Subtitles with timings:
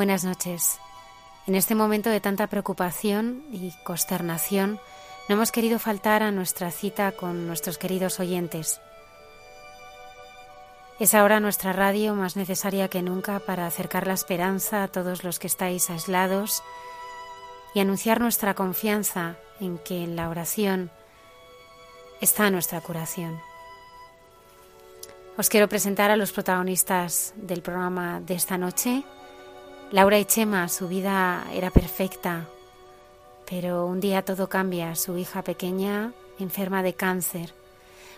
[0.00, 0.80] Buenas noches.
[1.46, 4.80] En este momento de tanta preocupación y consternación,
[5.28, 8.80] no hemos querido faltar a nuestra cita con nuestros queridos oyentes.
[11.00, 15.38] Es ahora nuestra radio más necesaria que nunca para acercar la esperanza a todos los
[15.38, 16.62] que estáis aislados
[17.74, 20.90] y anunciar nuestra confianza en que en la oración
[22.22, 23.38] está nuestra curación.
[25.36, 29.04] Os quiero presentar a los protagonistas del programa de esta noche.
[29.92, 32.46] Laura y Chema, su vida era perfecta,
[33.48, 34.94] pero un día todo cambia.
[34.94, 37.52] Su hija pequeña enferma de cáncer.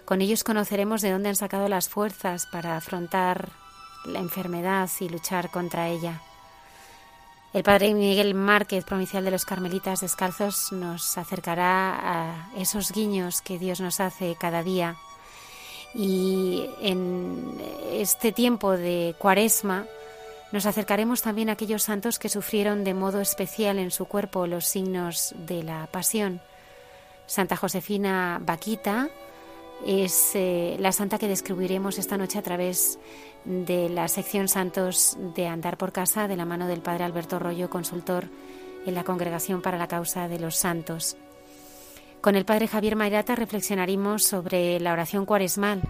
[0.05, 3.49] Con ellos conoceremos de dónde han sacado las fuerzas para afrontar
[4.05, 6.21] la enfermedad y luchar contra ella.
[7.55, 13.59] El padre Miguel Márquez, provincial de los Carmelitas Descalzos, nos acercará a esos guiños que
[13.59, 14.97] Dios nos hace cada día.
[15.95, 17.59] Y en
[17.93, 19.87] este tiempo de cuaresma,
[20.53, 24.67] nos acercaremos también a aquellos santos que sufrieron de modo especial en su cuerpo los
[24.67, 26.41] signos de la pasión.
[27.27, 29.09] Santa Josefina Vaquita
[29.87, 32.99] es eh, la santa que descubriremos esta noche a través
[33.45, 37.71] de la sección Santos de Andar por Casa de la mano del Padre Alberto Rollo,
[37.71, 38.27] consultor
[38.87, 41.17] en la Congregación para la Causa de los Santos.
[42.21, 45.83] Con el Padre Javier Mairata reflexionaremos sobre la oración cuaresmal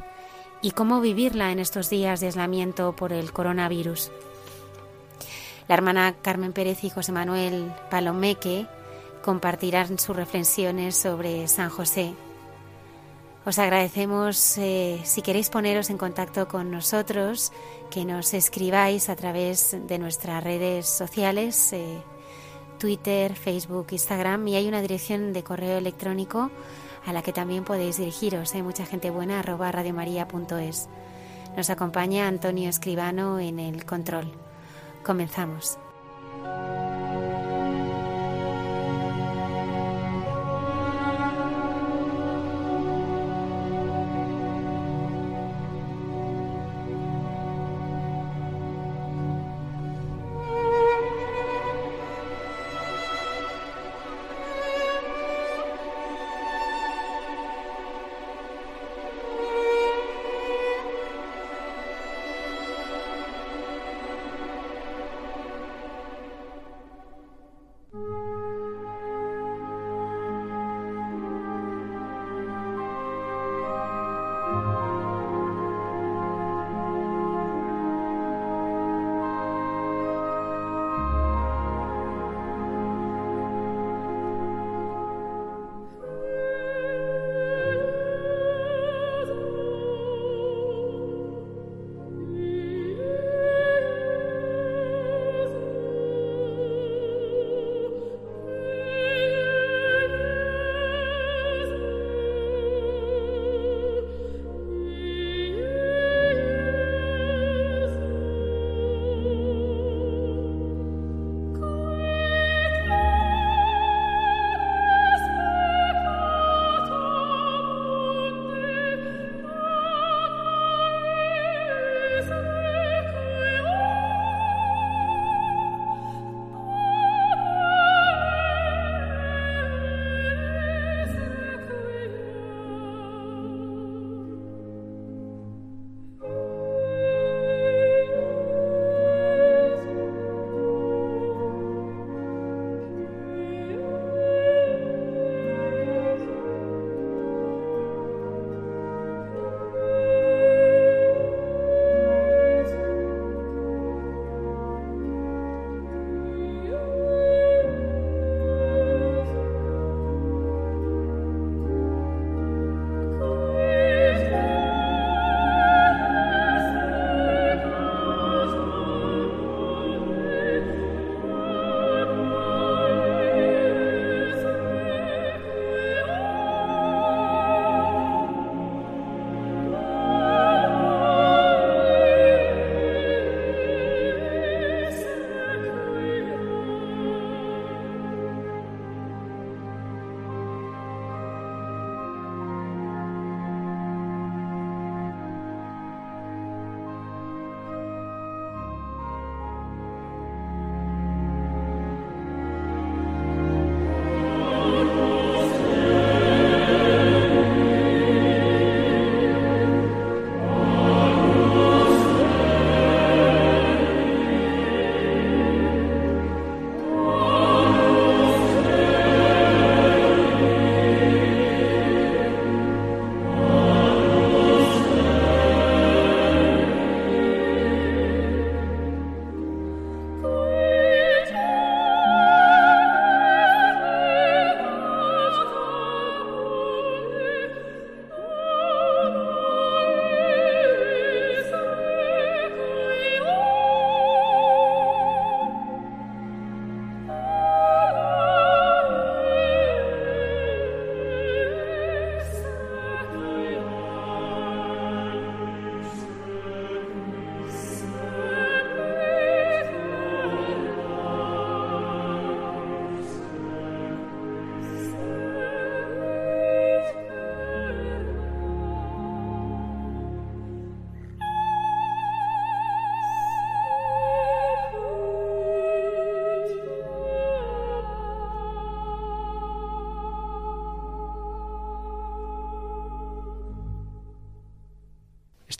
[0.62, 4.10] y cómo vivirla en estos días de aislamiento por el coronavirus.
[5.72, 8.66] La hermana Carmen Pérez y José Manuel Palomeque
[9.24, 12.12] compartirán sus reflexiones sobre San José.
[13.46, 17.52] Os agradecemos eh, si queréis poneros en contacto con nosotros,
[17.90, 22.02] que nos escribáis a través de nuestras redes sociales, eh,
[22.78, 26.50] Twitter, Facebook, Instagram, y hay una dirección de correo electrónico
[27.06, 28.54] a la que también podéis dirigiros.
[28.54, 30.90] Hay mucha gente buena, arroba radiomaria.es.
[31.56, 34.51] Nos acompaña Antonio Escribano en el control.
[35.02, 35.78] Comenzamos.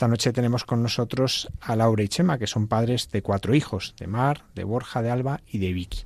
[0.02, 3.94] Esta noche tenemos con nosotros a Laura y Chema, que son padres de cuatro hijos,
[4.00, 6.00] de Mar, de Borja, de Alba y de Vicky.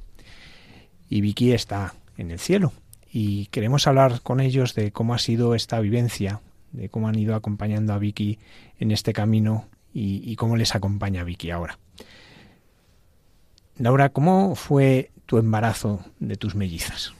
[1.08, 2.75] Y Vicky está en el cielo.
[3.10, 7.34] Y queremos hablar con ellos de cómo ha sido esta vivencia, de cómo han ido
[7.34, 8.38] acompañando a Vicky
[8.78, 11.78] en este camino y, cómo les acompaña Vicky ahora.
[13.78, 17.14] Laura, ¿cómo fue tu embarazo de tus mellizas?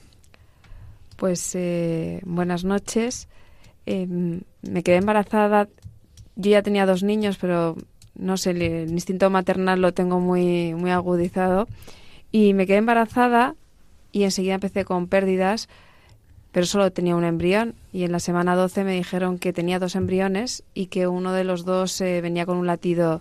[1.17, 3.29] Pues eh, buenas noches.
[3.87, 5.69] Em, me quedé embarazada.
[6.37, 7.77] Yo ya tenía dos niños, pero
[8.15, 11.67] no sé, el, instinto maternal lo tengo muy, muy agudizado.
[12.33, 13.55] Y me quedé embarazada
[14.13, 15.69] y enseguida empecé con pérdidas,
[16.53, 17.75] pero solo tenía un embrión.
[17.93, 21.45] Y en la semana 12 me dijeron que tenía dos embriones y que uno de
[21.45, 23.21] los dos eh, venía con un latido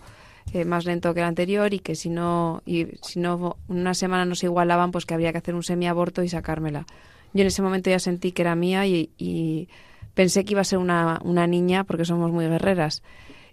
[0.53, 4.25] eh, más lento que el anterior y que si no, y si no una semana
[4.25, 6.85] no se igualaban, pues que habría que hacer un semiaborto y sacármela.
[7.33, 9.67] Yo en ese momento ya sentí que era mía y
[10.15, 13.03] pensé que iba a ser una, una niña porque somos muy guerreras.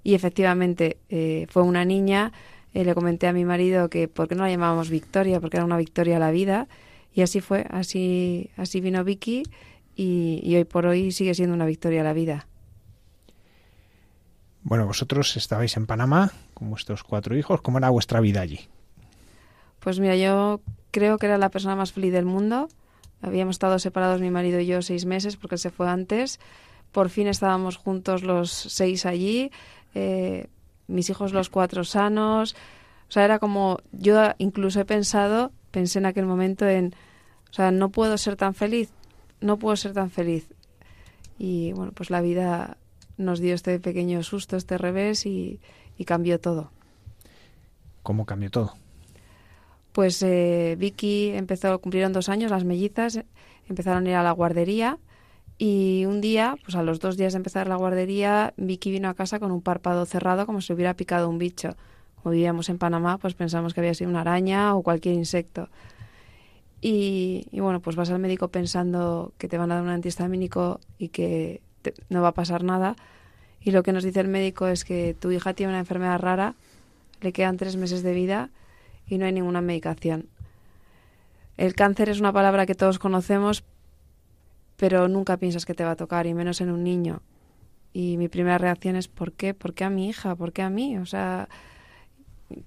[0.03, 2.33] Y efectivamente eh, fue una niña.
[2.73, 5.67] Eh, le comenté a mi marido que por qué no la llamábamos Victoria, porque era
[5.67, 6.69] una victoria a la vida.
[7.13, 9.43] Y así fue, así, así vino Vicky
[9.95, 12.47] y, hoy por hoy sigue siendo una victoria a la vida.
[14.63, 17.61] Bueno, vosotros estabais en Panamá con vuestros cuatro hijos.
[17.61, 18.61] ¿Cómo era vuestra vida allí?
[19.81, 22.69] Pues mira, yo creo que era la persona más feliz del mundo.
[23.23, 26.41] Habíamos estado separados mi marido y yo seis meses porque se fue antes.
[26.91, 29.51] Por fin estábamos juntos los seis allí.
[29.95, 30.49] Eh,
[30.89, 32.55] mis hijos los cuatro sanos.
[33.09, 36.95] O sea, era como, yo incluso he pensado, pensé en aquel momento en,
[37.51, 38.91] o sea, no puedo ser tan feliz,
[39.41, 40.49] no puedo ser tan feliz.
[41.39, 42.77] Y bueno, pues la vida
[43.19, 45.61] nos dio este pequeño susto, este revés y
[46.05, 46.71] cambió todo.
[48.03, 48.75] ¿Cómo cambió todo?
[49.93, 53.21] Pues eh, Vicky empezó, cumplieron dos años, las mellizas,
[53.69, 54.99] empezaron a ir a la guardería
[55.59, 59.15] y un día, pues a los dos días de empezar la guardería, Vicky vino a
[59.15, 61.77] casa con un párpado cerrado como si hubiera picado un bicho.
[62.17, 65.69] Como vivíamos en Panamá, pues pensamos que había sido una araña o cualquier insecto.
[66.81, 71.11] Y, bueno, pues vas al médico pensando que te van a dar un antihistamínico y
[71.11, 71.63] que
[72.09, 72.97] no va a pasar nada.
[73.61, 76.57] Y lo que nos dice el médico es que tu hija tiene una enfermedad rara,
[77.21, 78.51] le quedan tres meses de vida
[79.07, 80.29] y no hay ninguna medicación.
[81.57, 83.65] El cáncer es una palabra que todos conocemos,
[84.77, 87.23] pero nunca piensas que te va a tocar, y menos en un niño.
[87.93, 89.55] Y mi primera reacción es ¿por qué?
[89.55, 90.35] ¿Por qué a mi hija?
[90.35, 90.97] ¿Por qué a mí?
[90.97, 91.49] O sea,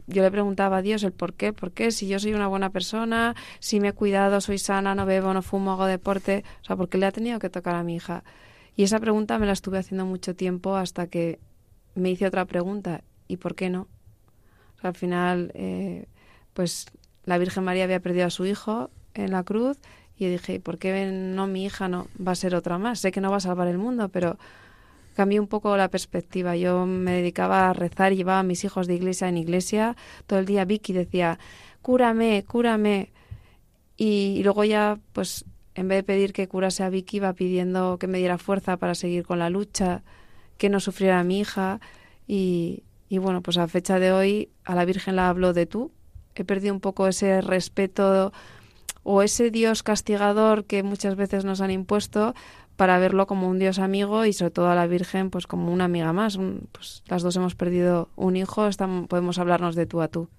[0.07, 2.69] yo le preguntaba a Dios el por qué, por qué, si yo soy una buena
[2.69, 6.75] persona, si me he cuidado, soy sana, no bebo, no fumo, hago deporte, o sea,
[6.75, 8.23] ¿por qué le ha tenido que tocar a mi hija?
[8.75, 11.39] Y esa pregunta me la estuve haciendo mucho tiempo hasta que
[11.95, 13.87] me hice otra pregunta, ¿y por qué no?
[14.77, 16.07] O sea, al final eh,
[16.55, 16.85] pues
[17.25, 19.77] la Virgen María había perdido a su hijo en la cruz
[20.17, 23.01] y dije, ¿por qué no mi hija no va a ser otra más?
[23.01, 24.39] Sé que no va a salvar el mundo, pero
[25.15, 26.55] cambié un poco la perspectiva.
[26.55, 29.97] Yo me dedicaba a rezar y llevaba a mis hijos de iglesia en iglesia.
[30.27, 31.39] Todo el día Vicky decía,
[31.81, 33.11] cúrame, cúrame.
[33.97, 35.43] Y, y luego ya, pues,
[35.73, 38.95] en vez de pedir que curase a Vicky, iba pidiendo que me diera fuerza para
[38.95, 40.03] seguir con la lucha,
[40.57, 41.81] que no sufriera mi hija.
[42.27, 45.91] Y, y bueno, pues a fecha de hoy a la Virgen la hablo de tú,
[46.43, 48.31] he perdido un poco ese respeto
[49.03, 52.33] o ese Dios castigador que muchas veces nos han impuesto
[52.75, 55.85] para verlo como un Dios amigo y sobre todo a la Virgen pues como una
[55.85, 56.37] amiga más.
[56.71, 60.29] Pues las dos hemos perdido un hijo, estamos, podemos hablarnos de tú a tú.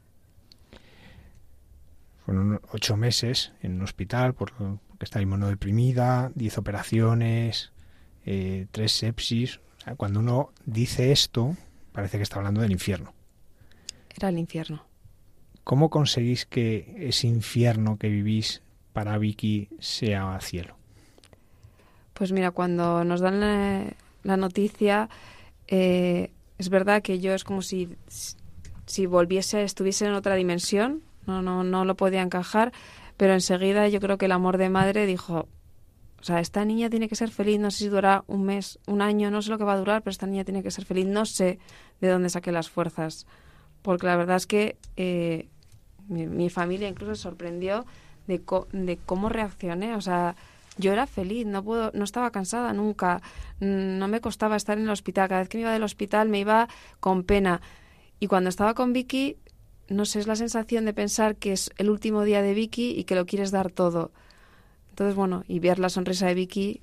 [2.25, 4.65] Fueron ocho meses en un hospital porque
[5.01, 7.73] estaba inmunodeprimida, diez operaciones,
[8.25, 9.61] eh, tres sepsis.
[9.97, 11.57] cuando uno dice esto,
[11.93, 13.15] parece que está hablando del infierno.
[14.17, 14.85] Era el infierno.
[15.67, 20.77] ¿Cómo conseguís que ese infierno que vivís para Vicky sea cielo?
[22.15, 23.41] Pues mira, cuando nos dan
[24.23, 25.09] la, noticia,
[25.67, 27.89] eh, es verdad que yo es como si,
[28.87, 32.73] si volviese, estuviese en otra dimensión, no, no, no lo podía encajar,
[33.17, 35.49] pero enseguida yo creo que el amor de madre dijo,
[36.21, 39.03] o sea, esta niña tiene que ser feliz, no sé si dura un mes, un
[39.03, 41.07] año, no sé lo que va a durar, pero esta niña tiene que ser feliz,
[41.07, 41.59] no sé
[42.01, 43.27] de dónde saqué las fuerzas,
[43.83, 45.49] porque la verdad es que eh,
[46.09, 47.85] mi, familia incluso sorprendió
[48.27, 48.43] de,
[49.07, 49.95] cómo reaccioné.
[49.95, 50.37] O sea,
[50.79, 53.23] yo era feliz, no puedo, no estaba cansada nunca,
[53.61, 55.29] no me costaba estar en el hospital.
[55.29, 56.69] Cada vez que me iba del hospital me iba
[57.01, 57.61] con pena.
[58.21, 59.37] Y cuando estaba con Vicky,
[59.89, 63.05] no sé, es la sensación de pensar que es el último día de Vicky y
[63.05, 64.11] que lo quieres dar todo.
[64.91, 66.81] Entonces, bueno, y ver la sonrisa de Vicky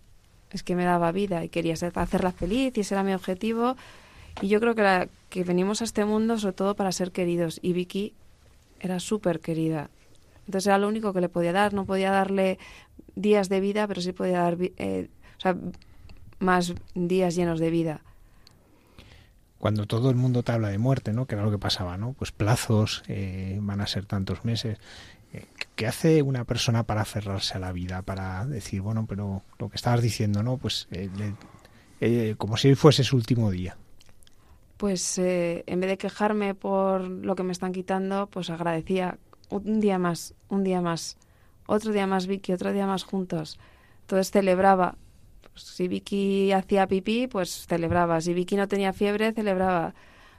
[0.52, 3.76] es que me daba vida y quería hacerla feliz y ese era mi objetivo.
[4.42, 7.74] Y yo creo que, que venimos a este mundo sobre todo para ser queridos y
[7.74, 8.14] Vicky
[8.84, 9.90] era súper querida.
[10.46, 11.74] Entonces era lo único que le podía dar.
[11.74, 12.60] No podía darle
[13.16, 15.10] días de vida, pero sí podía dar eh,
[16.40, 18.02] más días llenos de vida.
[19.58, 21.26] cuando todo el mundo te habla de muerte, ¿no?
[21.26, 22.12] Que era lo que pasaba, ¿no?
[22.12, 24.78] Pues plazos, eh, van a ser tantos meses.
[25.32, 25.46] Eh,
[25.78, 28.02] ¿Qué hace una persona para aferrarse a la vida?
[28.02, 30.58] Para decir, bueno, pero lo que estabas diciendo, ¿no?
[30.58, 33.78] Pues eh, como si fuese su último día.
[34.84, 39.18] Pues en vez de quejarme por lo que me están quitando, pues agradecía
[39.50, 41.16] un día más, un día más,
[41.68, 43.58] otro día más Vicky, otro día más juntos.
[44.02, 44.98] Entonces celebraba
[45.56, 48.20] si Vicky hacía pipí, pues celebraba.
[48.20, 49.94] Si Vicky no tenía fiebre, celebraba.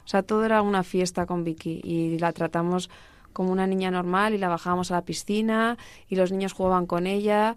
[0.05, 2.91] O sea, todo era una fiesta con Vicky y la tratamos
[3.33, 7.07] como una niña normal y la bajábamos a la piscina y los niños jugaban con
[7.07, 7.57] ella.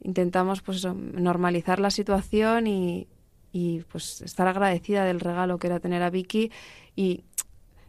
[0.00, 3.08] Intentamos pues normalizar la situación y,
[3.52, 6.50] y pues estar agradecida del regalo que era tener a Vicky
[6.96, 7.24] y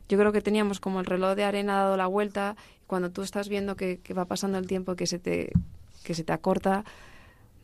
[0.09, 3.21] yo creo que teníamos como el reloj de arena dado la vuelta y cuando tú
[3.21, 5.51] estás viendo que, va pasando el tiempo que se te
[6.03, 6.83] que se te acorta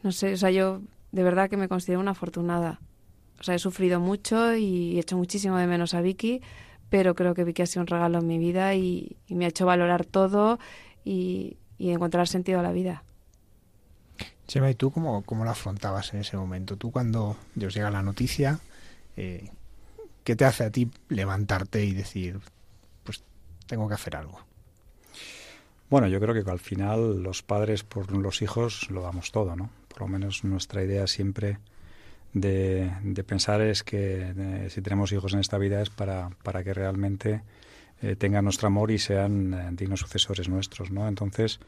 [0.01, 2.79] no sé o sea yo de verdad que me considero una afortunada.
[3.39, 6.41] O sea, he sufrido mucho y he hecho muchísimo de menos a Vicky,
[6.89, 9.65] pero creo que Vicky ha sido un regalo en mi vida y, me ha hecho
[9.65, 10.59] valorar todo
[11.05, 13.03] y, encontrar sentido a la vida.
[14.49, 16.75] Chema, ¿y tú cómo, cómo lo afrontabas en ese momento?
[16.75, 18.59] Tú cuando os llega la noticia,
[19.15, 19.47] eh,
[20.23, 22.39] ¿qué te hace a ti levantarte y decir,
[23.03, 23.21] pues
[23.67, 24.39] tengo que hacer algo?
[25.91, 29.69] Bueno, yo creo que al final los padres por los hijos lo damos todo, ¿no?
[29.87, 31.59] por lo menos nuestra idea siempre
[32.33, 32.91] de,
[33.27, 37.43] pensar es que si tenemos hijos en esta vida es para, para que realmente
[38.01, 41.07] eh, tengan nuestro amor y sean eh, dignos sucesores nuestros, ¿no?
[41.07, 41.59] Entonces,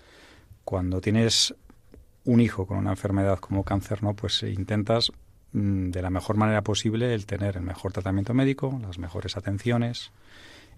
[0.63, 1.53] cuando tienes
[2.25, 4.13] un hijo con una enfermedad como cáncer, ¿no?
[4.13, 5.11] Pues intentas
[5.53, 10.11] mm, de la mejor manera posible el tener el mejor tratamiento médico, las mejores atenciones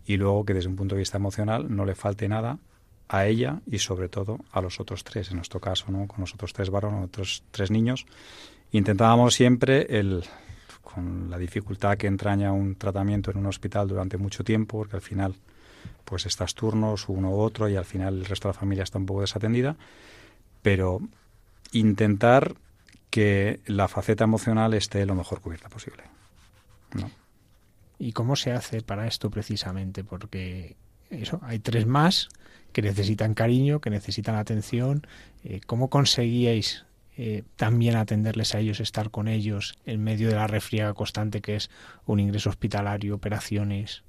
[0.05, 2.59] y luego que desde un punto de vista emocional no le falte nada
[3.07, 6.07] a ella y sobre todo a los otros tres, en nuestro caso, ¿no?
[6.07, 8.05] con los otros tres varones, otros tres niños.
[8.71, 10.23] Intentábamos siempre el
[10.81, 15.01] con la dificultad que entraña un tratamiento en un hospital durante mucho tiempo, porque al
[15.01, 15.35] final
[16.05, 18.99] pues estás turnos uno u otro y al final el resto de la familia está
[18.99, 19.75] un poco desatendida,
[20.61, 20.99] pero
[21.73, 22.55] intentar
[23.09, 26.03] que la faceta emocional esté lo mejor cubierta posible.
[27.99, 30.03] ¿Y cómo se hace para esto precisamente?
[30.03, 30.75] Porque
[31.09, 32.29] eso, hay tres más
[32.71, 35.05] que necesitan cariño, que necesitan atención.
[35.43, 36.85] Eh, ¿Cómo conseguíais
[37.17, 41.55] eh, también atenderles a ellos, estar con ellos en medio de la refriega constante que
[41.55, 41.69] es
[42.07, 44.03] un ingreso hospitalario, operaciones?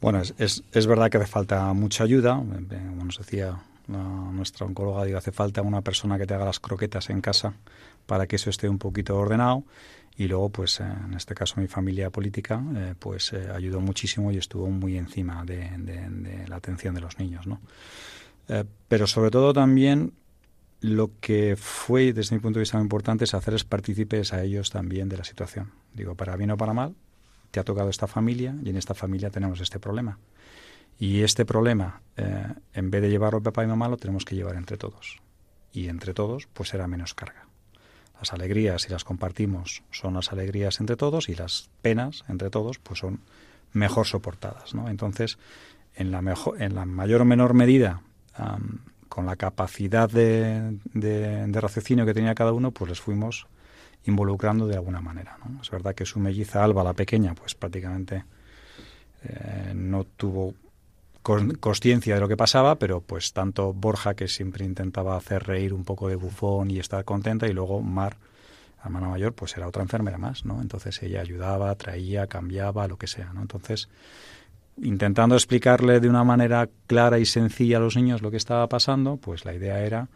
[0.00, 0.34] Bueno, es,
[0.70, 2.36] es, verdad que hace falta mucha ayuda.
[2.36, 7.10] Como nos decía nuestra oncóloga, digo, hace falta una persona que te haga las croquetas
[7.10, 7.54] en casa
[8.06, 9.64] para que eso esté un poquito ordenado
[10.16, 14.38] y luego pues en este caso mi familia política eh, pues eh, ayudó muchísimo y
[14.38, 17.60] estuvo muy encima de, la atención de los niños no
[18.48, 20.12] eh, pero sobre todo también
[20.80, 24.70] lo que fue desde mi punto de vista muy importante es hacerles partícipes a ellos
[24.70, 25.72] también de la situación.
[25.94, 26.94] Digo para bien o para mal
[27.50, 30.18] te ha tocado esta familia y en esta familia tenemos este problema
[30.98, 34.78] y este problema en vez de llevarlo papá y mamá lo tenemos que llevar entre
[34.78, 35.18] todos
[35.72, 37.46] y entre todos pues será menos carga
[38.20, 42.78] las alegrías, si las compartimos, son las alegrías entre todos y las penas entre todos,
[42.78, 43.20] pues son
[43.72, 44.74] mejor soportadas.
[44.74, 44.88] ¿no?
[44.88, 45.38] Entonces,
[45.94, 48.00] en la, mejor, en la mayor o menor medida,
[49.08, 53.46] con la capacidad de, de, raciocinio que tenía cada uno, pues les fuimos
[54.04, 55.38] involucrando de alguna manera.
[55.44, 55.60] ¿no?
[55.60, 58.24] Es verdad que su melliza Alba, la pequeña, pues prácticamente
[59.24, 60.54] eh, no tuvo
[61.26, 65.84] conciencia de lo que pasaba, pero pues tanto Borja, que siempre intentaba hacer reír un
[65.84, 68.16] poco de bufón y estar contenta, y luego Mar,
[68.84, 70.62] hermana mayor, pues era otra enfermera más, ¿no?
[70.62, 73.40] Entonces ella ayudaba, traía, cambiaba, lo que sea, ¿no?
[73.42, 73.88] Entonces,
[74.80, 79.16] intentando explicarle de una manera clara y sencilla a los niños lo que estaba pasando,
[79.16, 80.08] pues la idea era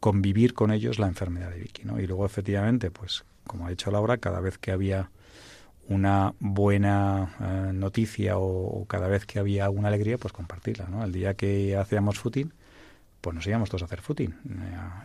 [0.00, 1.98] convivir con ellos la enfermedad de Vicky, ¿no?
[1.98, 5.10] Y luego, efectivamente, pues como ha dicho Laura, cada vez que había
[5.88, 10.86] una buena eh, noticia o, cada vez que había alguna alegría, pues compartirla.
[10.88, 11.04] ¿no?
[11.04, 12.52] El día que hacíamos footing,
[13.20, 14.30] pues nos íbamos todos a hacer footing.
[14.30, 14.34] Eh,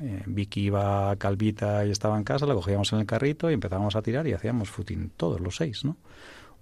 [0.01, 3.53] eh, Vicky iba a Calvita y estaba en casa, la cogíamos en el carrito y
[3.53, 5.97] empezábamos a tirar y hacíamos footing todos los seis, ¿no?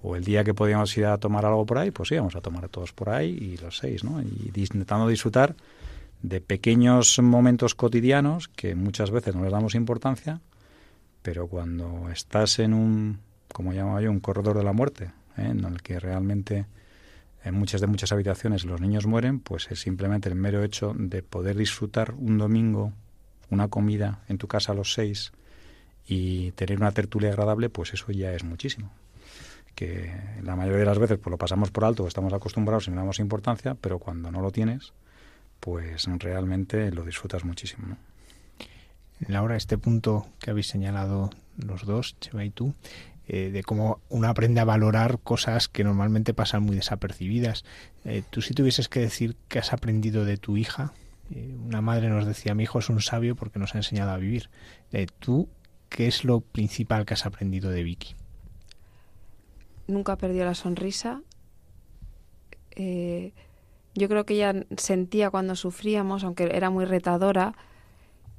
[0.04, 2.70] O el día que podíamos ir a tomar algo por ahí, pues íbamos a tomar
[2.70, 4.22] todos por ahí y los seis, ¿no?
[4.22, 5.56] Y intentando disfrutar
[6.24, 10.42] de pequeños momentos cotidianos que muchas veces no les damos importancia,
[11.22, 13.20] pero cuando estás en un
[13.54, 15.48] como llamaba yo, un corredor de la muerte, ¿eh?
[15.50, 16.66] en el que realmente
[17.44, 21.24] en muchas de muchas habitaciones los niños mueren, pues es simplemente el mero hecho de
[21.24, 22.94] poder disfrutar un domingo
[23.52, 25.32] una comida en tu casa a los seis
[26.08, 28.92] y tener una tertulia agradable, pues eso ya es muchísimo.
[29.76, 30.12] Que
[30.42, 33.20] la mayoría de las veces pues lo pasamos por alto, estamos acostumbrados y no damos
[33.20, 34.94] importancia, pero cuando no lo tienes,
[35.60, 37.98] pues realmente lo disfrutas muchísimo.
[39.28, 42.74] Laura, este punto que habéis señalado los dos, Chema y tú,
[43.34, 47.64] eh, de cómo uno aprende a valorar cosas que normalmente pasan muy desapercibidas.
[48.04, 50.92] Eh, tú si tuvieses que decir qué has aprendido de tu hija,
[51.34, 54.18] eh, una madre nos decía, mi hijo es un sabio porque nos ha enseñado a
[54.18, 54.50] vivir.
[55.20, 55.48] ¿Tú
[55.88, 58.16] qué es lo principal que has aprendido de Vicky?
[59.88, 61.22] Nunca perdió la sonrisa.
[62.76, 67.56] yo creo que ella sentía cuando sufríamos, aunque era muy retadora,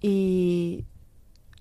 [0.03, 0.85] y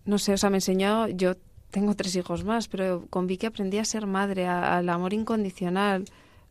[0.04, 1.36] no sé, o sea, me enseñó, yo
[1.72, 6.06] tengo tres hijos más, pero con Vicky aprendí a ser madre, al amor incondicional,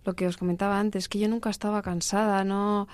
[0.05, 2.89] lo que os comentaba antes, que yo nunca estaba cansada, no...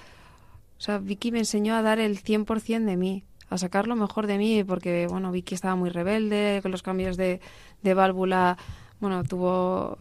[0.79, 4.27] O sea, Vicky me enseñó a dar el 100% de mí, a sacar lo mejor
[4.27, 7.41] de mí, porque, bueno, Vicky estaba muy rebelde, con los cambios de,
[7.83, 8.59] de válvula,
[9.01, 9.97] bueno, tuvo...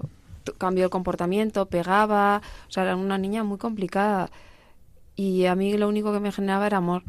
[0.58, 4.32] cambió el comportamiento, pegaba, o sea, era una niña muy complicada.
[5.16, 7.04] Y a mí lo único que me generaba era amor.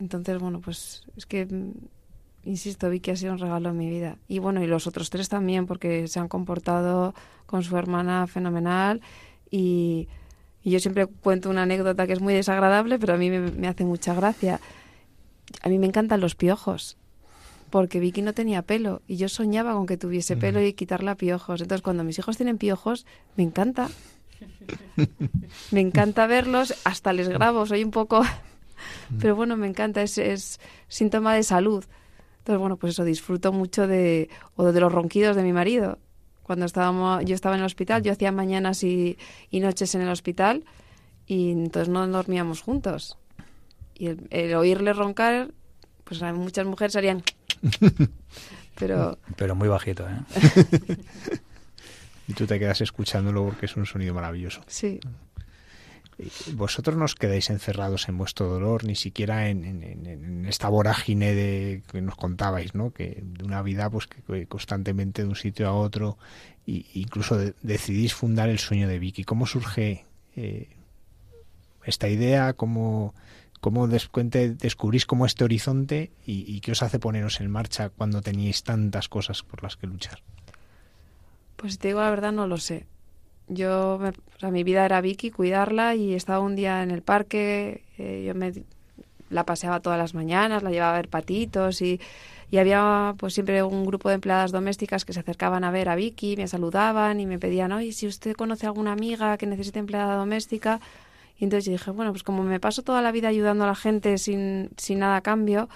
[0.00, 1.46] Entonces, bueno, pues es que
[2.44, 4.16] insisto, vi que ha sido un regalo en mi vida.
[4.28, 7.14] Y bueno, y los otros tres también, porque se han comportado
[7.46, 9.00] con su hermana fenomenal.
[9.50, 10.08] Y,
[10.62, 14.14] yo siempre cuento una anécdota que es muy desagradable, pero a mí me, hace mucha
[14.14, 14.60] gracia.
[15.60, 16.96] A mí me encantan los piojos,
[17.68, 21.16] porque Vicky no tenía pelo y yo soñaba con que tuviese pelo y quitarle a
[21.16, 21.60] piojos.
[21.60, 23.04] Entonces, cuando mis hijos tienen piojos,
[23.36, 23.90] me encanta.
[25.70, 28.22] me encanta verlos, hasta les grabo, soy un poco...
[29.20, 31.84] Pero bueno, me encanta, es, es síntoma de salud.
[32.44, 35.98] Entonces, bueno, pues eso, disfruto mucho de, o de los ronquidos de mi marido.
[36.42, 39.16] Cuando estábamos, yo estaba en el hospital, yo hacía mañanas y,
[39.50, 40.62] noches en el hospital
[41.26, 43.16] y entonces no dormíamos juntos.
[43.94, 45.52] Y el, oírle roncar,
[46.04, 47.22] pues muchas mujeres harían...
[48.78, 49.16] Pero...
[49.36, 50.98] Pero muy bajito, ¿eh?
[52.28, 54.60] y tú te quedas escuchándolo porque es un sonido maravilloso.
[54.66, 55.00] Sí
[56.54, 62.00] vosotros no os quedáis encerrados en vuestro dolor, ni siquiera en, esta vorágine de que
[62.00, 62.92] nos contabais, ¿no?
[62.92, 64.08] Que de una vida pues
[64.48, 66.18] constantemente de un sitio a otro,
[66.66, 69.24] e incluso decidís fundar el sueño de Vicky.
[69.24, 70.04] ¿Cómo surge
[70.36, 70.68] eh,
[71.84, 72.52] esta idea?
[72.52, 73.14] ¿Cómo,
[73.60, 78.62] cómo descubrís como este horizonte y, y qué os hace poneros en marcha cuando teníais
[78.62, 80.22] tantas cosas por las que luchar?
[81.56, 82.86] Pues si te digo la verdad, no lo sé
[83.48, 87.82] yo, o sea, mi vida era Vicky, cuidarla y estaba un día en el parque,
[87.98, 88.52] eh, yo me
[89.30, 92.00] la paseaba todas las mañanas, la llevaba a ver patitos y,
[92.50, 95.96] y había pues siempre un grupo de empleadas domésticas que se acercaban a ver a
[95.96, 100.16] Vicky, me saludaban y me pedían, oye, si usted conoce alguna amiga que necesite empleada
[100.16, 100.80] doméstica.
[101.36, 104.18] Y entonces dije, bueno, pues como me paso toda la vida ayudando a la gente
[104.18, 105.68] sin, sin nada a cambio,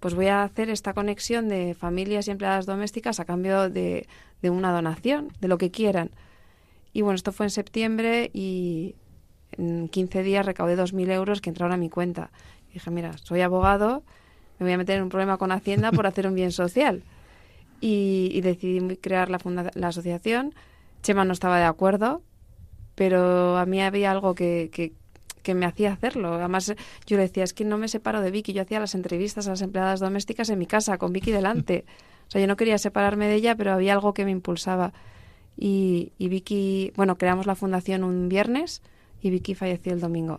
[0.00, 4.06] pues voy a hacer esta conexión de familias y empleadas domésticas a cambio de,
[4.42, 6.10] de una donación, de lo que quieran.
[6.92, 8.94] Y bueno, esto fue en septiembre y
[9.52, 12.30] en 15 días recaudé 2.000 euros que entraron a mi cuenta.
[12.70, 14.02] Y dije, mira, soy abogado,
[14.58, 17.02] me voy a meter en un problema con Hacienda por hacer un bien social.
[17.80, 19.38] Y, decidí crear la,
[19.74, 20.54] la asociación.
[21.02, 22.22] Chema no estaba de acuerdo,
[22.96, 24.92] pero a mí había algo que, que,
[25.44, 26.34] que, me hacía hacerlo.
[26.34, 26.74] Además,
[27.06, 28.52] yo le decía, es que no me separo de Vicky.
[28.52, 31.84] Yo hacía las entrevistas a las empleadas domésticas en mi casa, con Vicky delante.
[32.26, 34.92] O sea, yo no quería separarme de ella, pero había algo que me impulsaba.
[35.60, 38.80] Y, Vicky, bueno, creamos la fundación un viernes
[39.20, 40.34] y Vicky falleció el domingo.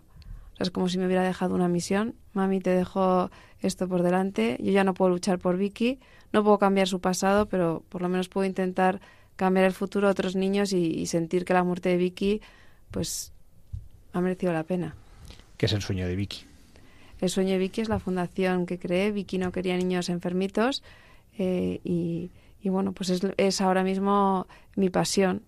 [0.54, 2.16] O sea, es como si me hubiera dejado una misión.
[2.34, 3.30] Mami, te dejo
[3.62, 4.58] esto por delante.
[4.62, 6.00] Yo ya no puedo luchar por Vicky,
[6.32, 9.02] no puedo cambiar su pasado, pero por lo menos puedo intentar
[9.36, 12.42] cambiar el futuro de otros niños y, sentir que la muerte de Vicky,
[12.92, 13.34] pues,
[14.14, 14.96] ha merecido la pena.
[15.58, 16.46] ¿Qué es el sueño de Vicky?
[17.20, 19.12] El sueño de Vicky es la fundación que creé.
[19.12, 20.82] Vicky no quería niños enfermitos
[21.38, 25.44] eh, y, y bueno, pues es, es ahora mismo mi pasión.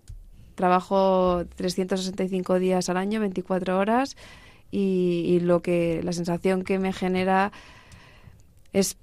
[0.54, 4.16] Trabajo 365 días al año, 24 horas
[4.72, 7.52] y, lo que la sensación que me genera
[8.72, 8.96] es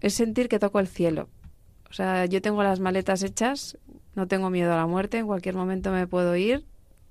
[0.00, 1.28] es sentir que toco el cielo.
[1.88, 3.78] O sea, yo tengo las maletas hechas,
[4.16, 6.64] no tengo miedo a la muerte, en cualquier momento me puedo ir,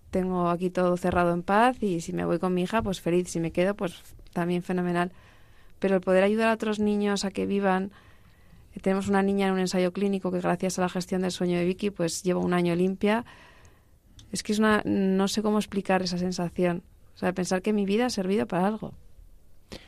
[0.09, 3.29] tengo aquí todo cerrado en paz y si me voy con mi hija, pues feliz,
[3.29, 4.01] si me quedo, pues
[4.33, 5.13] también fenomenal.
[5.79, 7.91] Pero el poder ayudar a otros niños a que vivan
[8.79, 11.65] tenemos una niña en un ensayo clínico que gracias a la gestión del sueño de
[11.65, 13.25] Vicky pues lleva un año limpia.
[14.31, 16.83] Es que es una no sé cómo explicar esa sensación,
[17.15, 18.93] o sea, pensar que mi vida ha servido para algo.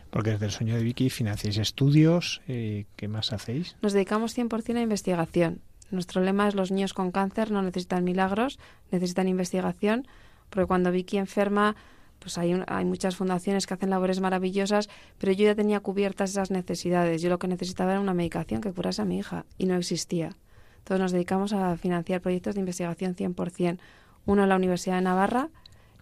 [0.09, 3.75] Porque desde el sueño de Vicky financiáis estudios, eh, ¿qué más hacéis?
[3.81, 5.61] Nos dedicamos 100% a investigación.
[5.89, 8.59] Nuestro lema es los niños con cáncer no necesitan milagros,
[8.91, 10.07] necesitan investigación,
[10.49, 11.75] porque cuando Vicky enferma
[12.23, 16.51] pues hay, hay muchas fundaciones que hacen labores maravillosas, pero yo ya tenía cubiertas esas
[16.51, 17.21] necesidades.
[17.21, 20.29] Yo lo que necesitaba era una medicación que curase a mi hija y no existía.
[20.77, 23.77] Entonces nos dedicamos a financiar proyectos de investigación 100%,
[24.25, 25.49] uno en la Universidad de Navarra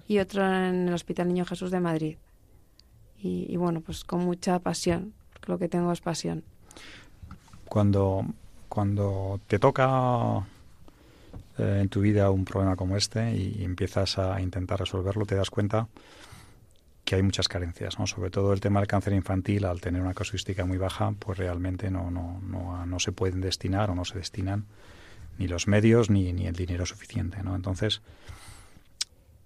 [0.07, 2.17] y otro en el Hospital Niño Jesús de Madrid.
[3.23, 5.13] Y, bueno, pues con mucha pasión,
[5.45, 6.43] lo que tengo es pasión.
[7.65, 8.25] Cuando,
[8.67, 10.43] cuando te toca
[11.61, 15.49] eh, en tu vida un problema como este y empiezas a intentar resolverlo, te das
[15.49, 15.87] cuenta
[17.05, 18.07] que hay muchas carencias, ¿no?
[18.07, 21.89] Sobre todo el tema del cáncer infantil, al tener una casuística muy baja, pues realmente
[21.89, 24.65] no, no, no, no se pueden destinar o no se destinan
[25.37, 27.55] ni los medios ni, ni el dinero suficiente, ¿no?
[27.55, 28.01] Entonces,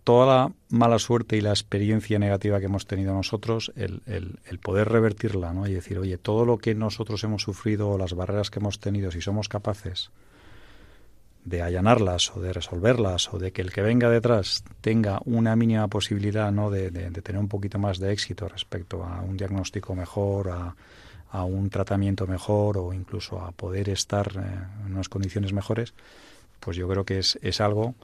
[0.04, 4.60] toda la mala suerte y la experiencia negativa que hemos tenido nosotros, el, el, el,
[4.60, 5.68] poder revertirla, ¿no?
[5.68, 9.22] Y decir, oye, todo lo que nosotros hemos sufrido, las barreras que hemos tenido, si
[9.22, 10.12] somos capaces
[11.46, 15.88] de allanarlas o de resolverlas o de que el que venga detrás tenga una mínima
[15.88, 16.70] posibilidad ¿no?
[16.70, 20.76] de, de, tener un poquito más de éxito respecto a un diagnóstico mejor, a,
[21.30, 25.94] a un tratamiento mejor o incluso a poder estar eh, en unas condiciones mejores,
[26.60, 27.96] pues yo creo que es, es algo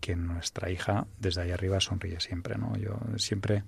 [0.00, 2.76] que nuestra hija desde ahí arriba sonríe siempre, ¿no?
[2.76, 3.64] Yo siempre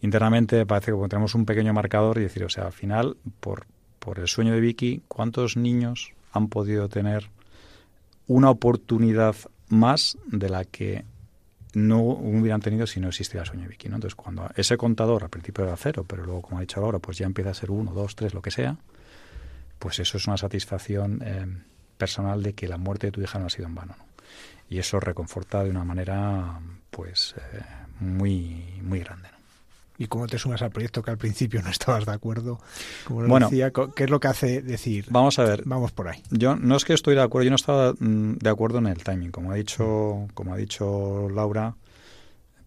[0.00, 3.66] internamente parece que tenemos un pequeño marcador y decir, o sea, al final por
[4.02, 7.30] por el sueño de Vicky, ¿cuántos niños han podido tener
[8.32, 9.36] una oportunidad
[9.68, 11.04] más de la que
[11.74, 13.88] no hubieran tenido si no existiera sueño Vicky.
[13.88, 13.96] ¿no?
[13.96, 17.18] Entonces, cuando ese contador al principio era cero, pero luego, como ha dicho ahora, pues
[17.18, 18.76] ya empieza a ser uno, dos, tres, lo que sea,
[19.78, 21.46] pues eso es una satisfacción eh,
[21.96, 23.94] personal de que la muerte de tu hija no ha sido en vano.
[23.98, 24.04] ¿no?
[24.68, 27.62] Y eso reconforta de una manera, pues, eh,
[28.00, 29.31] muy, muy grande.
[30.02, 32.58] ¿Y cómo te sumas al proyecto que al principio no estabas de acuerdo?
[33.04, 33.46] Como lo Bueno.
[33.48, 36.20] decía, ¿qué es lo que hace decir, Vamos a ver, vamos por ahí?
[36.30, 39.02] Yo no es que estoy de acuerdo, yo no estaba mm, de acuerdo en el
[39.04, 39.30] timing.
[39.30, 41.76] Como ha dicho, como ha dicho Laura,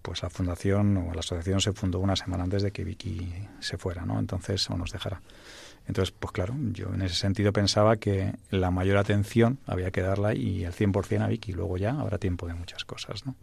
[0.02, 3.78] pues la fundación o la asociación se fundó una semana antes de que Vicky se
[3.78, 4.18] fuera, ¿no?
[4.18, 5.22] Entonces, o nos dejara.
[5.88, 10.34] Entonces, pues claro, yo en ese sentido pensaba que la mayor atención había que darla
[10.34, 11.52] y el 100% a Vicky.
[11.52, 13.36] Luego ya habrá tiempo de muchas cosas, ¿no?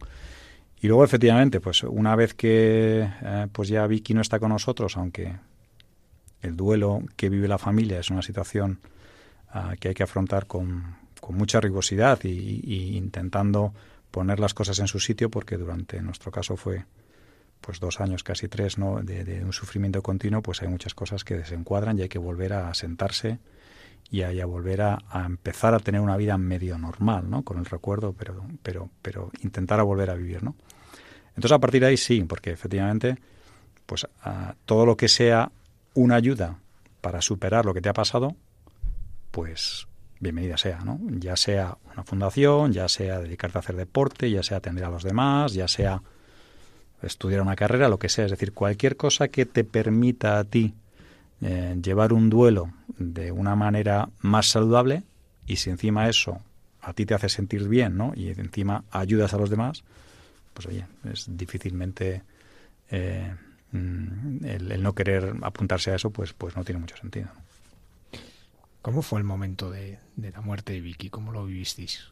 [0.83, 4.97] Y luego, efectivamente, pues una vez que eh, pues ya Vicky no está con nosotros,
[4.97, 5.33] aunque
[6.41, 8.81] el duelo que vive la familia es una situación
[9.47, 13.73] ah, que hay que afrontar con, con mucha rigurosidad y, intentando
[14.11, 16.83] poner las cosas en su sitio, porque durante nuestro caso fue
[17.61, 19.01] pues dos años, casi tres, ¿no?
[19.01, 22.51] de, de un sufrimiento continuo, pues hay muchas cosas que desencuadran y hay que volver
[22.51, 23.39] a sentarse
[24.11, 27.43] y a, y a volver a, a empezar a tener una vida medio normal, ¿no?
[27.43, 30.57] Con el recuerdo, pero, pero, pero intentar a volver a vivir, ¿no?
[31.35, 33.17] Entonces a partir de ahí sí, porque efectivamente,
[33.85, 34.07] pues
[34.65, 35.51] todo lo que sea
[35.93, 36.57] una ayuda
[37.01, 38.35] para superar lo que te ha pasado,
[39.31, 39.87] pues
[40.19, 40.99] bienvenida sea, ¿no?
[41.19, 45.03] Ya sea una fundación, ya sea dedicarte a hacer deporte, ya sea atender a los
[45.03, 46.01] demás, ya sea
[47.01, 48.25] estudiar una carrera, lo que sea.
[48.25, 50.73] Es decir, cualquier cosa que te permita a ti
[51.41, 55.03] eh, llevar un duelo de una manera más saludable
[55.45, 56.39] y si encima eso
[56.81, 58.13] a ti te hace sentir bien, ¿no?
[58.15, 59.83] Y encima ayudas a los demás,
[60.53, 62.23] pues oye, es difícilmente
[62.89, 63.33] eh,
[63.71, 67.27] mm, el, el no querer apuntarse a eso, pues, pues no tiene mucho sentido.
[67.33, 67.53] ¿no?
[68.83, 71.09] ¿Cómo fue el momento de, de la muerte de Vicky?
[71.09, 72.11] ¿Cómo lo vivisteis?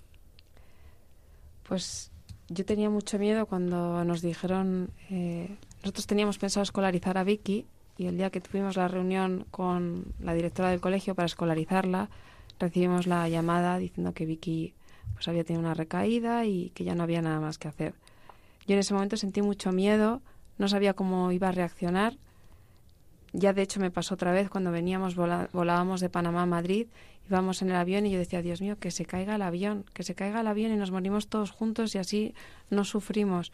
[1.68, 2.12] Pues
[2.48, 7.66] yo tenía mucho miedo cuando nos dijeron, eh, nosotros teníamos pensado escolarizar a Vicky
[7.98, 12.10] y el día que tuvimos la reunión con la directora del colegio para escolarizarla,
[12.58, 14.74] recibimos la llamada diciendo que Vicky
[15.14, 17.96] pues había tenido una recaída y que ya no había nada más que hacer.
[18.68, 20.22] Yo en ese momento sentí mucho miedo,
[20.58, 22.18] no sabía cómo iba a reaccionar.
[23.34, 26.88] Ya de hecho me pasó otra vez cuando veníamos, volábamos de Panamá a Madrid,
[27.30, 30.04] íbamos en el avión y yo decía, Dios mío, que se caiga el avión, que
[30.04, 32.34] se caiga el avión y nos morimos todos juntos y así
[32.70, 33.54] no sufrimos.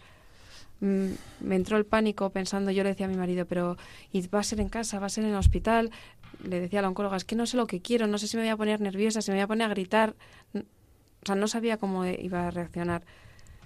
[0.79, 1.09] Mm,
[1.41, 3.77] me entró el pánico pensando, yo le decía a mi marido, pero
[4.11, 5.91] ¿y va a ser en casa, va a ser en el hospital?
[6.43, 8.35] Le decía a la oncóloga, es que no sé lo que quiero, no sé si
[8.37, 10.15] me voy a poner nerviosa, si me voy a poner a gritar.
[10.53, 10.65] N-
[11.23, 13.03] O sea, no sabía cómo iba a reaccionar.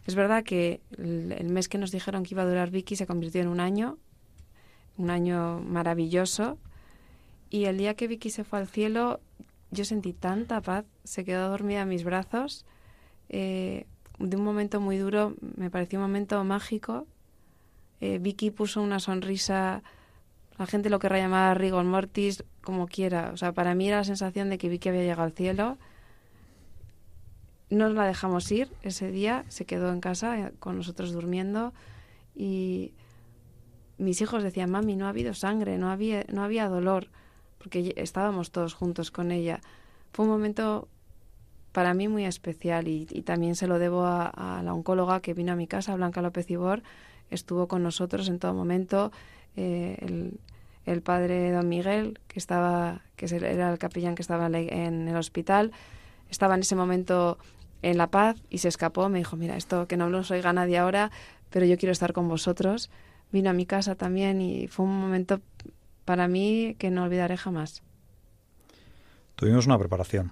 [0.08, 3.42] Es verdad que el, mes que nos dijeron que iba a durar Vicky se convirtió
[3.42, 3.98] en un año,
[4.98, 6.58] un año maravilloso.
[7.50, 9.20] Y el día que Vicky se fue al cielo,
[9.70, 12.66] yo sentí tanta paz, se quedó dormida en mis brazos.
[13.30, 13.86] eh,
[14.20, 17.08] de un momento muy duro, me pareció un momento mágico.
[18.00, 19.84] Eh, Vicky puso una sonrisa,
[20.58, 23.32] la gente lo querrá llamar rigor mortis, como quiera.
[23.34, 25.78] O sea, para mí era la sensación de que Vicky había llegado al cielo.
[27.72, 31.74] No la dejamos ir ese día, se quedó en casa eh, con nosotros durmiendo
[32.36, 32.94] y
[33.98, 37.08] mis hijos decían, mami, no ha habido sangre, no había, no había dolor,
[37.60, 39.62] porque estábamos todos juntos con ella.
[40.12, 40.90] Fue un momento
[41.72, 45.56] para mí muy especial y, también se lo debo a, la oncóloga que vino a
[45.56, 46.84] mi casa, Blanca López Ibor,
[47.30, 49.14] estuvo con nosotros en todo momento,
[49.56, 50.40] eh, el,
[50.86, 55.72] el padre don Miguel, que estaba, que era el capellán que estaba en el hospital,
[56.30, 57.38] estaba en ese momento
[57.82, 60.78] en La Paz y se escapó, me dijo, mira, esto que no nos oiga nadie
[60.78, 61.12] ahora,
[61.50, 62.90] pero yo quiero estar con vosotros.
[63.32, 65.42] Vino a mi casa también y fue un momento
[66.06, 67.82] para mí que no olvidaré jamás.
[69.36, 70.32] Tuvimos una preparación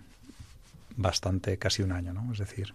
[0.95, 2.31] bastante, casi un año, ¿no?
[2.33, 2.73] Es decir,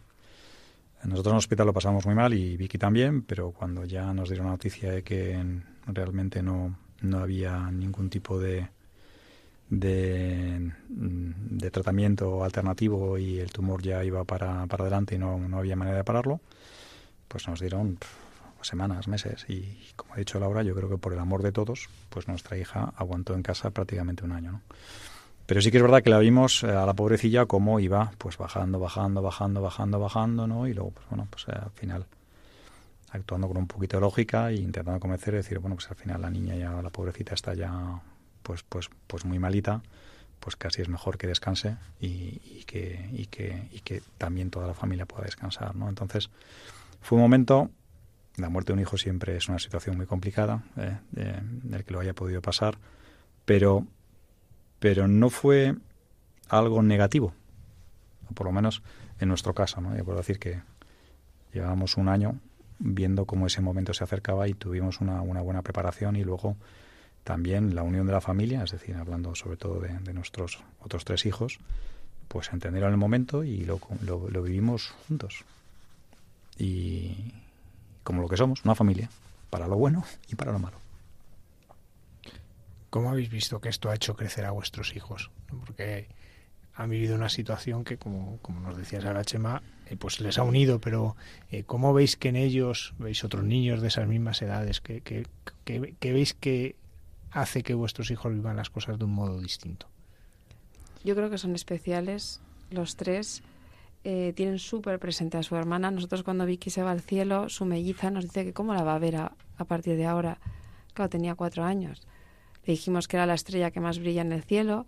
[1.05, 4.29] nosotros en el hospital lo pasamos muy mal y Vicky también, pero cuando ya nos
[4.31, 5.39] dieron la noticia de que
[5.87, 8.69] realmente no, no había ningún tipo de,
[9.70, 15.59] de, de, tratamiento alternativo y el tumor ya iba para, para adelante y no, no
[15.59, 16.40] había manera de pararlo,
[17.29, 17.98] pues nos dieron
[18.62, 19.44] semanas, meses.
[19.48, 22.57] Y como ha dicho Laura, yo creo que por el amor de todos, pues nuestra
[22.57, 24.53] hija aguantó en casa prácticamente un año.
[24.53, 24.61] ¿no?
[25.46, 28.38] Pero sí que es verdad que la vimos eh, a la pobrecilla como iba pues
[28.38, 30.66] bajando, bajando, bajando, bajando, bajando, ¿no?
[30.66, 32.07] Y luego, pues bueno, pues al final
[33.11, 36.20] actuando con un poquito de lógica e intentando convencer y decir, bueno, pues al final
[36.20, 38.00] la niña ya, la pobrecita está ya
[38.45, 39.83] pues pues pues muy malita,
[40.39, 44.75] pues casi es mejor que descanse y, que, y, que, y que también toda la
[44.75, 45.89] familia pueda descansar, ¿no?
[45.89, 46.31] Entonces,
[47.01, 47.71] fue un momento,
[48.37, 50.99] la muerte de un hijo siempre es una situación muy complicada, ¿eh?
[51.11, 52.79] del que lo haya podido pasar,
[53.45, 53.87] pero
[54.79, 55.75] pero no fue
[56.51, 57.33] algo negativo,
[58.35, 58.83] por lo menos
[59.19, 59.97] en nuestro caso, ¿no?
[59.97, 60.61] Yo puedo decir que
[61.55, 62.39] llevábamos un año
[62.79, 66.57] viendo cómo ese momento se acercaba y tuvimos una, buena preparación y luego
[67.25, 71.27] también la unión de la familia, es decir, hablando sobre todo de, nuestros otros tres
[71.27, 71.59] hijos,
[72.29, 75.45] pues entendieron el momento y lo, lo, vivimos juntos.
[76.59, 77.33] Y
[78.03, 79.09] como lo que somos, una familia,
[79.51, 80.77] para lo bueno y para lo malo.
[82.91, 85.31] ¿Cómo habéis visto que esto ha hecho crecer a vuestros hijos?
[85.49, 86.09] Porque
[86.75, 90.43] han vivido una situación que, como, como nos decía Sara Chema, eh, pues les ha
[90.43, 91.17] unido, pero
[91.51, 95.27] eh, ¿cómo veis que en ellos, veis otros niños de esas mismas edades, que, que,
[95.65, 96.77] que, veis que
[97.35, 99.88] hace que vuestros hijos vivan las cosas de un modo distinto?
[101.05, 103.42] Yo creo que son especiales los tres.
[104.05, 105.90] Eh, tienen súper presente a su hermana.
[105.90, 108.94] Nosotros cuando Vicky se va al cielo, su melliza nos dice que cómo la va
[108.94, 109.35] a ver a,
[109.66, 110.38] partir de ahora.
[110.94, 112.07] Claro, tenía cuatro años.
[112.64, 114.87] Le dijimos que era la estrella que más brilla en el cielo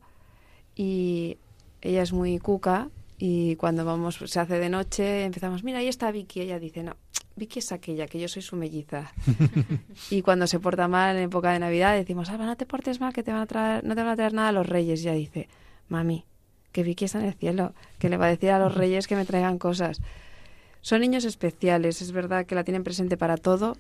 [0.74, 1.38] y
[1.82, 6.11] ella es muy cuca y cuando vamos se hace de noche empezamos, mira, ahí está
[6.11, 6.42] Vicky.
[6.42, 6.96] Ella dice, no,
[7.37, 9.12] Vicky es aquella, que yo soy su melliza.
[10.11, 13.12] y cuando se porta mal en época de Navidad decimos, Alba, no te portes mal,
[13.12, 15.03] que te van a traer, no te van a traer nada a los reyes.
[15.03, 15.49] Y ella dice,
[15.88, 16.25] mami,
[16.72, 19.16] que Vicky está en el cielo, que le va a decir a los reyes que
[19.16, 20.01] me traigan cosas.
[20.81, 23.77] Son niños especiales, es verdad que la tienen presente para todo,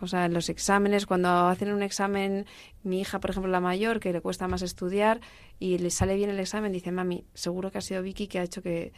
[0.00, 2.46] o sea, en los exámenes, cuando hacen un examen,
[2.82, 5.20] mi hija, por ejemplo, la mayor, que le cuesta más estudiar
[5.58, 8.42] y le sale bien el examen, dice, mami, seguro que ha sido Vicky que ha
[8.42, 8.92] hecho que,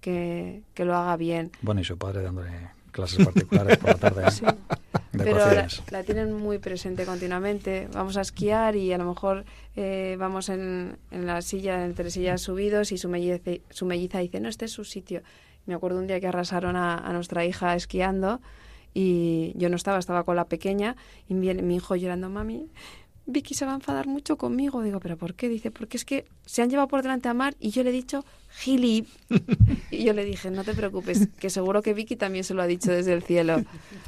[0.00, 1.50] que, lo haga bien.
[1.62, 2.50] Bueno, y su padre dándole
[2.92, 4.30] clases particulares por la tarde.
[4.30, 4.44] Sí.
[5.12, 5.38] Pero
[5.90, 7.88] la, tienen muy presente continuamente.
[7.92, 9.44] Vamos a esquiar y a lo mejor
[9.76, 14.40] eh, vamos en, en, la silla, entre sillas subidos y su melliza, su melliza dice,
[14.40, 15.22] no, este es su sitio.
[15.66, 18.40] Me acuerdo un día que arrasaron a, a nuestra hija esquiando
[18.94, 20.96] y yo no estaba, estaba con la pequeña
[21.28, 22.68] y viene mi hijo llorando, mami,
[23.32, 24.82] Vicky se va a enfadar mucho conmigo.
[24.82, 25.48] Digo, ¿pero por qué?
[25.48, 27.92] Dice, porque es que se han llevado por delante a Mar y yo le he
[27.92, 28.24] dicho,
[28.58, 29.06] Gili.
[29.90, 32.66] y yo le dije, no te preocupes, que seguro que Vicky también se lo ha
[32.66, 33.56] dicho desde el cielo.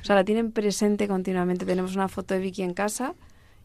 [0.01, 1.67] O sea, la tienen presente continuamente.
[1.67, 3.15] Tenemos una foto de Vicky en casa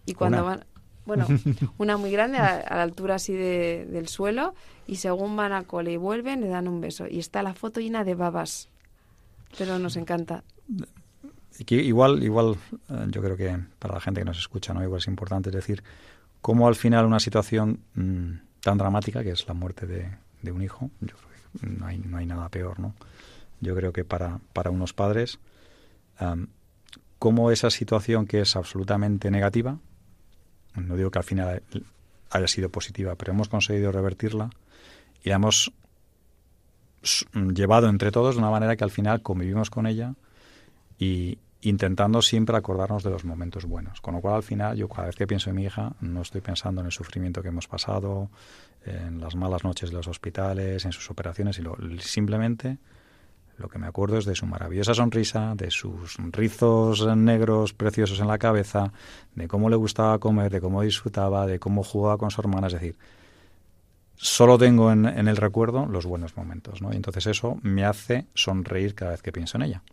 [0.05, 0.65] y cuando van...
[1.05, 1.25] Bueno,
[1.79, 4.53] una muy grande a, la altura así de, del suelo
[4.85, 7.07] y según van a cole y vuelven le dan un beso.
[7.09, 8.69] Y está la foto llena de babas.
[9.57, 10.43] Pero nos encanta
[11.67, 12.57] igual, igual,
[12.89, 14.83] eh, yo creo que para la gente que nos escucha, ¿no?
[14.83, 15.83] Igual es importante decir
[16.41, 20.89] cómo al final una situación mm, tan dramática, que es la muerte de, un hijo,
[21.01, 22.95] yo creo que no hay, no hay nada peor, ¿no?
[23.61, 25.37] Yo creo que para, para unos padres,
[27.17, 29.77] cómo esa situación que es absolutamente negativa,
[30.75, 31.61] no digo que al final
[32.29, 34.49] haya sido positiva, pero hemos conseguido revertirla
[35.23, 35.73] y la hemos
[37.33, 40.15] llevado entre todos de una manera que al final convivimos con ella
[40.97, 44.01] y, intentando siempre acordarnos de los momentos buenos.
[44.01, 46.41] Con lo cual, al final, yo cada vez que pienso en mi hija, no estoy
[46.41, 48.29] pensando en el sufrimiento que hemos pasado,
[48.85, 52.77] en las malas noches de los hospitales, en sus operaciones, y lo, simplemente
[53.57, 58.27] lo que me acuerdo es de su maravillosa sonrisa, de sus rizos negros preciosos en
[58.27, 58.93] la cabeza,
[59.35, 62.67] de cómo le gustaba comer, de cómo disfrutaba, de cómo jugaba con su hermana.
[62.67, 62.95] Es decir,
[64.15, 66.93] solo tengo en, en el recuerdo los buenos momentos, ¿no?
[66.93, 69.83] Y entonces eso me hace sonreír cada vez que pienso en ella.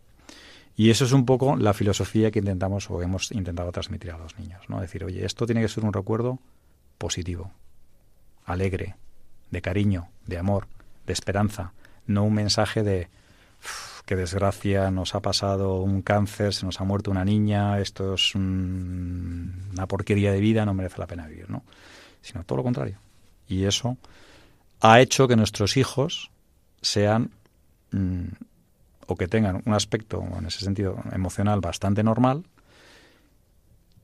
[0.79, 4.37] Y eso es un poco la filosofía que intentamos o hemos intentado transmitir a los
[4.37, 4.79] niños, ¿no?
[4.79, 6.37] Decir, oye, esto tiene que ser un recuerdo
[6.99, 7.51] positivo,
[8.45, 8.95] alegre,
[9.49, 10.67] de cariño, de amor,
[11.07, 11.73] de esperanza,
[12.05, 13.09] no un mensaje de
[14.05, 18.35] qué desgracia, nos ha pasado un cáncer, se nos ha muerto una niña, esto es
[18.35, 21.63] una porquería de vida, no merece la pena vivir, ¿no?
[22.21, 22.99] Sino todo lo contrario.
[23.47, 23.97] Y eso
[24.79, 26.29] ha hecho que nuestros hijos
[26.83, 27.31] sean
[27.91, 28.27] mm,
[29.07, 32.43] o que tengan un aspecto, en ese sentido, emocional bastante normal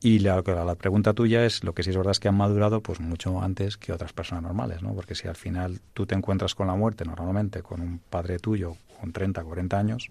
[0.01, 2.81] Y la, la, pregunta tuya es, lo que sí es verdad es que han madurado
[2.81, 4.93] pues mucho antes que otras personas normales, ¿no?
[4.93, 8.75] Porque si al final tú te encuentras con la muerte normalmente, con un padre tuyo
[8.99, 10.09] con 30, 40 años,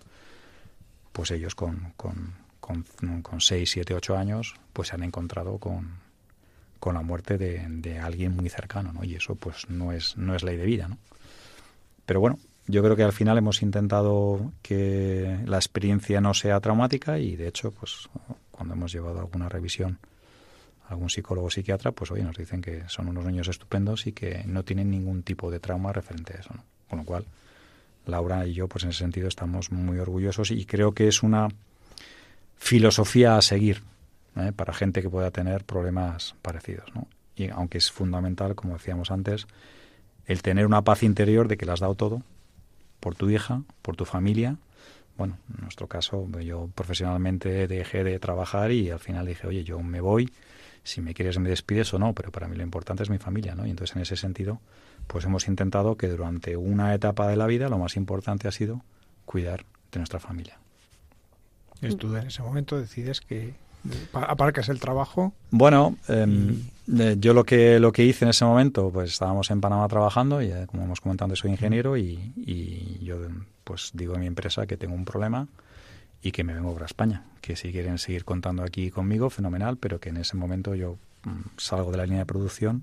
[1.12, 2.84] pues ellos con, con, con,
[3.22, 5.98] con 6, 7, 8 años, pues se han encontrado con,
[6.80, 9.04] con la muerte de, de, alguien muy cercano, ¿no?
[9.04, 10.96] Y eso pues no es, no es ley de vida, ¿no?
[12.06, 17.18] Pero bueno, yo creo que al final hemos intentado que la experiencia no sea traumática
[17.18, 18.08] y de hecho, pues
[18.50, 19.98] cuando hemos llevado alguna revisión
[20.86, 24.12] a algún psicólogo o psiquiatra, pues hoy nos dicen que son unos niños estupendos y
[24.12, 26.64] que no tienen ningún tipo de trauma referente a eso, ¿no?
[26.88, 27.24] Con lo cual,
[28.06, 31.48] Laura y yo, pues en ese sentido estamos muy orgullosos y creo que es una
[32.56, 33.82] filosofía a seguir
[34.36, 34.52] ¿eh?
[34.54, 37.08] para gente que pueda tener problemas parecidos, ¿no?
[37.34, 39.46] Y aunque es fundamental, como decíamos antes,
[40.26, 42.22] el tener una paz interior de que le has dado todo
[43.02, 44.56] por tu hija, por tu familia.
[45.18, 49.80] Bueno, en nuestro caso, yo profesionalmente dejé de trabajar y al final dije, oye, yo
[49.80, 50.32] me voy,
[50.84, 53.56] si me quieres me despides o no, pero para mí lo importante es mi familia,
[53.56, 53.66] ¿no?
[53.66, 54.60] Y entonces en ese sentido,
[55.08, 58.82] pues hemos intentado que durante una etapa de la vida lo más importante ha sido
[59.26, 60.58] cuidar de nuestra familia.
[61.80, 63.54] Y tú en ese momento decides que
[64.12, 65.32] aparcas el trabajo.
[65.50, 66.54] Bueno, em, eh,
[66.86, 70.46] yo lo que lo que hice en ese momento, pues estábamos en Panamá trabajando y
[70.46, 73.18] eh, como hemos comentado soy ingeniero y, y, yo
[73.64, 75.46] pues digo a mi empresa que tengo un problema
[76.22, 80.00] y que me vengo para España, que si quieren seguir contando aquí conmigo, fenomenal, pero
[80.00, 82.82] que en ese momento yo mm, salgo de la línea de producción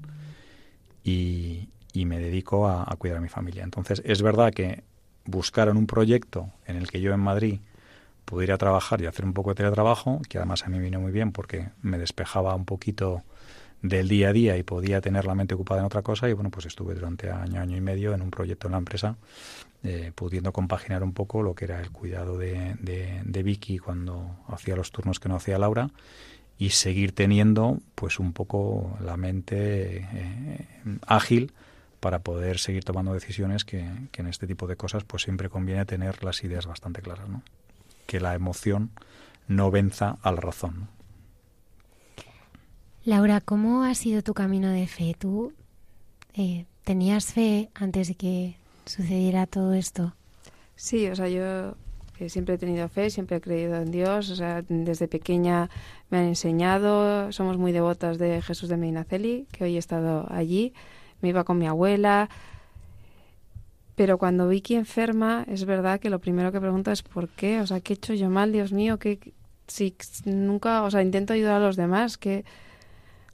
[1.04, 3.64] y, y me dedico a, a, cuidar a mi familia.
[3.64, 4.84] Entonces, es verdad que
[5.26, 7.60] buscaron un proyecto en el que yo en Madrid
[8.26, 11.32] pudiera trabajar y hacer un poco de teletrabajo, que además a mí vino muy bien
[11.32, 13.24] porque me despejaba un poquito
[13.82, 16.50] del día a día y podía tener la mente ocupada en otra cosa y bueno,
[16.50, 19.16] pues estuve durante año, año y medio en un proyecto en la empresa
[19.84, 24.76] eh, pudiendo compaginar un poco lo que era el cuidado de, de, Vicky cuando hacía
[24.76, 25.90] los turnos que no hacía Laura
[26.58, 30.68] y seguir teniendo pues un poco la mente eh,
[31.08, 31.54] ágil
[32.02, 35.86] para poder seguir tomando decisiones que, que, en este tipo de cosas pues siempre conviene
[35.86, 37.42] tener las ideas bastante claras, ¿no?
[38.06, 38.92] que la emoción
[39.48, 40.90] no venza a la razón.
[43.10, 45.16] Laura, ¿cómo ha sido tu camino de fe?
[45.18, 45.52] ¿Tú
[46.36, 48.56] eh, tenías fe antes de que
[48.86, 50.14] sucediera todo esto?
[50.76, 51.74] Sí, o sea, yo
[52.28, 55.72] siempre he tenido fe, siempre he creído en Dios, o sea, desde pequeña
[56.12, 60.76] me han enseñado, somos muy devotas de Jesús de Medinaceli, que hoy he estado allí,
[61.22, 62.30] me iba con mi abuela,
[63.96, 67.60] pero cuando Vicky enferma, es verdad que lo primero que pregunto es ¿por qué?
[67.60, 69.00] O sea, ¿qué he hecho yo mal, Dios mío?
[69.00, 69.34] que
[69.66, 69.96] si
[70.26, 72.46] nunca, o sea, intento ayudar a los demás, que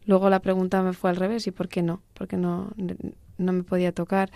[0.06, 2.02] luego la pregunta me fue al revés, ¿y por qué no?
[2.14, 2.72] Porque no,
[3.38, 4.32] no me podía tocar.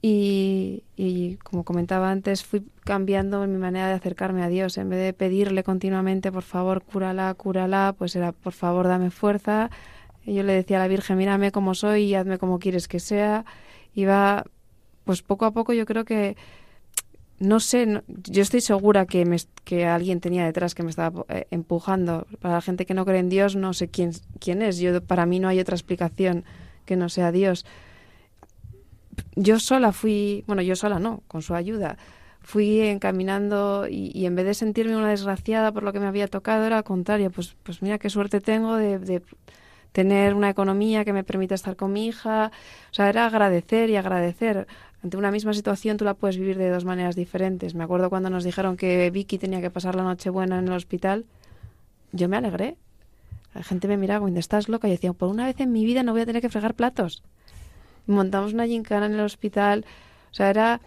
[0.00, 4.78] Y, y, como comentaba antes, fui cambiando mi manera de acercarme a Dios.
[4.78, 9.70] En vez de pedirle continuamente, por favor, cúrala, cúrala, pues era, por favor, dame fuerza.
[10.24, 13.00] Y yo le decía a la Virgen, mírame como soy y hazme como quieres que
[13.00, 13.44] sea.
[13.94, 14.44] Iba
[15.04, 16.36] pues poco a poco yo creo que
[17.38, 21.46] no sé, yo estoy segura que, me, que alguien tenía detrás que me estaba eh,
[21.50, 22.26] empujando.
[22.40, 24.78] Para la gente que no cree en Dios, no sé quién, quién es.
[24.78, 26.44] Yo, para mí no hay otra explicación
[26.84, 27.64] que no sea Dios.
[29.36, 31.96] Yo sola fui, bueno, yo sola no, con su ayuda,
[32.40, 36.64] fui encaminando y, en vez de sentirme una desgraciada por lo que me había tocado,
[36.64, 39.22] era al contrario, pues, pues mira qué suerte tengo de, de
[39.92, 42.50] tener una economía que me permita estar con mi hija.
[42.90, 44.66] O sea, era agradecer y agradecer
[45.02, 47.74] ante una misma situación tú la puedes vivir de dos maneras diferentes.
[47.74, 50.74] Me acuerdo cuando nos dijeron que Vicky tenía que pasar la noche buena en el
[50.74, 51.24] hospital,
[52.12, 52.76] yo me alegré.
[53.54, 56.02] La gente me miraba, cuando estás loca, y decía, por una vez en mi vida
[56.02, 57.22] no voy a tener que fregar platos.
[58.06, 59.84] Montamos una gincana en el hospital,
[60.30, 60.80] o sea, era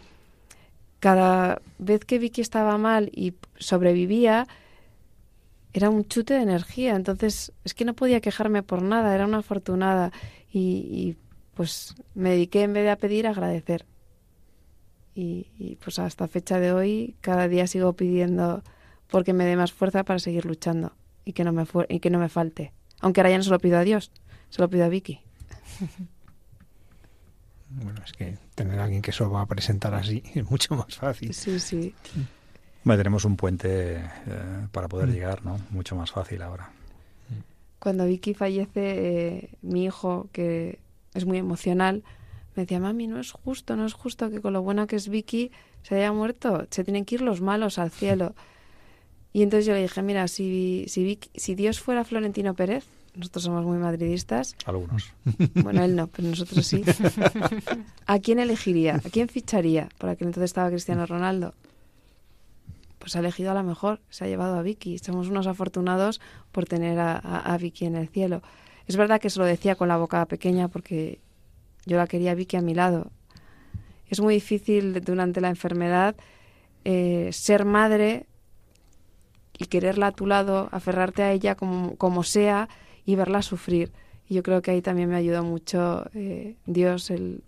[1.00, 4.48] cada vez que Vicky estaba mal y sobrevivía,
[5.74, 6.96] era un chute de energía.
[6.96, 10.12] Entonces, es que no podía quejarme por nada, era una afortunada.
[10.54, 11.16] Y,
[11.56, 13.86] pues me dediqué en vez de a pedir a agradecer
[15.14, 18.64] y, pues hasta fecha de hoy cada día sigo pidiendo
[19.08, 20.94] porque me dé más fuerza para seguir luchando
[21.26, 22.74] y que no me y que no me falte.
[23.02, 24.12] Aunque ahora ya no se lo pido a Dios,
[24.50, 25.22] se lo pido a Vicky.
[27.74, 30.96] Bueno, es que tener a alguien que eso va a presentar así es mucho más
[30.96, 31.34] fácil.
[31.34, 31.96] Sí, sí.
[32.84, 35.12] Bueno, tenemos un puente eh, para poder mm.
[35.14, 35.58] llegar, ¿no?
[35.70, 36.72] Mucho más fácil ahora.
[37.80, 40.80] Cuando Vicky fallece, eh, mi hijo, que
[41.14, 42.04] es muy emocional,
[42.56, 45.08] me decía, mami, no es justo, no es justo que con lo buena que es
[45.08, 45.52] Vicky
[45.84, 48.36] se haya muerto, se tienen que ir los malos al cielo.
[49.34, 52.86] Y entonces yo le dije, mira, si, si, si Dios fuera Florentino Pérez,
[53.16, 54.56] nosotros somos muy madridistas.
[54.66, 55.14] Algunos.
[55.56, 56.84] Bueno, él no, pero nosotros sí.
[58.06, 58.96] ¿A quién elegiría?
[58.96, 59.90] ¿A quién ficharía?
[59.98, 61.54] Por aquel entonces estaba Cristiano Ronaldo.
[63.00, 64.98] pues ha elegido a la mejor, se ha llevado a Vicky.
[64.98, 66.22] Somos unos afortunados
[66.52, 68.42] por tener a, Vicky en el cielo.
[68.88, 71.20] Es verdad que se lo decía con la boca pequeña porque
[71.86, 73.12] yo la quería Vicky a mi lado.
[74.08, 76.16] Es muy difícil durante la enfermedad
[76.84, 78.26] eh, ser madre
[79.58, 82.68] y quererla a tu lado, aferrarte a ella como, como sea
[83.06, 83.92] y verla sufrir.
[84.28, 87.44] Y yo creo que ahí también me ayudó mucho eh, Dios el,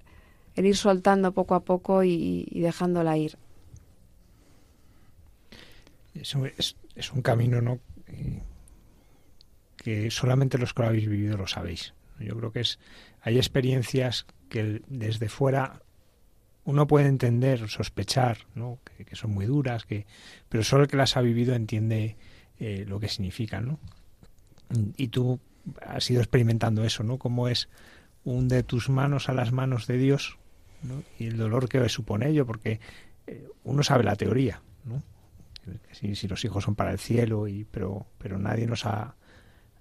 [0.55, 3.37] ir soltando poco a poco y, dejándola ir.
[6.13, 7.79] Eso es, es un camino, ¿no?
[9.83, 11.93] que solamente los que lo habéis vivido lo sabéis.
[12.19, 12.79] Yo creo que es
[13.23, 15.81] hay experiencias que desde fuera
[16.65, 18.79] uno puede entender, sospechar, ¿no?
[18.83, 20.05] que, son muy duras, que,
[20.49, 22.17] pero solo el que las ha vivido entiende
[22.59, 23.79] eh, lo que significan, ¿no?
[24.95, 25.39] Y tú
[25.81, 27.17] has ido experimentando eso, ¿no?
[27.17, 27.69] Cómo es
[28.23, 30.37] un de tus manos a las manos de Dios.
[31.17, 32.79] Y el dolor que supone ello, porque
[33.27, 35.01] eh, uno sabe la teoría, ¿no?
[35.91, 39.15] Si, si, los hijos son para el cielo, y, pero, pero nadie nos ha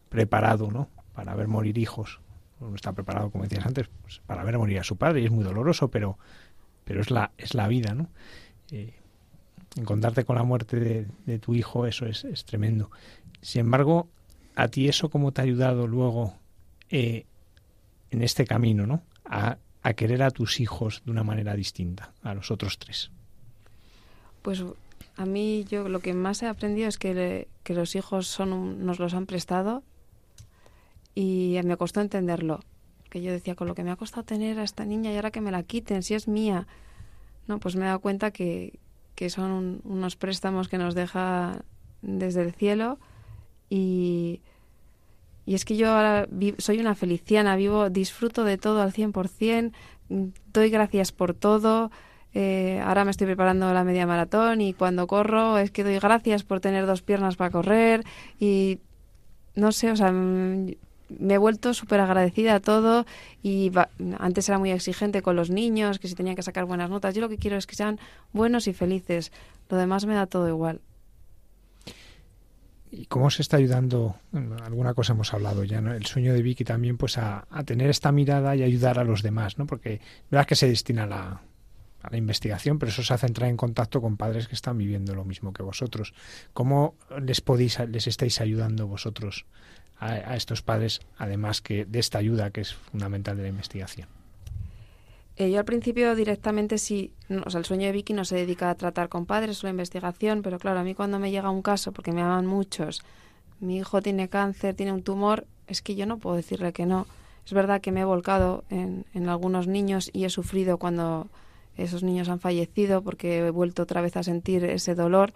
[0.09, 0.89] preparado, ¿no?
[1.13, 2.21] Para ver morir hijos.
[2.67, 5.31] Uno está preparado, como decías antes, pues, para ver morir a su padre, y es
[5.31, 6.19] muy doloroso, pero
[6.85, 8.09] pero es la, es la vida, ¿no?
[8.71, 8.93] Eh,
[9.77, 12.91] encontrarte con la muerte de, tu hijo, eso es, es, tremendo.
[13.41, 14.09] Sin embargo,
[14.55, 16.35] a ti eso cómo te ha ayudado luego
[16.91, 17.25] eh,
[18.11, 19.03] en este camino, ¿no?
[19.25, 23.11] A, a, querer a tus hijos de una manera distinta a los otros tres.
[24.43, 24.63] Pues
[25.17, 28.99] a mí yo lo que más he aprendido es que, que los hijos son nos
[28.99, 29.83] los han prestado
[31.15, 32.61] y me costó entenderlo
[33.13, 35.31] que yo decía, con lo que me ha costado tener a esta niña y ahora
[35.31, 36.67] que me la quiten, si es mía.
[37.47, 38.79] No, pues me he dado cuenta que,
[39.15, 41.63] que son unos préstamos que nos deja
[42.01, 42.99] desde el cielo
[43.69, 44.41] y,
[45.45, 49.73] y es que yo ahora soy una feliciana, vivo, disfruto de todo al 100%,
[50.53, 51.91] doy gracias por todo.
[52.33, 56.45] Eh, ahora me estoy preparando la media maratón y cuando corro es que doy gracias
[56.45, 58.05] por tener dos piernas para correr
[58.41, 58.79] y
[59.55, 60.15] no sé, o sea,
[61.19, 63.07] me he vuelto súper agradecida a todo
[63.43, 63.73] y
[64.19, 67.15] antes era muy exigente con los niños, que si tenían que sacar buenas notas.
[67.15, 67.99] Yo lo que quiero es que sean
[68.33, 69.33] buenos y felices.
[69.69, 70.81] Lo demás me da todo igual.
[72.91, 74.17] ¿Y cómo se está ayudando?
[74.65, 75.95] alguna cosa hemos hablado ya, ¿no?
[75.95, 79.57] El sueño de Vicky también, pues a, tener esta mirada y ayudar a los demás,
[79.57, 79.67] ¿no?
[79.67, 81.43] Porque verdad que se destina a la,
[82.03, 85.15] a la investigación, pero eso se hace entrar en contacto con padres que están viviendo
[85.15, 86.13] lo mismo que vosotros.
[86.53, 89.47] ¿Cómo les podéis, les estáis ayudando vosotros
[90.03, 94.09] a, estos padres, además que de esta ayuda que es fundamental de la investigación?
[95.37, 97.13] Eh, yo al principio directamente sí,
[97.45, 99.71] o sea, el sueño de Vicky no se dedica a tratar con padres o la
[99.71, 103.03] investigación, pero claro, a mí cuando me llega un caso, porque me aman muchos,
[103.61, 107.07] mi hijo tiene cáncer, tiene un tumor, es que yo no puedo decirle que no.
[107.47, 111.29] Es verdad que me he volcado en, en algunos niños y he sufrido cuando
[111.77, 115.33] esos niños han fallecido porque he vuelto otra vez a sentir ese dolor.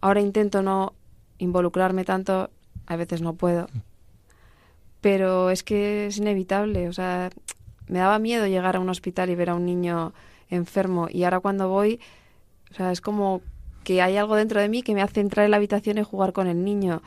[0.00, 0.94] Ahora intento no
[1.38, 2.50] involucrarme tanto,
[2.86, 3.68] a veces no puedo,
[5.06, 7.30] pero es que es inevitable, o sea,
[7.86, 10.12] me daba miedo llegar a un hospital y ver a un niño
[10.50, 12.00] enfermo y ahora cuando voy,
[12.72, 13.40] o sea, es como
[13.84, 16.32] que hay algo dentro de mí que me hace entrar en la habitación y jugar
[16.32, 17.04] con el niño.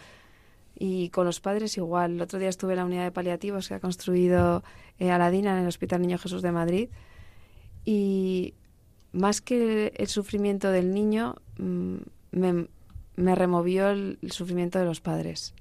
[0.75, 2.13] Y con los padres igual.
[2.13, 4.63] El otro día estuve en la unidad de paliativos que ha construido
[4.97, 6.87] eh, Aladina en el Hospital Niño Jesús de Madrid.
[7.83, 8.53] Y
[9.11, 11.97] más que el sufrimiento del niño, mm,
[12.31, 15.53] me, removió el sufrimiento de los padres.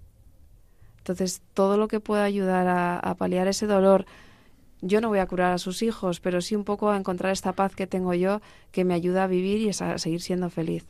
[1.09, 4.04] Entonces, todo lo que pueda ayudar a, paliar ese dolor,
[4.82, 7.54] yo no voy a curar a sus hijos, pero sí un poco a encontrar esta
[7.54, 8.42] paz que tengo yo
[8.72, 10.84] que me ayuda a vivir y a seguir siendo feliz.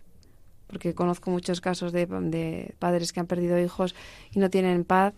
[0.66, 3.94] Porque conozco muchos casos de, de, padres que han perdido hijos
[4.32, 5.14] y no tienen paz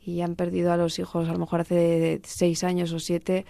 [0.00, 3.44] y han perdido a los hijos a lo mejor hace seis años o siete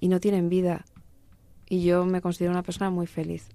[0.00, 0.84] y no tienen vida.
[1.68, 3.48] Y yo me considero una persona muy feliz.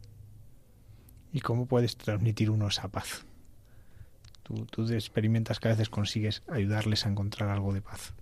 [1.34, 3.26] ¿Y cómo puedes transmitir uno esa paz?
[4.72, 8.14] Tú, experimentas que a veces consigues ayudarles a encontrar algo de paz.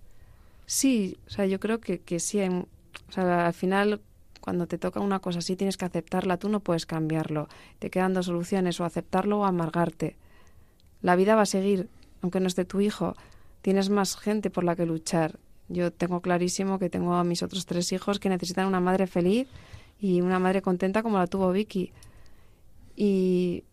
[0.66, 2.40] Sí, o sea, yo creo que, que sí.
[2.40, 4.00] al final,
[4.40, 6.38] cuando te toca una cosa así, tienes que aceptarla.
[6.38, 7.48] Tú no puedes cambiarlo.
[7.78, 10.16] Te quedan dos soluciones, o aceptarlo o amargarte.
[11.02, 11.88] La vida va a seguir,
[12.22, 13.14] aunque no esté tu hijo.
[13.62, 15.38] Tienes más gente por la que luchar.
[15.68, 19.48] Yo tengo clarísimo que tengo a mis otros tres hijos que necesitan una madre feliz
[20.00, 21.92] y una madre contenta como la tuvo Vicky.
[22.96, 23.64] Y,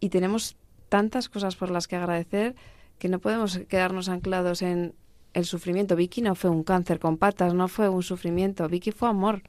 [0.00, 0.56] y tenemos
[0.90, 2.54] tantas cosas por las que agradecer
[2.98, 4.94] que no podemos quedarnos anclados en
[5.32, 5.96] el sufrimiento.
[5.96, 8.68] Vicky no fue un cáncer con patas, no fue un sufrimiento.
[8.68, 9.42] Vicky fue amor,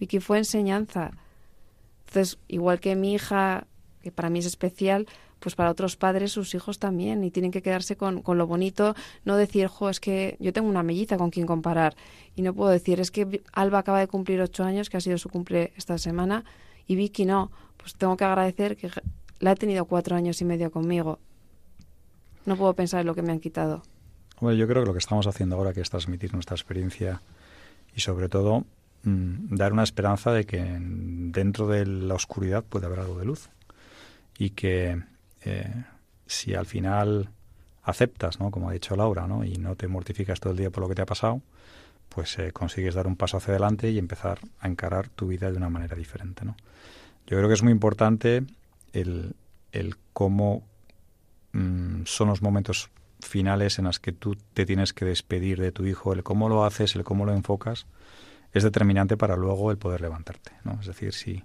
[0.00, 1.10] Vicky fue enseñanza.
[2.06, 3.66] Entonces, igual que mi hija,
[4.02, 5.06] que para mí es especial,
[5.40, 8.94] pues para otros padres sus hijos también y tienen que quedarse con, con lo bonito,
[9.24, 11.96] no decir, jo, es que yo tengo una melliza con quien comparar
[12.34, 15.18] y no puedo decir, es que Alba acaba de cumplir ocho años, que ha sido
[15.18, 16.44] su cumple esta semana,
[16.86, 18.90] y Vicky no, pues tengo que agradecer que
[19.40, 21.18] la he tenido cuatro años y medio conmigo.
[22.44, 23.82] No puedo pensar en lo que me han quitado.
[24.40, 27.22] Bueno, yo creo que lo que estamos haciendo ahora es transmitir nuestra experiencia
[27.94, 28.64] y sobre todo
[29.04, 33.48] mm, dar una esperanza de que dentro de la oscuridad puede haber algo de luz
[34.38, 35.02] y que
[35.44, 35.84] eh,
[36.26, 37.30] si al final
[37.82, 38.50] aceptas, ¿no?
[38.50, 39.44] como ha dicho Laura, ¿no?
[39.44, 41.40] y no te mortificas todo el día por lo que te ha pasado,
[42.10, 45.56] pues eh, consigues dar un paso hacia adelante y empezar a encarar tu vida de
[45.56, 46.44] una manera diferente.
[46.44, 46.56] ¿no?
[47.26, 48.44] Yo creo que es muy importante
[49.00, 49.34] el,
[49.72, 50.66] el cómo
[51.52, 52.90] mm, son los momentos
[53.20, 56.64] finales en los que tú te tienes que despedir de tu hijo, el cómo lo
[56.64, 57.86] haces, el cómo lo enfocas,
[58.52, 60.52] es determinante para luego el poder levantarte.
[60.64, 60.78] ¿no?
[60.80, 61.42] Es decir, si,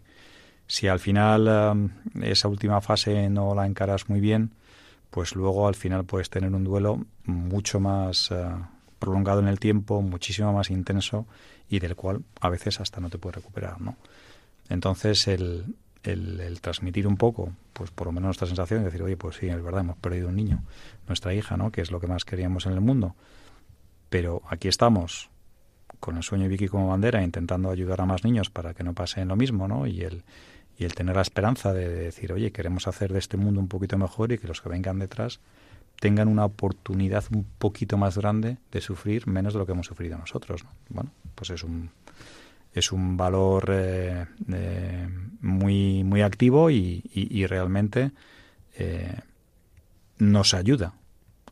[0.68, 1.92] si al final
[2.22, 4.54] esa última fase no la encaras muy bien,
[5.10, 8.46] pues luego al final puedes tener un duelo mucho más eh,
[8.98, 11.26] prolongado en el tiempo, muchísimo más intenso
[11.70, 13.98] y del cual a veces hasta no te puedes recuperar, ¿no?
[14.70, 19.18] Entonces el, el, transmitir un poco, pues por lo menos nuestra sensación de decir, oye,
[19.18, 20.64] pues sí, es verdad, hemos perdido un niño,
[21.08, 21.72] nuestra hija, ¿no?
[21.72, 23.16] Que es lo que más queríamos en el mundo.
[24.10, 25.30] Pero aquí estamos
[26.00, 28.94] con el sueño de Vicky como bandera, intentando ayudar a más niños para que no
[28.94, 29.86] pasen lo mismo, ¿no?
[29.88, 30.24] Y el,
[30.78, 33.98] y el tener la esperanza de decir, oye, queremos hacer de este mundo un poquito
[33.98, 35.40] mejor y que los que vengan detrás
[36.00, 40.18] tengan una oportunidad un poquito más grande de sufrir menos de lo que hemos sufrido
[40.18, 40.66] nosotros.
[40.90, 41.92] Bueno, pues es un
[42.74, 45.10] es un valor eh, eh,
[45.42, 48.12] muy muy activo y, realmente
[48.78, 49.20] eh,
[50.20, 50.94] nos ayuda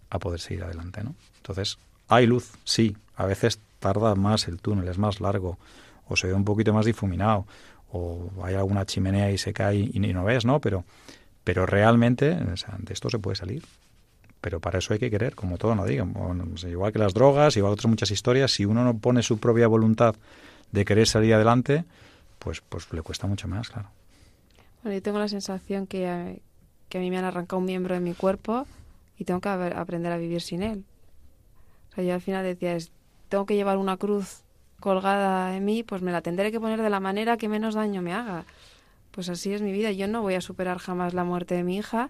[0.10, 1.16] a poder seguir adelante, ¿no?
[1.38, 5.58] Entonces hay luz, sí, a veces tarda más el túnel, es más largo
[6.08, 7.46] o se ve un poquito más difuminado
[7.92, 10.60] o hay alguna chimenea y se cae y, no ves, ¿no?
[10.60, 10.86] Pero,
[11.44, 13.64] pero realmente de esto se puede salir.
[14.42, 16.14] Pero para eso hay que querer, como todo, no digan.
[16.66, 20.16] igual que las drogas, igual otras muchas historias, si uno no pone su propia voluntad
[20.72, 21.86] de querer salir adelante,
[22.40, 23.90] pues, pues le cuesta mucho más, claro.
[24.84, 26.34] Bueno, yo tengo la sensación que a,
[26.88, 28.66] que a mí me han arrancado un miembro de mi cuerpo
[29.18, 30.86] y tengo que aprender a vivir sin él.
[31.92, 32.92] O sea, yo al final decía, es,
[33.28, 34.44] tengo que llevar una cruz
[34.80, 38.02] colgada en mí, pues me la tendré que poner de la manera que menos daño
[38.02, 38.46] me haga.
[39.12, 39.92] Pues así es mi vida.
[39.92, 42.10] Yo no voy a superar jamás la muerte de mi hija,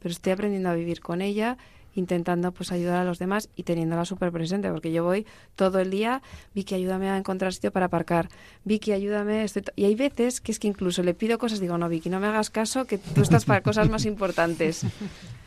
[0.00, 1.56] pero estoy aprendiendo a vivir con ella,
[1.94, 5.26] intentando pues ayudar a los demás y teniéndola súper presente, porque yo voy
[5.56, 6.22] todo el día,
[6.54, 8.28] Vicky, ayúdame a encontrar sitio para aparcar,
[8.64, 12.10] Vicky, ayúdame, y hay veces que es que incluso le pido cosas, digo, no, Vicky,
[12.10, 14.84] no me hagas caso, que tú estás para cosas más importantes.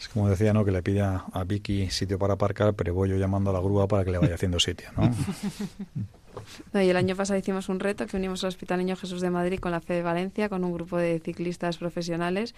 [0.02, 3.18] Es como decía, ¿no?, que le pida a Vicky sitio para aparcar, pero voy yo
[3.18, 5.14] llamando a la grúa para que le vaya haciendo sitio, ¿no?
[6.82, 9.60] y el año pasado hicimos un reto que unimos al Hospital Niño Jesús de Madrid
[9.60, 12.56] con la Fe de Valencia, con un grupo de ciclistas profesionales.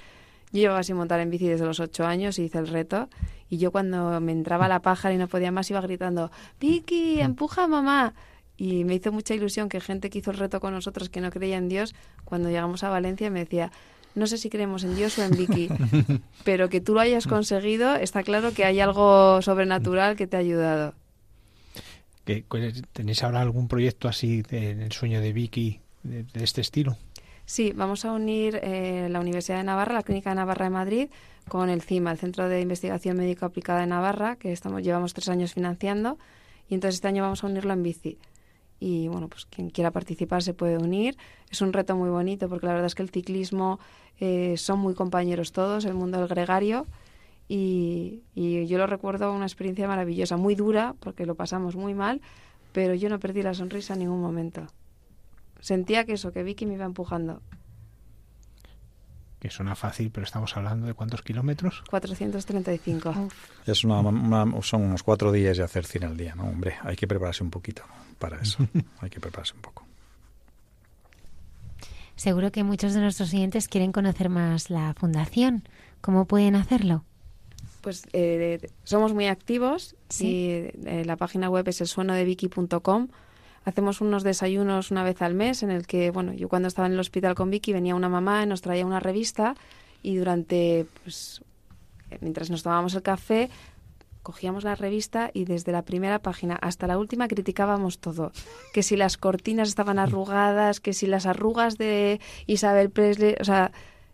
[0.53, 3.09] Yo llevaba sin montar en bici desde los ocho años y hice el reto.
[3.49, 7.65] Y yo cuando me entraba la pájara y no podía más iba gritando, Vicky, empuja
[7.65, 8.13] a mamá.
[8.55, 11.31] Y me hizo mucha ilusión que gente que hizo el reto con nosotros que no
[11.31, 13.71] creía en Dios, cuando llegamos a Valencia me decía,
[14.15, 15.69] no sé si creemos en Dios o en Vicky,
[16.43, 20.39] pero que tú lo hayas conseguido, está claro que hay algo sobrenatural que te ha
[20.39, 20.93] ayudado.
[22.93, 26.95] ¿Tenéis ahora algún proyecto así en el sueño de Vicky de, este estilo?
[27.45, 31.09] Sí, vamos a unir eh, la Universidad de Navarra, la Clínica de Navarra de Madrid,
[31.47, 35.29] con el CIMA, el Centro de Investigación Médica Aplicada de Navarra, que estamos llevamos tres
[35.29, 36.17] años financiando,
[36.69, 38.17] y entonces este año vamos a unirlo en bici.
[38.79, 41.15] Y bueno, pues quien quiera participar se puede unir.
[41.49, 43.79] Es un reto muy bonito porque la verdad es que el ciclismo
[44.19, 46.85] eh, son muy compañeros todos, el mundo del gregario
[47.47, 52.21] y, yo lo recuerdo una experiencia maravillosa, muy dura, porque lo pasamos muy mal,
[52.71, 54.67] pero yo no perdí la sonrisa en ningún momento.
[55.63, 57.41] Sentía que eso, que Vicky me iba empujando.
[59.39, 61.85] Que suena fácil, pero estamos hablando de cuántos kilómetros?
[61.89, 63.29] 435.
[63.65, 64.01] Es una,
[64.61, 66.43] son unos cuatro días de hacer cine al día, ¿no?
[66.43, 67.83] Hombre, hay que prepararse un poquito
[68.19, 68.67] para eso.
[68.99, 69.85] hay que prepararse un poco.
[72.17, 75.63] Seguro que muchos de nuestros oyentes quieren conocer más la fundación.
[76.01, 77.05] ¿Cómo pueden hacerlo?
[77.79, 83.07] Pues eh, somos muy activos y eh, la página web es el sueno de Vicky.com.
[83.65, 86.93] Hacemos unos desayunos una vez al mes en el que, bueno, yo cuando estaba en
[86.93, 89.55] el hospital con Vicky venía una mamá y nos traía una revista
[90.01, 91.41] y durante, pues,
[92.21, 93.49] mientras nos tomábamos el café,
[94.21, 98.31] cogíamos la revista y desde la primera página hasta la última criticábamos todo.
[98.73, 103.71] Que si las cortinas estaban arrugadas, que si las arrugas de Isabel Presley, o sea,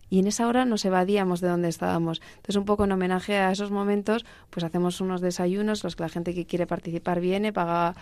[0.10, 2.22] y en esa hora nos evadíamos de donde estábamos.
[2.38, 6.10] Entonces, un poco en homenaje a esos momentos, pues hacemos unos desayunos, los que la
[6.10, 7.96] gente que quiere participar viene, paga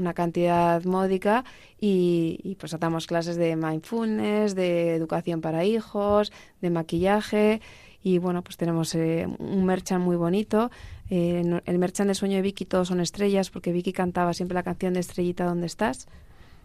[0.00, 1.44] una cantidad módica
[1.78, 7.60] y, pues damos clases de mindfulness, de educación para hijos, de maquillaje
[8.02, 10.70] y bueno, pues tenemos eh, un merchan muy bonito.
[11.10, 14.62] Eh, el merchan de Sueño de Vicky todos son estrellas porque Vicky cantaba siempre la
[14.62, 16.08] canción de Estrellita ¿Dónde estás?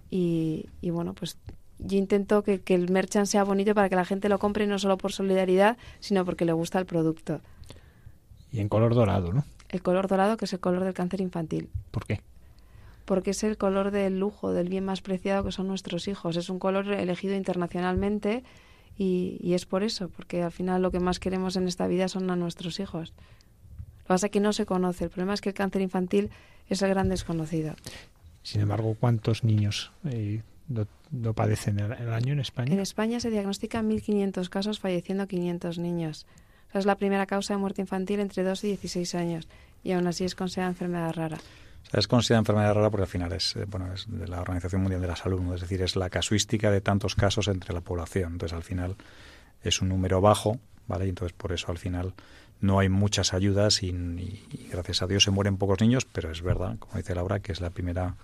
[0.10, 1.38] Y, y bueno, pues
[1.80, 4.80] yo intento que, que el merchant sea bonito para que la gente lo compre no
[4.80, 7.42] solo por solidaridad, sino porque le gusta el producto.
[8.52, 9.44] Y en color dorado, ¿no?
[9.70, 11.70] El color dorado, que es el color del cáncer infantil.
[11.92, 12.22] ¿Por qué?
[13.06, 16.38] Porque es el color del lujo, del bien más preciado que son nuestros hijos.
[16.38, 18.44] Es un color elegido internacionalmente
[18.98, 22.08] y, y es por eso, porque al final lo que más queremos en esta vida
[22.08, 23.14] son a nuestros hijos.
[23.98, 25.06] Lo que pasa es que no se conoce.
[25.06, 26.32] El problema es que el cáncer infantil
[26.68, 27.76] es el gran desconocido.
[28.44, 32.74] Sin embargo, ¿cuántos niños eh, lo, lo padecen el, el año en España?
[32.74, 36.26] En España se diagnostican 1.500 casos, falleciendo 500 niños.
[36.70, 39.48] O sea, es la primera causa de muerte infantil entre 2 y 16 años
[39.84, 41.38] y aún así es considerada enfermedad rara.
[41.94, 45.02] Es considerada enfermedad rara porque al final es, eh, bueno, es de la Organización Mundial
[45.02, 48.34] de la Salud, es decir, es la casuística de tantos casos entre la población.
[48.34, 48.96] Entonces, al final
[49.64, 51.06] es un número bajo, ¿vale?
[51.06, 52.14] Y entonces por eso al final
[52.60, 53.92] no hay muchas ayudas y
[54.72, 57.62] gracias a Dios se mueren pocos niños, pero es verdad, como dice Laura, que es
[57.62, 58.16] la primera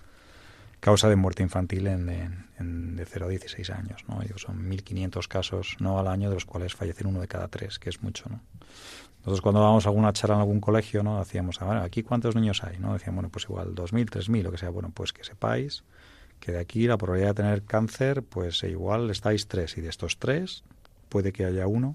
[0.80, 4.04] causa de muerte infantil en, en- en de 0 a 16 años.
[4.08, 4.20] ¿no?
[4.20, 7.78] Digo, son 1.500 casos no al año, de los cuales fallecen uno de cada tres,
[7.78, 8.24] que es mucho.
[8.28, 8.40] ¿no?
[9.22, 11.18] Nosotros cuando dábamos alguna charla en algún colegio, ¿no?
[11.18, 12.78] Hacíamos, a ver, ¿aquí cuántos niños hay?
[12.78, 12.92] ¿no?
[12.92, 14.70] Decían, bueno, pues igual 2.000, 3.000, lo que sea.
[14.70, 15.84] Bueno, pues que sepáis
[16.40, 20.18] que de aquí la probabilidad de tener cáncer, pues igual estáis tres, y de estos
[20.18, 20.64] tres
[21.08, 21.94] puede que haya uno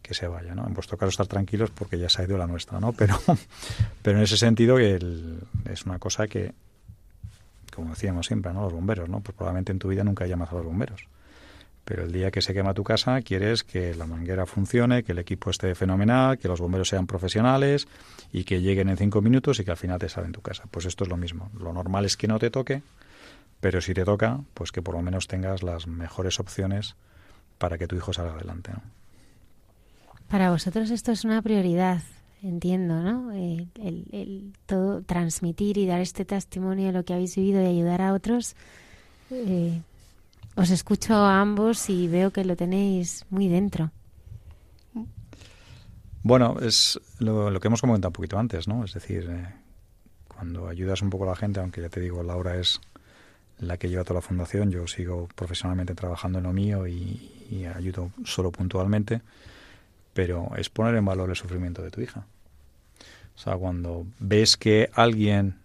[0.00, 0.66] que se vaya, ¿no?
[0.66, 2.92] En vuestro caso estar tranquilos porque ya se ha ido la nuestra, ¿no?
[2.94, 3.18] Pero,
[4.02, 6.52] pero en ese sentido el- es una cosa que,
[7.74, 8.62] como decíamos siempre, ¿no?
[8.62, 9.20] Los bomberos, ¿no?
[9.20, 11.02] Pues probablemente en tu vida nunca llamas a los bomberos.
[11.86, 15.18] Pero el día que se quema tu casa, quieres que la manguera funcione, que el
[15.18, 17.86] equipo esté fenomenal, que los bomberos sean profesionales
[18.32, 20.64] y que lleguen en cinco minutos y que al final te salven tu casa.
[20.70, 21.48] Pues esto es lo mismo.
[21.58, 22.82] Lo normal es que no te toque,
[23.60, 26.96] pero si te toca, pues que por lo menos tengas las mejores opciones
[27.58, 28.72] para que tu hijo salga adelante.
[30.28, 32.02] Para vosotros esto es una prioridad,
[32.42, 33.30] entiendo, ¿no?
[33.32, 37.66] El, el- el todo transmitir y dar este testimonio de lo que habéis vivido y
[37.66, 38.56] ayudar a otros.
[39.30, 39.80] eh,
[40.56, 43.90] os escucho a ambos y veo que lo tenéis muy dentro.
[46.22, 48.84] Bueno, es lo, que hemos comentado un poquito antes, ¿no?
[48.84, 49.46] Es decir, eh,
[50.26, 52.80] cuando ayudas un poco a la gente, aunque ya te digo, Laura es
[53.58, 57.32] la que lleva toda la fundación, yo sigo profesionalmente trabajando en lo mío y,
[57.76, 59.22] ayudo solo puntualmente,
[60.14, 62.26] pero es poner en valor el sufrimiento de tu hija.
[63.36, 65.60] O sea, cuando ves que alguien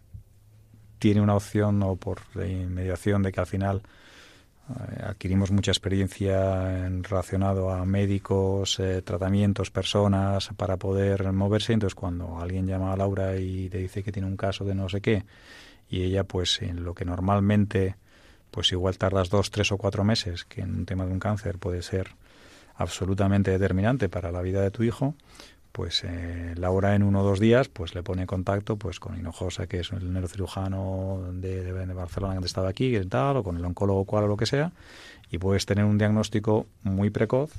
[0.99, 3.81] tiene una opción o por la inmediación de que al final
[5.03, 11.73] adquirimos mucha experiencia en relacionado a médicos, eh, tratamientos, personas para poder moverse.
[11.73, 14.89] Entonces, cuando alguien llama a Laura y le dice que tiene un caso de no
[14.89, 15.25] sé qué,
[15.89, 17.95] y ella, pues, en lo que normalmente,
[18.49, 21.57] pues igual tardas dos, tres o cuatro meses, que en un tema de un cáncer
[21.59, 22.11] puede ser
[22.75, 25.15] absolutamente determinante para la vida de tu hijo,
[25.71, 29.17] pues eh, Laura en uno o dos días pues le pone en contacto pues con
[29.17, 33.65] Hinojosa, que es el neurocirujano de, Barcelona que estaba aquí, y tal, o con el
[33.65, 34.71] oncólogo cual o lo que sea,
[35.29, 37.51] y puedes tener un diagnóstico muy precoz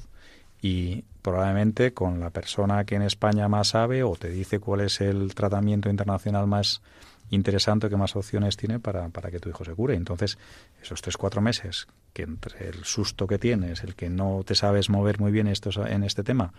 [0.60, 5.00] y probablemente con la persona que en España más sabe o te dice cuál es
[5.00, 6.82] el tratamiento internacional más
[7.30, 9.94] interesante, que más opciones tiene para, para que tu hijo se cure.
[9.94, 10.38] Entonces,
[10.82, 14.90] esos tres, cuatro meses, que entre el susto que tienes, el que no te sabes
[14.90, 16.52] mover muy bien estos, en este tema,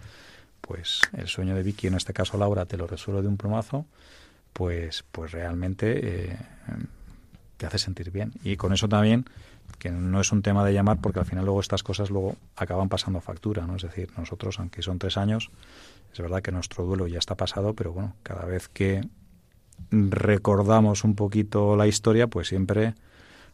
[0.66, 3.86] pues el sueño de Vicky, en este caso Laura, te lo resuelve de un plumazo,
[4.54, 6.38] pues, pues realmente eh,
[7.58, 8.32] te hace sentir bien.
[8.46, 9.26] Y con eso también,
[9.78, 12.88] que no es un tema de llamar, porque al final luego estas cosas luego acaban
[12.88, 13.76] pasando factura, ¿no?
[13.76, 15.52] Es decir, nosotros, aunque son tres años,
[16.14, 19.02] es verdad que nuestro duelo ya está pasado, pero bueno, cada vez que
[19.92, 22.96] recordamos un poquito la historia, pues siempre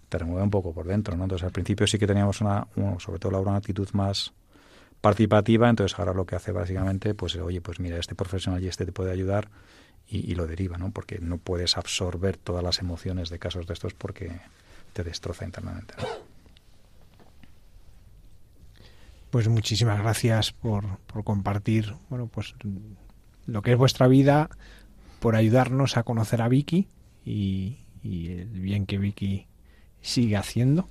[0.09, 1.23] te remueve un poco por dentro, ¿no?
[1.23, 2.67] Entonces al principio sí que teníamos una,
[2.99, 4.31] sobre todo Laura, una actitud más
[5.01, 8.85] participativa, entonces ahora lo que hace básicamente, pues oye, pues mira, este profesional y este
[8.85, 9.49] te puede ayudar
[10.07, 10.91] y, lo deriva, ¿no?
[10.91, 14.39] Porque no puedes absorber todas las emociones de casos de estos porque
[14.93, 15.93] te destroza internamente.
[19.29, 22.55] Pues muchísimas gracias por, por compartir, bueno, pues
[23.45, 24.49] lo que es vuestra vida,
[25.19, 26.87] por ayudarnos a conocer a Vicky
[27.23, 29.47] y el bien que Vicky
[30.01, 30.89] sigue haciendo.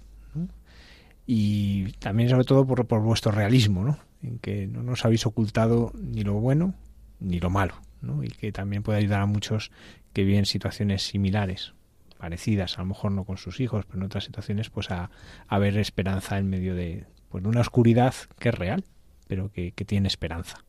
[1.30, 3.98] Y también sobre todo por, por, vuestro realismo, ¿no?
[4.22, 6.72] En que no nos habéis ocultado ni lo bueno
[7.20, 8.24] ni lo malo, ¿no?
[8.24, 9.70] Y que también puede ayudar a muchos
[10.14, 11.74] que viven situaciones similares,
[12.16, 15.10] parecidas, a lo mejor no con sus hijos, pero en otras situaciones, pues a,
[15.46, 18.84] a ver esperanza en medio de, pues, una oscuridad que es real,
[19.26, 20.64] pero que, que tiene esperanza.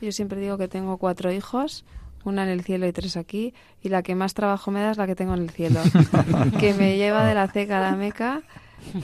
[0.00, 1.84] Yo siempre digo que tengo cuatro hijos,
[2.24, 4.96] una en el cielo y tres aquí, y la que más trabajo me da es
[4.96, 5.80] la que tengo en el cielo,
[6.60, 8.42] que me lleva de la ceca a la meca.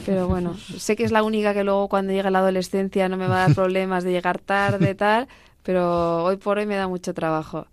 [0.06, 3.26] Pero bueno, sé que es la única que luego cuando llegue la adolescencia no me
[3.26, 5.28] va a dar problemas de llegar tarde, tal,
[5.62, 7.66] pero hoy por hoy me da mucho trabajo.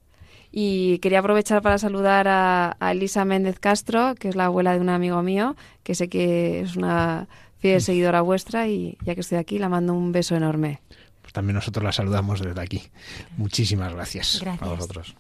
[0.52, 4.82] Y quería aprovechar para saludar a, a, Elisa Méndez Castro, que es la abuela de
[4.82, 7.30] un amigo mío, que sé que es una
[7.60, 10.82] fiel seguidora vuestra y ya que estoy aquí, la mando un beso enorme.
[11.22, 12.82] Pues también nosotros la saludamos desde aquí.
[13.38, 14.40] Muchísimas gracias.
[14.42, 14.68] Gracias.
[14.68, 15.16] A vosotros.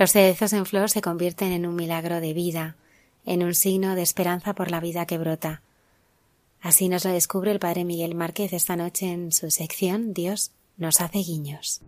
[0.00, 2.74] Los cerezos en flor se convierten en un milagro de vida,
[3.26, 5.60] en un signo de esperanza por la vida que brota.
[6.62, 11.02] Así nos lo descubre el padre Miguel Márquez esta noche en su sección Dios nos
[11.02, 11.82] hace guiños.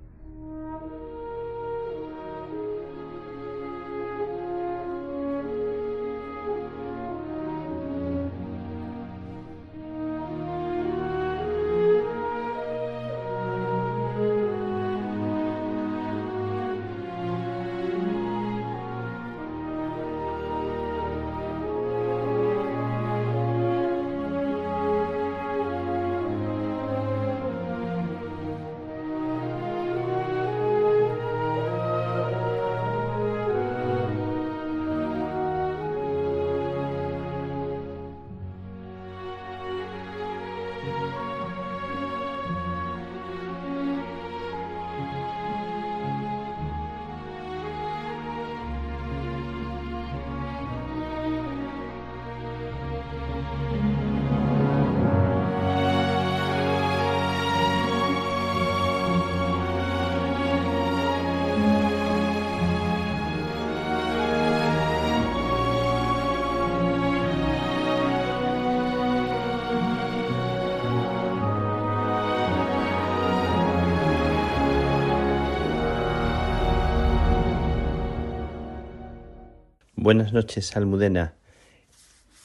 [80.03, 81.35] Buenas noches, Almudena,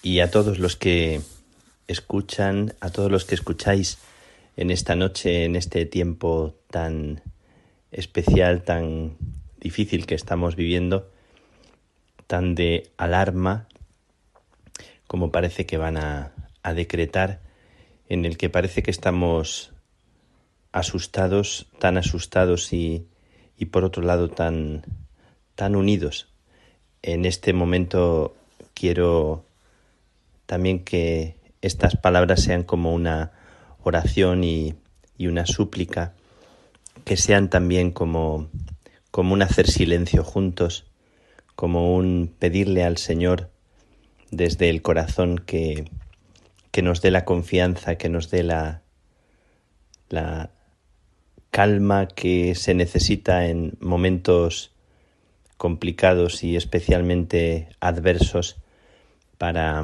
[0.04, 1.22] y a todos los que
[1.88, 3.98] escuchan, a todos los que escucháis
[4.58, 7.24] en esta noche, en este tiempo tan
[7.92, 9.18] especial, tan
[9.60, 11.12] difícil que estamos viviendo,
[12.28, 13.68] tan de alarma,
[15.08, 17.42] como parece que van a, a decretar,
[18.08, 19.74] en el que parece que estamos
[20.74, 23.08] asustados, tan asustados y,
[23.58, 24.84] y por otro lado tan,
[25.56, 26.37] tan unidos.
[27.08, 28.36] En este momento
[28.74, 29.46] quiero
[30.46, 33.32] también que estas palabras sean como una
[33.82, 34.76] oración y,
[35.18, 36.16] y una súplica,
[37.06, 38.50] que sean también como,
[39.10, 40.86] como un hacer silencio juntos,
[41.56, 43.52] como un pedirle al Señor
[44.30, 45.90] desde el corazón que,
[46.72, 48.82] que nos dé la confianza, que nos dé la,
[50.10, 50.50] la
[51.52, 54.74] calma que se necesita en momentos
[55.58, 58.58] complicados y especialmente adversos
[59.38, 59.84] para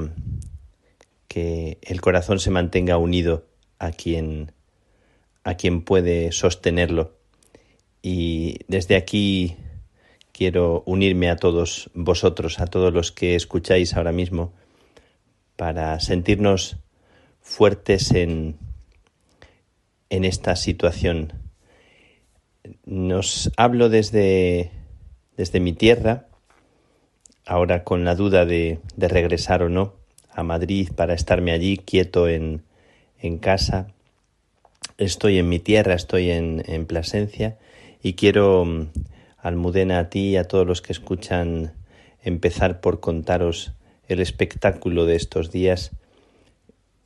[1.27, 3.45] que el corazón se mantenga unido
[3.79, 4.51] a quien
[5.43, 7.17] a quien puede sostenerlo
[8.01, 9.57] y desde aquí
[10.31, 14.53] quiero unirme a todos vosotros, a todos los que escucháis ahora mismo
[15.57, 16.77] para sentirnos
[17.41, 18.57] fuertes en
[20.13, 21.33] en esta situación.
[22.85, 24.69] Nos hablo desde
[25.37, 26.27] desde mi tierra,
[27.45, 29.93] ahora con la duda de, regresar o no
[30.31, 32.63] a Madrid para estarme allí quieto en,
[33.19, 33.87] en casa.
[34.97, 37.57] Estoy en mi tierra, estoy en, en Plasencia
[38.01, 38.87] y quiero, mm,
[39.37, 41.73] Almudena, a ti y a todos los que escuchan,
[42.23, 43.73] empezar por contaros
[44.07, 45.91] el espectáculo de estos días.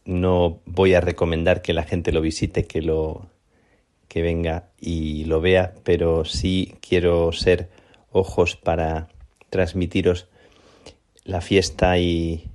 [0.06, 3.28] No voy a recomendar que la gente lo visite, que lo
[4.08, 7.70] que venga y lo vea, pero sí quiero ser
[8.18, 9.10] ojos para
[9.50, 10.28] transmitiros
[11.24, 12.50] la fiesta y,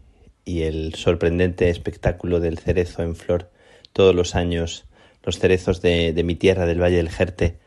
[0.45, 3.51] el sorprendente espectáculo del cerezo en flor.
[3.93, 4.85] Todos los años
[5.23, 7.59] los cerezos de, de mi tierra, del Valle del Jerte,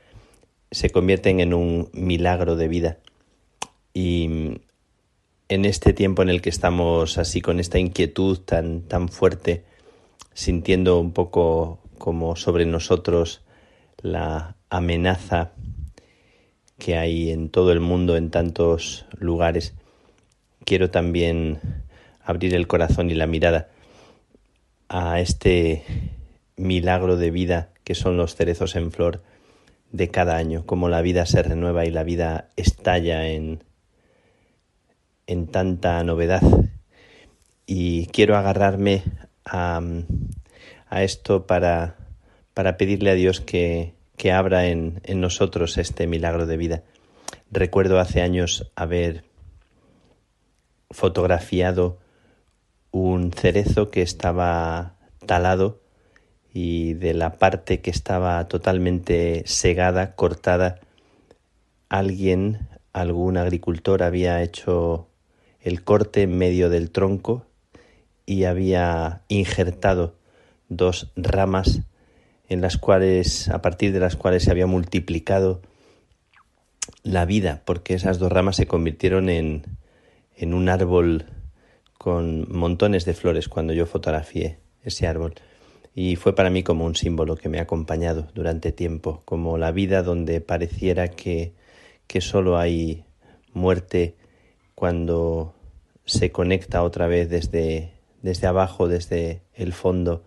[0.72, 2.98] se convierten en un milagro de vida.
[3.94, 4.60] Y
[5.48, 9.64] en este tiempo en el que estamos así con esta inquietud tan, tan fuerte,
[10.34, 13.42] sintiendo un poco como sobre nosotros
[14.02, 15.54] la amenaza
[16.78, 19.74] que hay en todo el mundo, en tantos lugares,
[20.66, 21.60] quiero también
[22.24, 23.70] abrir el corazón y la mirada
[24.90, 25.84] a este
[26.58, 29.22] milagro de vida que son los cerezos en flor
[29.92, 33.64] de cada año, como la vida se renueva y la vida estalla en,
[35.28, 36.42] en tanta novedad.
[37.68, 39.04] Y quiero agarrarme
[39.46, 39.82] a,
[40.90, 41.96] a esto para,
[42.54, 46.84] para pedirle a Dios que, que abra en, en nosotros este milagro de vida.
[47.52, 49.24] Recuerdo hace años haber
[50.90, 52.00] fotografiado
[52.92, 54.96] un cerezo que estaba
[55.26, 55.82] talado
[56.54, 60.80] y de la parte que estaba totalmente segada, cortada,
[61.90, 65.10] alguien, algún agricultor había hecho
[65.60, 67.46] el corte en medio del tronco
[68.26, 70.16] y había injertado
[70.70, 71.82] dos ramas
[72.50, 75.62] en las cuales, a partir de las cuales se había multiplicado
[77.04, 79.64] la vida, porque esas dos ramas se convirtieron en,
[80.36, 81.26] en un árbol
[81.98, 85.34] con montones de flores cuando yo fotografié ese árbol.
[85.96, 89.72] Y fue para mí como un símbolo que me ha acompañado durante tiempo, como la
[89.72, 91.54] vida donde pareciera que,
[92.06, 93.06] que solo hay
[93.54, 94.16] muerte
[94.76, 95.56] cuando
[96.06, 100.24] se conecta otra vez desde, desde abajo, desde el fondo,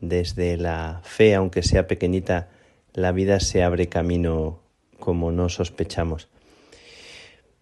[0.00, 2.48] desde la fe, aunque sea pequeñita,
[2.92, 4.60] la vida se abre camino
[4.98, 6.28] como no sospechamos.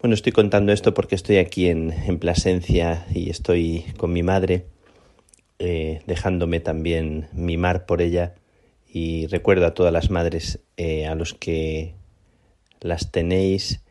[0.01, 4.65] Bueno, estoy contando esto porque estoy aquí en, en Plasencia y estoy con mi madre,
[5.59, 8.35] eh, dejándome también mimar por ella
[8.91, 11.95] y recuerdo a todas las madres, eh, a los que
[12.81, 13.81] las tenéis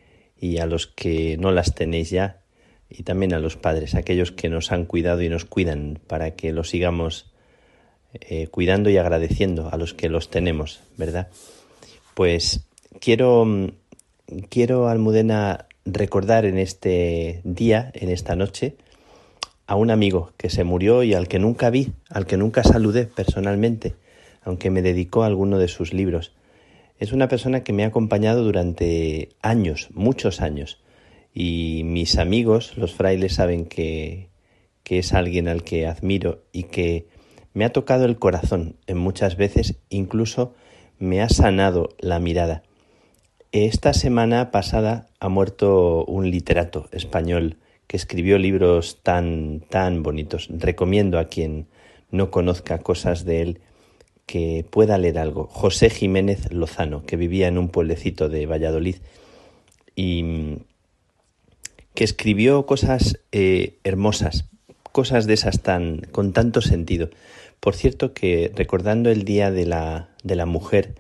[0.41, 2.41] y a los que no las tenéis ya,
[2.89, 6.53] y también a los padres, aquellos que nos han cuidado y nos cuidan para que
[6.53, 7.31] los sigamos
[8.15, 11.29] eh, cuidando y agradeciendo a los que los tenemos, ¿verdad?
[12.15, 12.67] Pues
[13.01, 13.47] quiero,
[14.49, 18.77] quiero, Almudena, recordar en este día, en esta noche,
[19.67, 23.05] a un amigo que se murió y al que nunca vi, al que nunca saludé
[23.05, 23.95] personalmente,
[24.43, 26.33] aunque me dedicó a alguno de sus libros.
[26.99, 30.81] Es una persona que me ha acompañado durante años, muchos años,
[31.35, 34.29] y mis amigos, los frailes, saben que,
[34.83, 37.07] que es alguien al que admiro y que
[37.59, 40.55] me ha tocado el corazón en muchas veces, incluso
[41.01, 42.63] me ha sanado la mirada.
[43.51, 47.57] Esta semana pasada ha muerto un literato español
[47.89, 50.47] que escribió libros tan, tan bonitos.
[50.53, 51.67] Recomiendo a quien
[52.13, 53.61] no conozca cosas de él
[54.25, 55.49] que pueda leer algo.
[55.49, 58.99] José Jiménez Lozano, que vivía en un pueblecito de Valladolid
[59.97, 60.59] y
[61.95, 64.45] que escribió cosas eh, hermosas,
[64.93, 67.11] cosas de esas tan con tanto sentido.
[67.61, 70.95] Por cierto que recordando el Día de la, de la Mujer,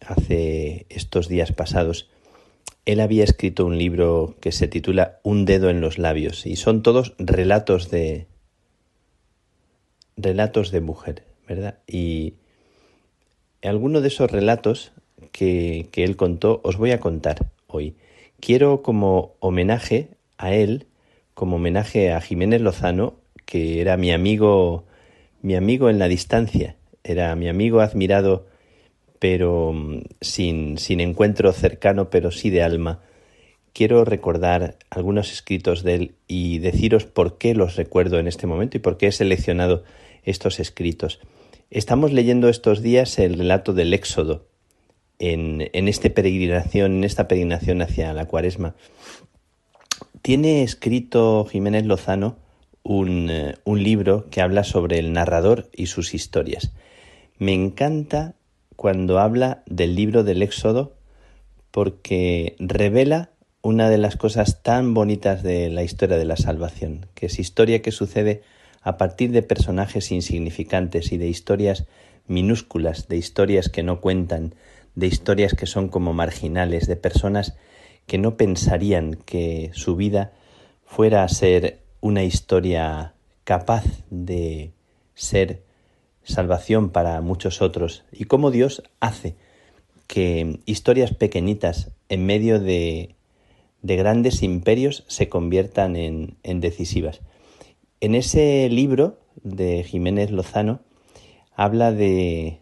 [0.00, 2.08] hace estos días pasados,
[2.86, 6.82] él había escrito un libro que se titula Un dedo en los labios y son
[6.82, 8.26] todos relatos de
[10.16, 11.78] relatos de mujer, ¿verdad?
[11.86, 12.34] Y
[13.62, 14.92] alguno de esos relatos
[15.32, 17.94] que, que él contó os voy a contar hoy.
[18.40, 20.08] Quiero como homenaje
[20.38, 20.86] a él,
[21.34, 24.84] como homenaje a Jiménez Lozano, que era mi amigo,
[25.42, 28.46] mi amigo en la distancia, era mi amigo admirado,
[29.18, 33.00] pero mm, sin, sin encuentro cercano, pero sí de alma.
[33.72, 38.76] Quiero recordar algunos escritos de él y deciros por qué los recuerdo en este momento
[38.76, 39.84] y por qué he seleccionado
[40.24, 41.20] estos escritos.
[41.70, 44.46] Estamos leyendo estos días el relato del Éxodo
[45.18, 48.74] en, en, este peregrinación, en esta peregrinación hacia la cuaresma.
[50.22, 52.36] Tiene escrito Jiménez Lozano
[52.88, 56.72] un, eh, un libro que habla sobre el narrador y sus historias.
[57.36, 58.34] Me encanta
[58.76, 60.96] cuando habla del libro del Éxodo
[61.70, 63.30] porque revela
[63.60, 67.82] una de las cosas tan bonitas de la historia de la salvación, que es historia
[67.82, 68.40] que sucede
[68.80, 71.84] a partir de personajes insignificantes y de historias
[72.26, 74.54] minúsculas, de historias que no cuentan,
[74.94, 77.54] de historias que son como marginales, de personas
[78.06, 80.32] que no pensarían que su vida
[80.86, 84.72] fuera a ser una historia capaz de
[85.14, 85.62] ser
[86.22, 89.36] salvación para muchos otros y cómo Dios hace
[90.06, 93.16] que historias pequeñitas en medio de,
[93.82, 97.20] de grandes imperios se conviertan en, en decisivas.
[98.00, 100.80] En ese libro de Jiménez Lozano
[101.54, 102.60] habla de,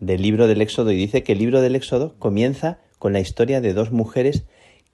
[0.00, 3.60] del libro del Éxodo y dice que el libro del Éxodo comienza con la historia
[3.60, 4.44] de dos mujeres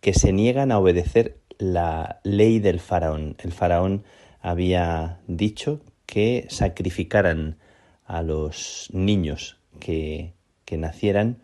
[0.00, 3.36] que se niegan a obedecer la ley del faraón.
[3.38, 4.04] El faraón
[4.40, 7.58] había dicho que sacrificaran
[8.04, 10.34] a los niños que,
[10.64, 11.38] que nacieran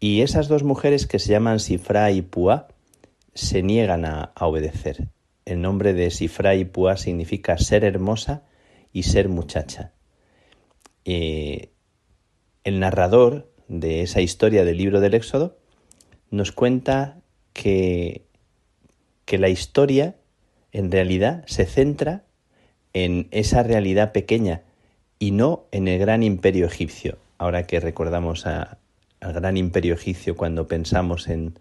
[0.00, 2.68] y esas dos mujeres que se llaman Sifra y Pua
[3.34, 5.08] se niegan a, obedecer.
[5.44, 8.42] El nombre de Sifra y Pua significa ser hermosa
[8.94, 9.92] y ser muchacha.
[11.04, 11.70] Eh,
[12.64, 15.58] el narrador de esa historia del libro del Éxodo
[16.30, 17.20] nos cuenta
[17.52, 18.24] que,
[19.30, 20.16] que la historia
[20.72, 22.24] en realidad se centra
[22.92, 24.62] en esa realidad pequeña
[25.20, 27.16] y no en el gran imperio egipcio.
[27.38, 28.76] Ahora que recordamos al
[29.20, 31.60] gran imperio egipcio cuando pensamos en,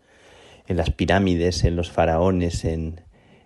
[0.67, 3.01] en las pirámides, en los faraones, en,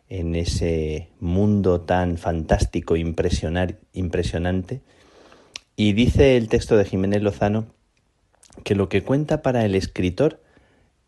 [0.08, 4.82] en ese mundo tan fantástico, impresionante.
[5.76, 7.66] Y dice el texto de Jiménez Lozano
[8.64, 10.42] que lo que cuenta para el escritor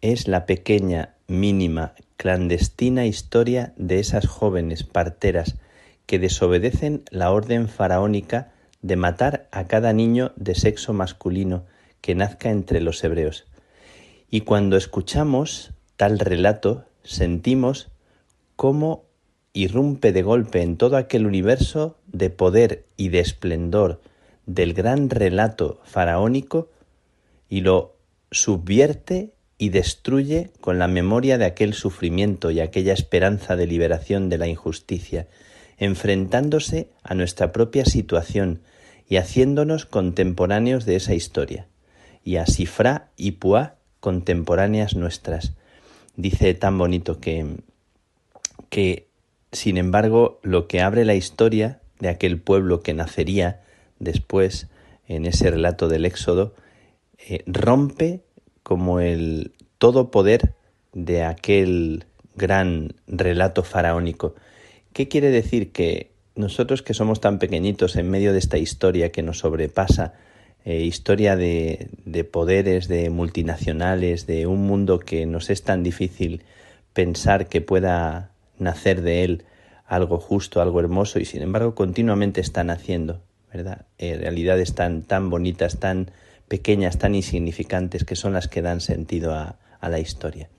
[0.01, 5.55] es la pequeña, mínima, clandestina historia de esas jóvenes parteras
[6.05, 8.51] que desobedecen la orden faraónica
[8.81, 11.65] de matar a cada niño de sexo masculino
[12.01, 13.45] que nazca entre los hebreos.
[14.29, 17.89] Y cuando escuchamos tal relato, sentimos
[18.55, 19.05] cómo
[19.53, 24.01] irrumpe de golpe en todo aquel universo de poder y de esplendor
[24.45, 26.69] del gran relato faraónico
[27.49, 27.95] y lo
[28.31, 34.37] subvierte y destruye con la memoria de aquel sufrimiento y aquella esperanza de liberación de
[34.37, 35.27] la injusticia,
[35.77, 38.61] enfrentándose a nuestra propia situación
[39.07, 41.67] y haciéndonos contemporáneos de esa historia,
[42.23, 45.53] y a Sifra y Puá contemporáneas nuestras.
[46.15, 47.45] Dice tan bonito que
[48.75, 49.07] que,
[49.53, 53.61] sin embargo, lo que abre la historia de aquel pueblo que nacería
[53.99, 54.67] después
[55.07, 56.53] en ese relato del Éxodo,
[57.17, 58.24] eh, rompe
[58.65, 60.55] como el todo poder
[60.91, 62.05] de aquel
[62.35, 64.33] gran relato faraónico.
[64.91, 65.71] ¿Qué quiere decir?
[65.71, 70.15] Que nosotros que somos tan pequeñitos en medio de esta historia que nos sobrepasa,
[70.63, 76.41] eh, historia de, de poderes, de multinacionales, de un mundo que nos es tan difícil
[76.93, 79.45] pensar que pueda nacer de él
[79.85, 83.21] algo justo, algo hermoso, y sin embargo continuamente están haciendo,
[83.53, 83.85] ¿verdad?
[83.99, 86.09] Eh, realidades tan, tan bonitas, tan
[86.47, 90.49] pequeñas, tan insignificantes, que son las que dan sentido a, la historia.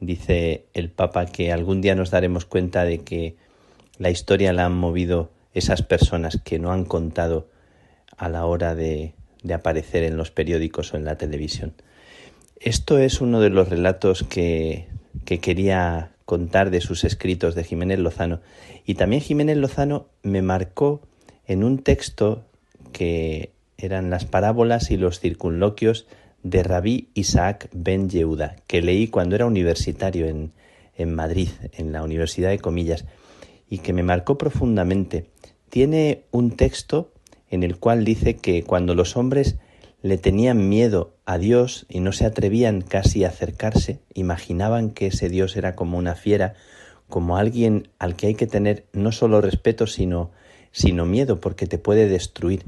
[0.00, 3.36] Dice el Papa que algún día nos daremos cuenta de que
[3.98, 7.50] la historia la han movido esas personas que no han contado
[8.16, 9.12] a la hora de,
[9.52, 11.74] aparecer en los periódicos o en la televisión.
[12.60, 14.88] Esto es uno de los relatos que
[15.26, 18.40] quería contar de sus escritos de Jiménez Lozano.
[18.86, 21.02] Y también Jiménez Lozano me marcó
[21.46, 22.46] en un texto
[22.92, 23.52] que
[23.82, 26.06] eran las parábolas y los circunloquios
[26.42, 30.52] de Rabí Isaac Ben Yehuda, que leí cuando era universitario en,
[30.96, 33.04] en Madrid, en la Universidad de Comillas,
[33.68, 35.26] y que me marcó profundamente.
[35.68, 37.12] Tiene un texto
[37.48, 39.56] en el cual dice que cuando los hombres
[40.02, 45.28] le tenían miedo a Dios y no se atrevían casi a acercarse, imaginaban que ese
[45.28, 46.54] Dios era como una fiera,
[47.08, 50.30] como alguien al que hay que tener no solo respeto, sino,
[50.72, 52.64] sino miedo, porque te puede destruir.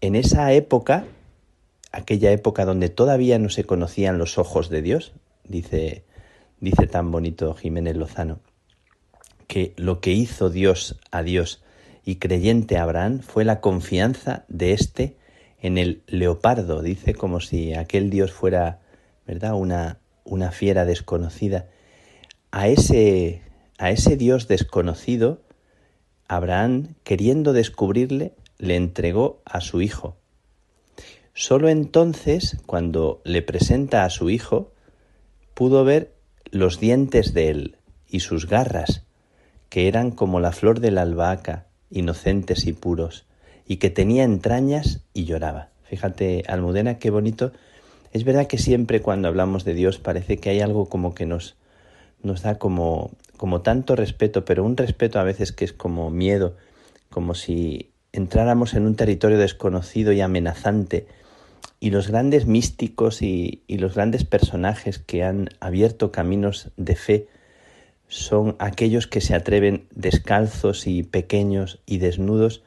[0.00, 1.06] En esa época,
[1.90, 5.12] aquella época donde todavía no se conocían los ojos de Dios,
[5.44, 6.04] dice,
[6.60, 8.38] dice tan bonito Jiménez Lozano,
[9.48, 11.64] que lo que hizo Dios a Dios
[12.04, 15.16] y creyente Abraham fue la confianza de éste
[15.60, 18.78] en el leopardo, dice como si aquel Dios fuera,
[19.26, 21.66] ¿verdad?, una, una fiera desconocida.
[22.52, 23.42] A ese,
[23.78, 25.42] a ese Dios desconocido,
[26.28, 30.16] Abraham, queriendo descubrirle, le entregó a su hijo.
[31.32, 34.72] Solo entonces, cuando le presenta a su hijo,
[35.54, 36.12] pudo ver
[36.50, 37.76] los dientes de él
[38.08, 39.04] y sus garras,
[39.68, 43.26] que eran como la flor de la albahaca, inocentes y puros,
[43.66, 45.68] y que tenía entrañas y lloraba.
[45.84, 47.52] Fíjate, Almudena, qué bonito.
[48.12, 51.56] Es verdad que siempre cuando hablamos de Dios parece que hay algo como que nos,
[52.42, 53.12] da como
[53.62, 56.56] tanto respeto, pero un respeto a veces que es como miedo,
[57.10, 61.06] como si entráramos en un territorio desconocido y amenazante.
[61.80, 67.28] Y los grandes místicos y, los grandes personajes que han abierto caminos de fe
[68.08, 72.62] son aquellos que se atreven descalzos y pequeños y desnudos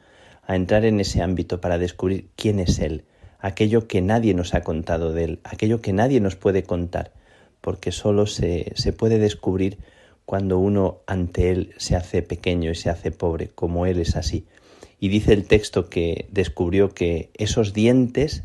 [0.46, 3.04] a entrar en ese ámbito para descubrir quién es Él,
[3.38, 7.12] aquello que nadie nos ha contado de Él, aquello que nadie nos puede contar,
[7.60, 9.78] porque solo se, se puede descubrir
[10.24, 14.46] cuando uno ante Él se hace pequeño y se hace pobre, como Él es así.
[15.02, 18.44] Y dice el texto que descubrió que esos dientes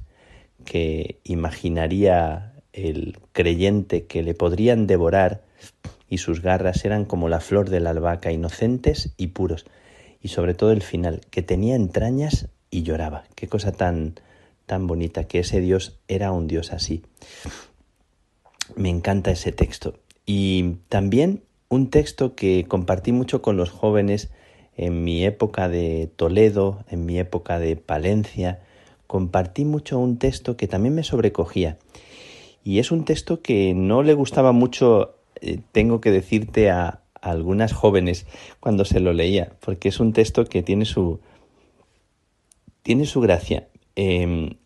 [0.65, 5.43] que imaginaría el creyente que le podrían devorar
[6.09, 9.67] y sus garras eran como la flor de la albahaca, inocentes y puros
[10.19, 13.25] y sobre todo el final, que tenía entrañas y lloraba.
[13.35, 14.15] Qué cosa tan,
[14.65, 17.03] tan bonita, que ese Dios era un Dios así.
[18.75, 19.99] Me encanta ese texto.
[20.25, 24.31] Y también un texto que compartí mucho con los jóvenes
[24.77, 28.61] en mi época de Toledo, en mi época de Palencia,
[29.07, 31.77] compartí mucho un texto que también me sobrecogía.
[32.63, 37.73] Y es un texto que no le gustaba mucho, eh, tengo que decirte, a, algunas
[37.73, 38.25] jóvenes
[38.59, 41.19] cuando se lo leía, porque es un texto que tiene su,
[42.83, 43.67] tiene su gracia.
[43.95, 44.57] Em,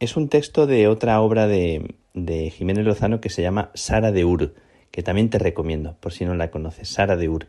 [0.00, 4.24] es un texto de otra obra de, de Jiménez Lozano que se llama Sara de
[4.24, 4.54] Ur,
[4.90, 7.48] que también te recomiendo, por si no la conoces, Sara de Ur.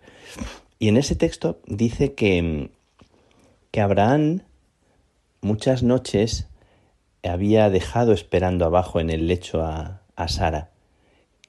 [0.79, 2.71] Y en ese texto dice que,
[3.71, 4.41] que Abraham
[5.41, 6.47] muchas noches
[7.23, 10.69] había dejado esperando abajo en el lecho a, a Sara,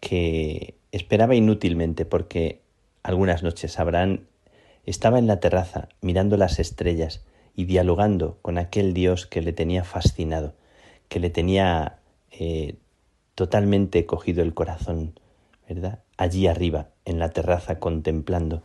[0.00, 2.60] que esperaba inútilmente porque
[3.04, 4.26] algunas noches Abraham
[4.84, 7.22] estaba en la terraza mirando las estrellas
[7.54, 10.54] y dialogando con aquel Dios que le tenía fascinado,
[11.08, 11.98] que le tenía
[12.32, 12.76] eh,
[13.34, 15.18] totalmente cogido el corazón,
[15.68, 16.00] ¿verdad?
[16.16, 18.62] Allí arriba, en la terraza, contemplando,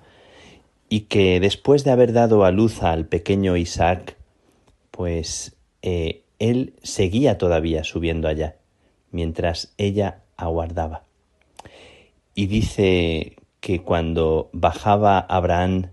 [0.90, 4.18] y que después de haber dado a luz al pequeño Isaac,
[4.92, 8.58] pues eh, él seguía todavía subiendo allá,
[9.12, 11.04] mientras ella aguardaba.
[12.34, 15.90] Y dice que cuando bajaba Abraham,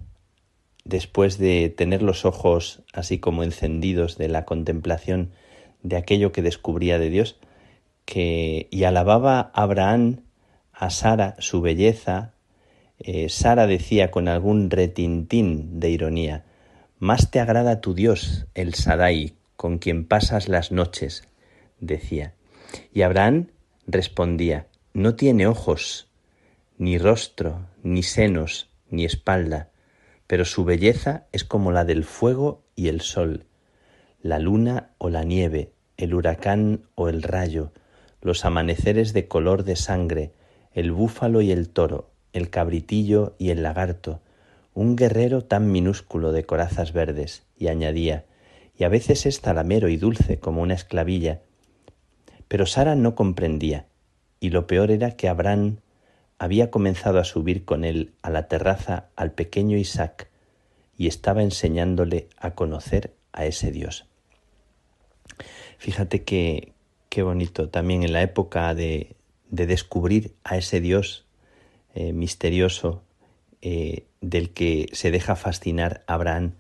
[0.85, 5.31] después de tener los ojos así como encendidos de la contemplación
[5.83, 7.39] de aquello que descubría de Dios,
[8.05, 10.21] que y alababa Abraham
[10.73, 12.35] a Sara su belleza,
[13.05, 16.45] eh, Sara decía con algún retintín de ironía,
[16.99, 21.25] más te agrada tu Dios, el Sadai, con quien pasas las noches,
[21.81, 22.35] decía.
[22.93, 23.49] Y Abraham
[23.87, 26.09] respondía, no tiene ojos,
[26.79, 29.71] ni rostro, ni senos, ni espalda,
[30.27, 33.47] pero su belleza es como la del fuego y el sol,
[34.21, 37.73] la luna o la nieve, el huracán o el rayo,
[38.21, 40.33] los amaneceres de color de sangre,
[40.73, 44.21] el búfalo y el toro, el cabritillo y el lagarto,
[44.75, 48.25] un guerrero tan minúsculo de corazas verdes, y añadía,
[48.77, 51.43] y a veces es talamero y dulce como una esclavilla.
[52.49, 53.87] Pero Sara no comprendía,
[54.41, 55.79] y lo peor era que Abraham
[56.39, 60.29] había comenzado a subir con él a la terraza al pequeño Isaac
[60.97, 64.07] y estaba enseñándole a conocer a ese Dios.
[65.79, 66.73] Fíjate que
[67.09, 69.15] qué bonito también en la época de,
[69.51, 71.22] de descubrir a ese Dios
[71.95, 73.03] eh, misterioso
[73.61, 76.55] eh, del que se deja fascinar Abraham,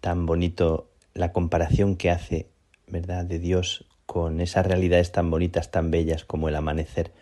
[0.00, 2.48] tan bonito la comparación que hace,
[2.86, 7.12] ¿verdad?, de Dios con esas realidades tan bonitas, tan bellas como el amanecer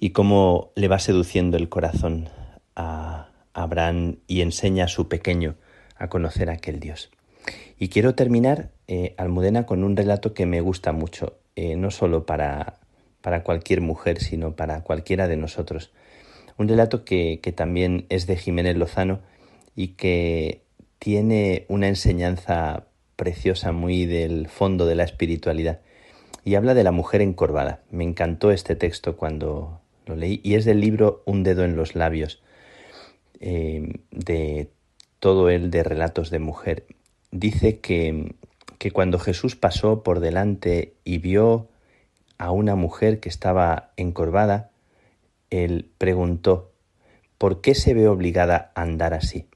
[0.00, 2.30] y cómo le va seduciendo el corazón
[2.74, 5.56] a Abraham y enseña a su pequeño
[5.96, 7.10] a conocer a aquel Dios.
[7.78, 11.38] Y quiero terminar, eh, Almudena, con un relato que me gusta mucho.
[11.54, 12.78] no solo para,
[13.20, 15.90] para cualquier mujer, sino para cualquiera de nosotros.
[16.58, 19.20] Un relato que, que también es de Jiménez Lozano
[19.74, 20.62] y que
[20.98, 25.80] tiene una enseñanza preciosa, muy del fondo de la espiritualidad.
[26.44, 27.82] Y habla de la mujer encorvada.
[27.90, 31.94] Me encantó este texto cuando lo leí y es del libro Un dedo en los
[31.94, 32.40] labios,
[33.40, 34.70] eh, de
[35.18, 36.86] todo el de relatos de mujer.
[37.32, 38.34] Dice que,
[38.78, 41.68] que cuando Jesús pasó por delante y vio
[42.38, 44.70] a una mujer que estaba encorvada,
[45.50, 46.72] él preguntó,
[47.38, 49.46] ¿por qué se ve obligada a andar así?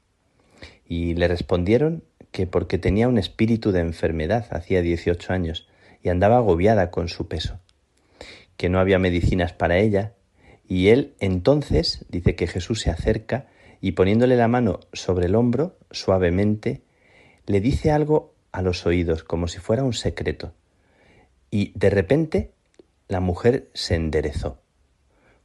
[0.85, 5.67] Y le respondieron que porque tenía un espíritu de enfermedad hacía 18 años
[6.01, 7.59] y andaba agobiada con su peso,
[8.57, 10.13] que no había medicinas para ella,
[10.67, 13.47] y él entonces dice que Jesús se acerca
[13.81, 16.81] y poniéndole la mano sobre el hombro, suavemente,
[17.45, 20.53] le dice algo a los oídos, como si fuera un secreto.
[21.49, 22.51] Y de repente
[23.07, 24.61] la mujer se enderezó,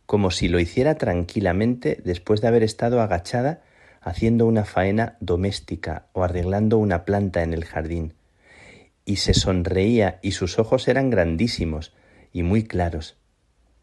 [0.07, 3.63] como si lo hiciera tranquilamente después de haber estado agachada
[4.01, 8.15] haciendo una faena doméstica o arreglando una planta en el jardín,
[9.05, 11.93] y se sonreía y sus ojos eran grandísimos
[12.33, 13.17] y muy claros.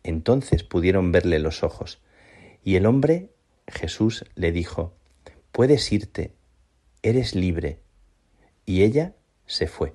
[0.01, 2.01] Entonces pudieron verle los ojos.
[2.63, 3.31] Y el hombre,
[3.67, 4.93] Jesús, le dijo,
[5.51, 6.33] Puedes irte,
[7.03, 7.79] eres libre.
[8.65, 9.13] Y ella
[9.45, 9.93] se fue.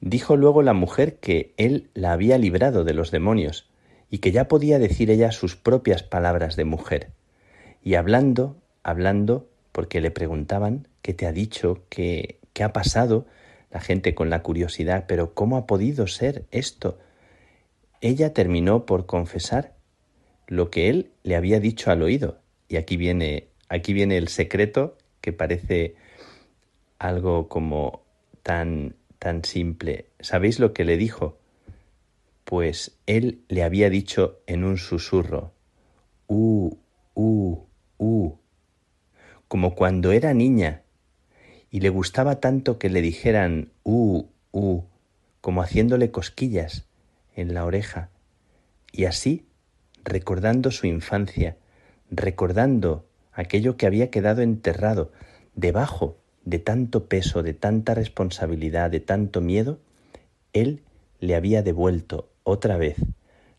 [0.00, 3.68] Dijo luego la mujer que él la había librado de los demonios
[4.10, 7.10] y que ya podía decir ella sus propias palabras de mujer.
[7.82, 13.26] Y hablando, hablando porque le preguntaban qué te ha dicho, qué, qué ha pasado,
[13.70, 16.98] la gente con la curiosidad, pero ¿cómo ha podido ser esto?
[18.00, 19.74] Ella terminó por confesar
[20.46, 22.38] lo que él le había dicho al oído.
[22.68, 25.96] Y aquí viene, aquí viene el secreto que parece
[26.98, 28.02] algo como
[28.42, 30.06] tan tan simple.
[30.20, 31.38] ¿Sabéis lo que le dijo?
[32.46, 35.52] Pues él le había dicho en un susurro,
[36.28, 36.76] uh,
[37.14, 37.58] uh,
[37.98, 38.38] uh
[39.48, 40.82] como cuando era niña
[41.72, 44.82] y le gustaba tanto que le dijeran uh, uh,
[45.40, 46.84] como haciéndole cosquillas
[47.34, 48.10] en la oreja.
[48.92, 49.44] Y así,
[50.04, 51.56] recordando su infancia,
[52.12, 55.10] recordando aquello que había quedado enterrado
[55.56, 59.80] debajo de tanto peso, de tanta responsabilidad, de tanto miedo,
[60.52, 60.84] él
[61.18, 62.96] le había devuelto otra vez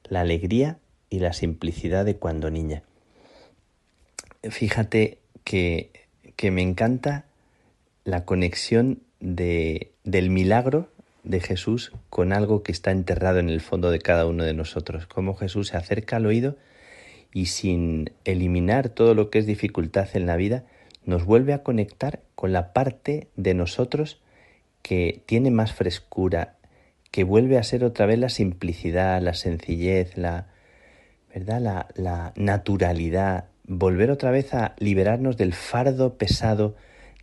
[0.06, 2.84] la alegría y la simplicidad de cuando niña.
[4.50, 5.92] Fíjate que,
[6.38, 7.26] que me encanta
[8.06, 10.90] la conexión de, del milagro
[11.24, 15.06] de Jesús con algo que está enterrado en el fondo de cada uno de nosotros,
[15.06, 16.56] cómo Jesús se acerca al oído
[17.34, 20.64] y sin eliminar todo lo que es dificultad en la vida,
[21.04, 24.22] nos vuelve a conectar con la parte de nosotros
[24.82, 26.56] que tiene más frescura,
[27.12, 30.48] que vuelve a ser otra vez la simplicidad, la sencillez, la,
[31.34, 31.62] ¿verdad?
[31.62, 36.76] la, la naturalidad, volver otra vez a liberarnos del fardo pesado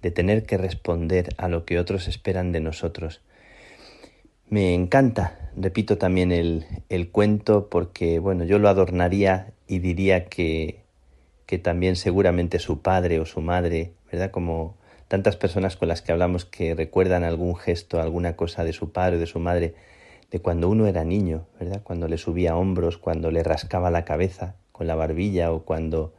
[0.02, 3.22] de tener que responder a lo que otros esperan de nosotros.
[4.50, 10.84] Me encanta, repito también el, el cuento porque, bueno, yo lo adornaría y diría que,
[11.46, 14.30] que también seguramente su padre o su madre, ¿verdad?
[14.30, 14.76] Como
[15.14, 19.14] tantas personas con las que hablamos que recuerdan algún gesto, alguna cosa de su padre
[19.14, 19.76] o de su madre,
[20.32, 21.82] de cuando uno era niño, ¿verdad?
[21.84, 26.14] Cuando le subía hombros, cuando le rascaba la cabeza con la barbilla o cuando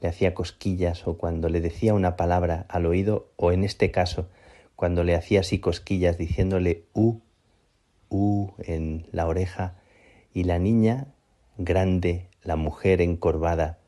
[0.00, 4.28] le hacía cosquillas o cuando le decía una palabra al oído o en este caso
[4.76, 7.14] cuando le hacía así cosquillas diciéndole u,
[8.10, 9.74] u en la oreja
[10.32, 11.08] y la niña
[11.58, 13.80] grande, la mujer encorvada,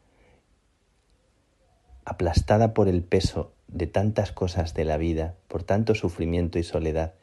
[2.04, 7.14] aplastada por el peso de tantas cosas de la vida, por tanto sufrimiento y soledad,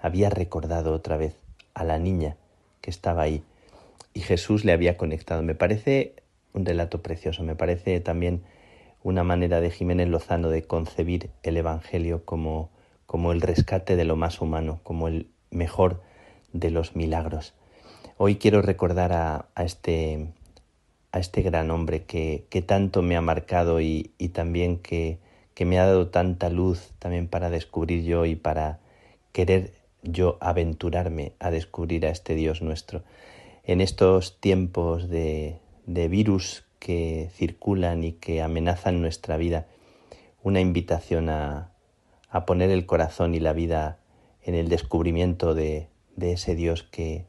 [0.00, 1.36] había recordado otra vez
[1.74, 2.36] a la niña
[2.80, 3.44] que estaba ahí
[4.14, 5.42] y Jesús le había conectado.
[5.42, 6.14] Me parece
[6.52, 7.42] un relato precioso.
[7.42, 8.42] Me parece también
[9.02, 12.70] una manera de Jiménez Lozano de concebir el Evangelio como,
[13.06, 16.02] como el rescate de lo más humano, como el mejor
[16.52, 17.54] de los milagros.
[18.16, 20.28] Hoy quiero recordar a, este,
[21.12, 25.18] a este gran hombre que, que tanto me ha marcado y, y también que,
[25.60, 28.78] que me ha dado tanta luz también para descubrir yo y para
[29.32, 33.02] querer yo aventurarme a descubrir a este Dios nuestro.
[33.64, 39.66] En estos tiempos de, de virus que circulan y que amenazan nuestra vida,
[40.42, 41.72] una invitación a,
[42.30, 43.98] a poner el corazón y la vida
[44.42, 47.26] en el descubrimiento de, de ese Dios que,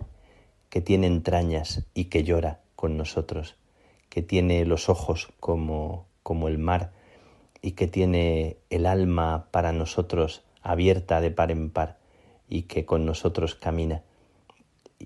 [0.69, 3.57] que tiene entrañas y que llora con nosotros,
[4.07, 6.93] que tiene los ojos como, como el mar
[7.61, 11.97] y que tiene el alma para nosotros abierta de par en par
[12.49, 14.03] y que con nosotros camina.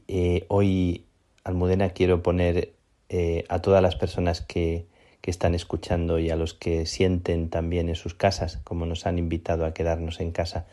[0.08, 1.06] eh, hoy,
[1.44, 2.74] Almudena, quiero poner
[3.10, 4.88] eh, a todas las personas que,
[5.22, 9.18] que están escuchando y a los que sienten también en sus casas, como nos han
[9.18, 10.66] invitado a quedarnos en casa,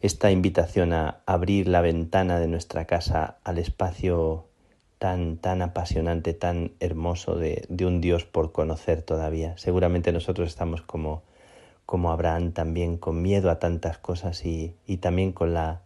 [0.00, 4.46] esta invitación a abrir la ventana de nuestra casa al espacio
[4.98, 9.56] tan, tan apasionante, tan hermoso de, de un Dios por conocer todavía.
[9.58, 11.22] Seguramente nosotros estamos como,
[11.84, 15.82] como Abraham también, con miedo a tantas cosas y, y también con la,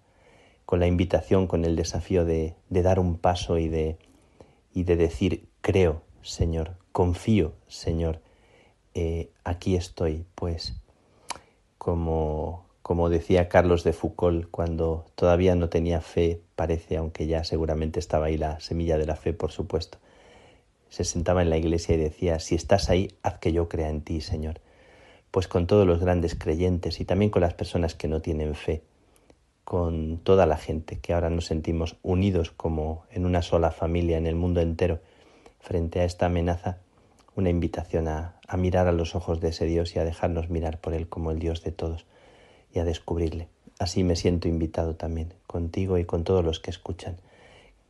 [0.65, 3.99] con la invitación, con el desafío de, de dar un paso y de,
[4.73, 8.21] y de decir, creo, Señor, confío, Señor,
[8.95, 10.75] eh, aquí estoy, pues,
[11.79, 18.01] como, como decía Carlos de Foucault, cuando todavía no tenía fe, parece, aunque ya seguramente
[18.01, 19.99] estaba ahí la semilla de la fe, por supuesto,
[20.89, 24.01] se sentaba en la iglesia y decía, si estás ahí, haz que yo crea en
[24.01, 24.59] ti, Señor.
[25.31, 28.83] Pues con todos los grandes creyentes y también con las personas que no tienen fe,
[29.63, 34.27] con toda la gente que ahora nos sentimos unidos como en una sola familia en
[34.27, 34.99] el mundo entero,
[35.61, 36.79] frente a esta amenaza,
[37.37, 40.81] una invitación a, a, mirar a los ojos de ese Dios y a dejarnos mirar
[40.81, 42.05] por Él como el Dios de todos
[42.73, 43.49] y a descubrirle.
[43.79, 47.17] Así me siento invitado también, contigo y con todos los que escuchan.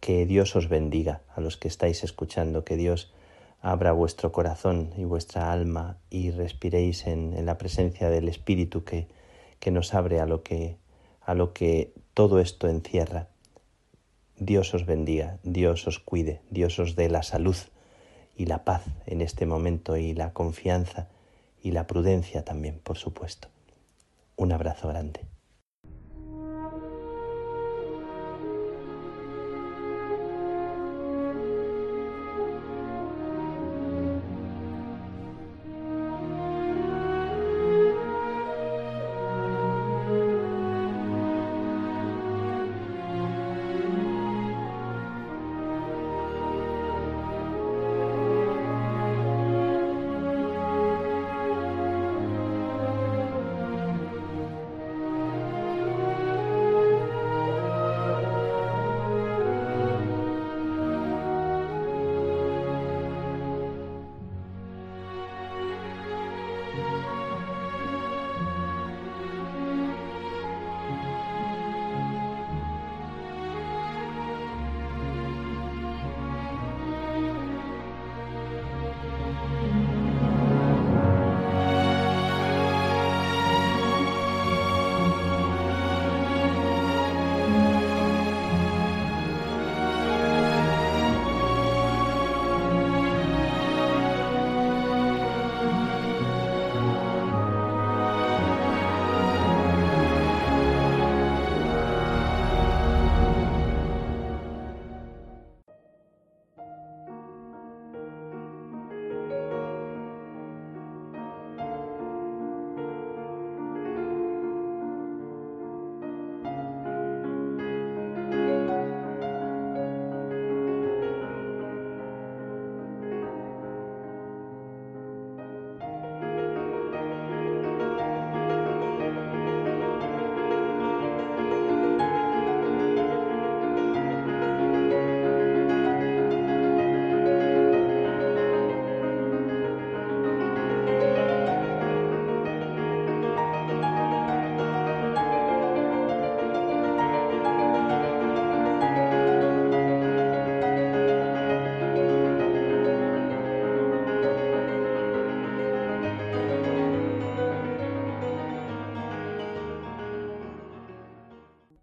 [0.00, 3.12] Que Dios os bendiga a los que estáis escuchando, que Dios
[3.60, 9.08] abra vuestro corazón y vuestra alma y respiréis en, en la presencia del Espíritu que,
[9.58, 10.76] que nos abre a lo que,
[11.20, 13.28] a lo que todo esto encierra
[14.42, 17.56] Dios os bendiga, Dios os cuide, Dios os dé la salud
[18.34, 21.08] y la paz en este momento y la confianza
[21.62, 23.49] y la prudencia también, por supuesto.
[24.40, 25.29] Un abrazo grande.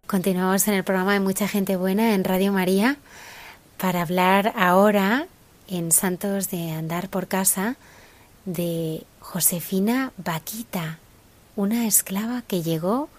[0.08, 2.96] Continuamos en el programa de Mucha Gente Buena en Radio María
[3.76, 5.26] para hablar ahora
[5.68, 7.76] en Santos de Andar por Casa
[8.46, 10.98] de Josefina Vaquita,
[11.56, 13.10] una esclava que llegó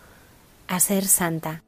[0.67, 1.61] a ser santa.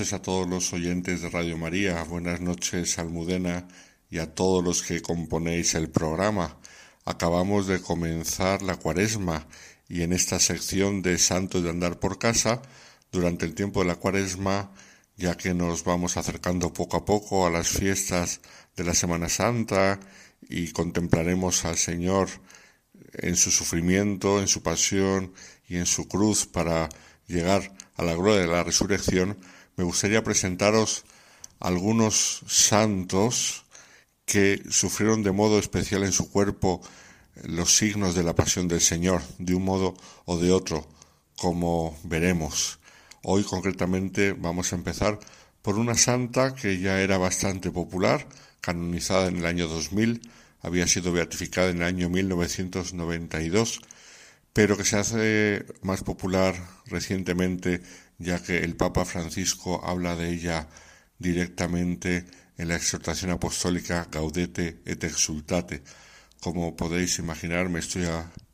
[0.00, 3.68] Noches a todos los oyentes de Radio María, buenas noches Almudena
[4.08, 6.56] y a todos los que componéis el programa.
[7.04, 9.46] Acabamos de comenzar la cuaresma
[9.90, 12.62] y en esta sección de Santos de Andar por Casa,
[13.12, 14.72] durante el tiempo de la cuaresma,
[15.18, 18.40] ya que nos vamos acercando poco a poco a las fiestas
[18.76, 20.00] de la Semana Santa
[20.48, 22.30] y contemplaremos al Señor
[23.12, 25.34] en su sufrimiento, en su pasión
[25.68, 26.88] y en su cruz para
[27.26, 29.36] llegar a la gloria de la resurrección,
[29.80, 31.04] me gustaría presentaros
[31.58, 33.64] algunos santos
[34.26, 36.82] que sufrieron de modo especial en su cuerpo
[37.44, 39.94] los signos de la pasión del Señor, de un modo
[40.26, 40.86] o de otro,
[41.34, 42.78] como veremos.
[43.22, 45.18] Hoy concretamente vamos a empezar
[45.62, 48.28] por una santa que ya era bastante popular,
[48.60, 50.20] canonizada en el año 2000,
[50.60, 53.80] había sido beatificada en el año 1992,
[54.52, 56.54] pero que se hace más popular
[56.84, 57.80] recientemente
[58.20, 60.68] ya que el Papa Francisco habla de ella
[61.18, 62.26] directamente
[62.56, 65.82] en la exhortación apostólica Gaudete et Exultate.
[66.40, 68.04] Como podéis imaginar, me estoy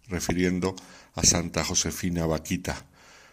[0.09, 0.75] refiriendo
[1.15, 2.87] a Santa Josefina Vaquita.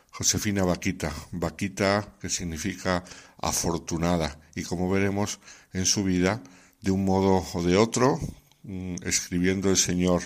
[0.10, 3.04] Josefina Vaquita, Vaquita que significa
[3.42, 5.40] afortunada y como veremos
[5.74, 6.42] en su vida,
[6.82, 8.20] de un modo o de otro,
[8.64, 10.24] mm, escribiendo el Señor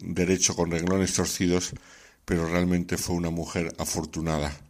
[0.00, 1.72] derecho con renglones torcidos,
[2.24, 4.65] pero realmente fue una mujer afortunada.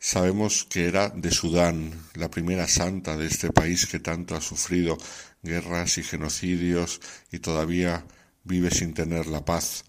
[0.00, 4.98] Sabemos que era de Sudán, la primera santa de este país que tanto ha sufrido
[5.42, 7.00] guerras y genocidios
[7.30, 8.04] y todavía
[8.42, 9.84] vive sin tener la paz,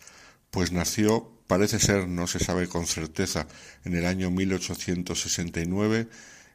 [0.51, 3.45] pues nació Parece ser, no se sabe con certeza,
[3.83, 6.07] en el año 1869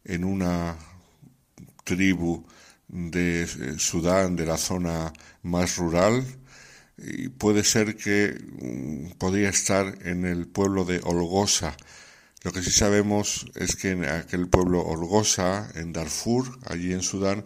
[0.07, 0.74] en una
[1.85, 2.47] tribu
[2.89, 3.47] de eh,
[3.77, 5.12] Sudán, de la zona
[5.43, 6.24] más rural,
[6.97, 11.77] y puede ser que mm, podía estar en el pueblo de Olgosa.
[12.47, 17.44] Lo que sí sabemos es que en aquel pueblo Olgosa, en Darfur, allí en Sudán,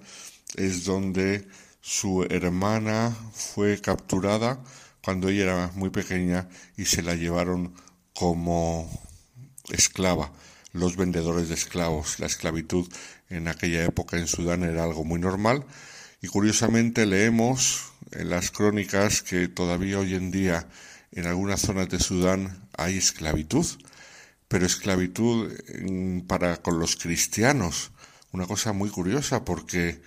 [0.56, 1.48] es donde
[1.80, 4.62] su hermana fue capturada
[5.02, 7.72] cuando ella era muy pequeña y se la llevaron
[8.12, 8.90] como
[9.70, 10.34] esclava.
[10.72, 12.20] Los vendedores de esclavos.
[12.20, 12.86] La esclavitud
[13.30, 15.64] en aquella época en Sudán era algo muy normal.
[16.20, 20.68] Y curiosamente leemos en las crónicas que todavía hoy en día
[21.12, 23.66] en algunas zonas de Sudán hay esclavitud,
[24.50, 25.50] pero esclavitud
[26.26, 27.92] para con los cristianos.
[28.32, 30.02] Una cosa muy curiosa porque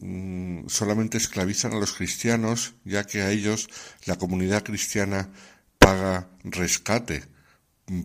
[0.00, 3.68] Mm, solamente esclavizan a los cristianos, ya que a ellos
[4.04, 5.30] la comunidad cristiana
[5.78, 7.24] paga rescate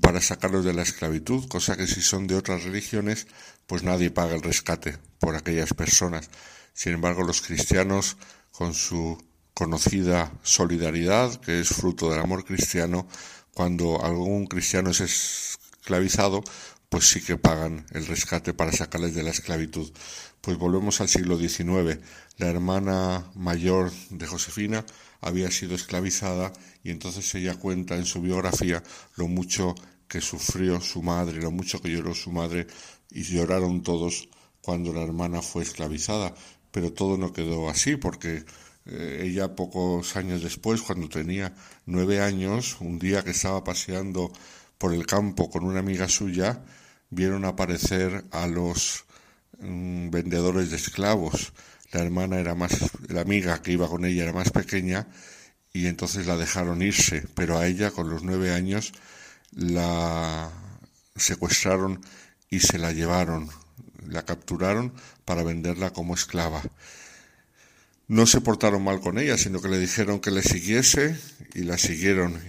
[0.01, 3.27] para sacarlos de la esclavitud, cosa que si son de otras religiones,
[3.67, 6.29] pues nadie paga el rescate por aquellas personas.
[6.73, 8.17] Sin embargo, los cristianos,
[8.51, 9.21] con su
[9.53, 13.07] conocida solidaridad, que es fruto del amor cristiano,
[13.53, 16.43] cuando algún cristiano es esclavizado,
[16.89, 19.91] pues sí que pagan el rescate para sacarles de la esclavitud.
[20.41, 21.99] Pues volvemos al siglo XIX.
[22.37, 24.85] La hermana mayor de Josefina
[25.21, 26.53] había sido esclavizada
[26.83, 28.83] y entonces ella cuenta en su biografía
[29.15, 29.73] lo mucho
[30.07, 32.67] que sufrió su madre, lo mucho que lloró su madre
[33.09, 34.29] y lloraron todos
[34.61, 36.35] cuando la hermana fue esclavizada.
[36.71, 38.45] Pero todo no quedó así porque
[38.85, 41.55] ella pocos años después, cuando tenía
[41.85, 44.31] nueve años, un día que estaba paseando
[44.77, 46.61] por el campo con una amiga suya,
[47.09, 49.05] vieron aparecer a los
[49.59, 51.53] mm, vendedores de esclavos.
[51.91, 55.07] La hermana era más, la amiga que iba con ella era más pequeña
[55.71, 58.93] y entonces la dejaron irse, pero a ella con los nueve años
[59.51, 60.51] la
[61.15, 62.01] secuestraron
[62.49, 63.49] y se la llevaron,
[64.07, 64.93] la capturaron
[65.25, 66.61] para venderla como esclava.
[68.13, 71.17] No se portaron mal con ella, sino que le dijeron que le siguiese
[71.55, 72.39] y la siguieron,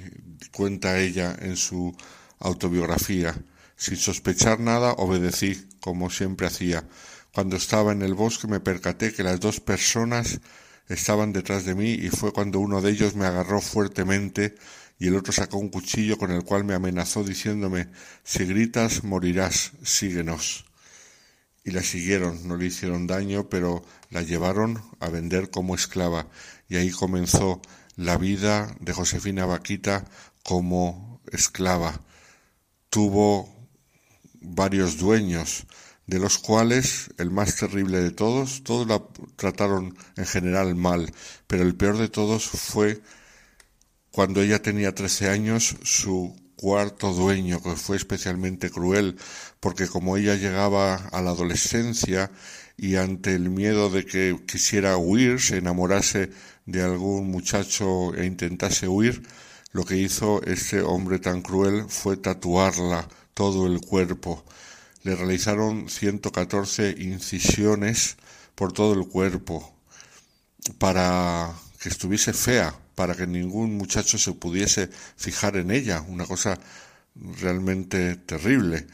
[0.52, 1.96] cuenta ella en su
[2.38, 3.34] autobiografía.
[3.74, 6.86] Sin sospechar nada, obedecí, como siempre hacía.
[7.32, 10.38] Cuando estaba en el bosque me percaté que las dos personas
[10.86, 14.56] estaban detrás de mí y fue cuando uno de ellos me agarró fuertemente
[14.98, 17.88] y el otro sacó un cuchillo con el cual me amenazó diciéndome
[18.22, 20.66] si gritas morirás, síguenos.
[21.64, 26.28] Y la siguieron, no le hicieron daño, pero la llevaron a vender como esclava
[26.68, 27.60] y ahí comenzó
[27.96, 30.04] la vida de Josefina Vaquita
[30.42, 32.02] como esclava.
[32.90, 33.48] Tuvo
[34.40, 35.66] varios dueños,
[36.06, 39.02] de los cuales el más terrible de todos, todos la
[39.36, 41.12] trataron en general mal,
[41.46, 43.00] pero el peor de todos fue
[44.10, 49.18] cuando ella tenía 13 años, su cuarto dueño, que fue especialmente cruel,
[49.60, 52.30] porque como ella llegaba a la adolescencia
[52.78, 56.30] y ante el miedo de que quisiera huir, se enamorase
[56.64, 59.28] de algún muchacho e intentase huir,
[59.72, 64.42] lo que hizo este hombre tan cruel fue tatuarla todo el cuerpo.
[65.02, 68.16] Le realizaron 114 incisiones
[68.54, 69.76] por todo el cuerpo
[70.78, 76.58] para que estuviese fea, para que ningún muchacho se pudiese fijar en ella, una cosa
[77.14, 78.86] realmente terrible.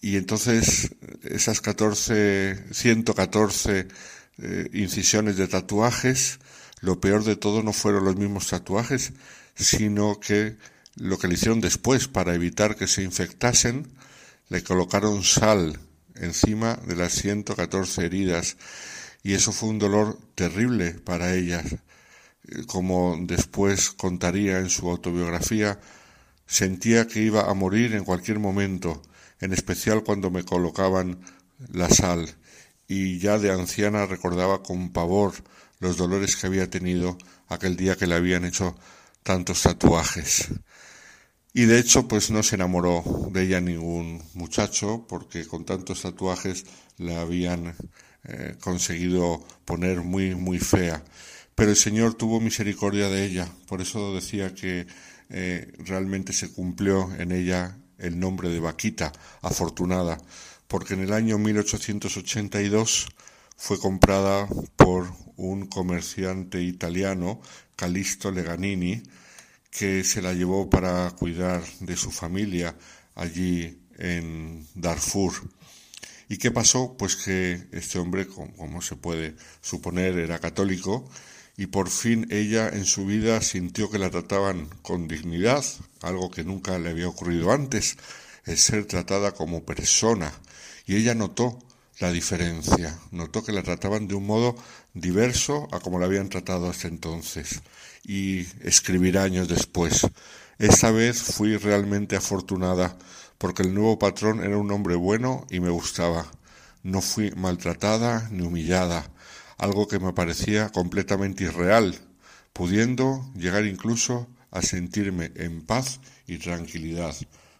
[0.00, 0.90] Y entonces
[1.22, 3.88] esas 14, 114
[4.38, 6.40] eh, incisiones de tatuajes,
[6.80, 9.12] lo peor de todo no fueron los mismos tatuajes,
[9.54, 10.56] sino que
[10.96, 13.88] lo que le hicieron después para evitar que se infectasen,
[14.48, 15.78] le colocaron sal
[16.16, 18.56] encima de las 114 heridas
[19.22, 21.62] y eso fue un dolor terrible para ella.
[22.66, 25.80] Como después contaría en su autobiografía,
[26.46, 29.02] sentía que iba a morir en cualquier momento,
[29.40, 31.20] en especial cuando me colocaban
[31.72, 32.34] la sal,
[32.86, 35.32] y ya de anciana recordaba con pavor
[35.80, 37.16] los dolores que había tenido
[37.48, 38.76] aquel día que le habían hecho
[39.22, 40.48] tantos tatuajes.
[41.52, 46.66] Y de hecho, pues no se enamoró de ella ningún muchacho, porque con tantos tatuajes
[46.98, 47.76] la habían
[48.24, 51.02] eh, conseguido poner muy, muy fea.
[51.54, 54.86] Pero el Señor tuvo misericordia de ella, por eso decía que
[55.30, 60.18] eh, realmente se cumplió en ella el nombre de Vaquita, afortunada,
[60.66, 63.08] porque en el año 1882
[63.56, 67.40] fue comprada por un comerciante italiano,
[67.76, 69.02] Calisto Leganini,
[69.70, 72.76] que se la llevó para cuidar de su familia
[73.14, 75.32] allí en Darfur.
[76.28, 76.96] ¿Y qué pasó?
[76.96, 81.08] Pues que este hombre, como se puede suponer, era católico
[81.56, 85.64] y por fin ella en su vida sintió que la trataban con dignidad,
[86.02, 87.96] algo que nunca le había ocurrido antes,
[88.44, 90.32] el ser tratada como persona.
[90.86, 91.58] Y ella notó
[92.00, 94.56] la diferencia, notó que la trataban de un modo
[94.94, 97.60] diverso a como la habían tratado hasta entonces.
[98.04, 100.06] Y escribirá años después.
[100.58, 102.96] Esta vez fui realmente afortunada
[103.38, 106.26] porque el nuevo patrón era un hombre bueno y me gustaba.
[106.82, 109.10] No fui maltratada ni humillada,
[109.58, 111.98] algo que me parecía completamente irreal,
[112.52, 117.14] pudiendo llegar incluso a sentirme en paz y tranquilidad.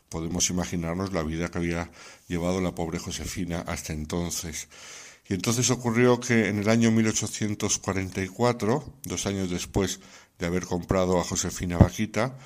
[0.08, 1.90] Podemos imaginarnos la vida que había
[2.28, 4.68] llevado la pobre Josefina hasta entonces.
[5.28, 10.00] Y entonces ocurrió que en el año 1844, dos años después
[10.38, 12.36] de haber comprado a Josefina Vaquita,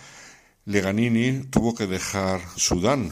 [0.65, 3.11] Leganini tuvo que dejar Sudán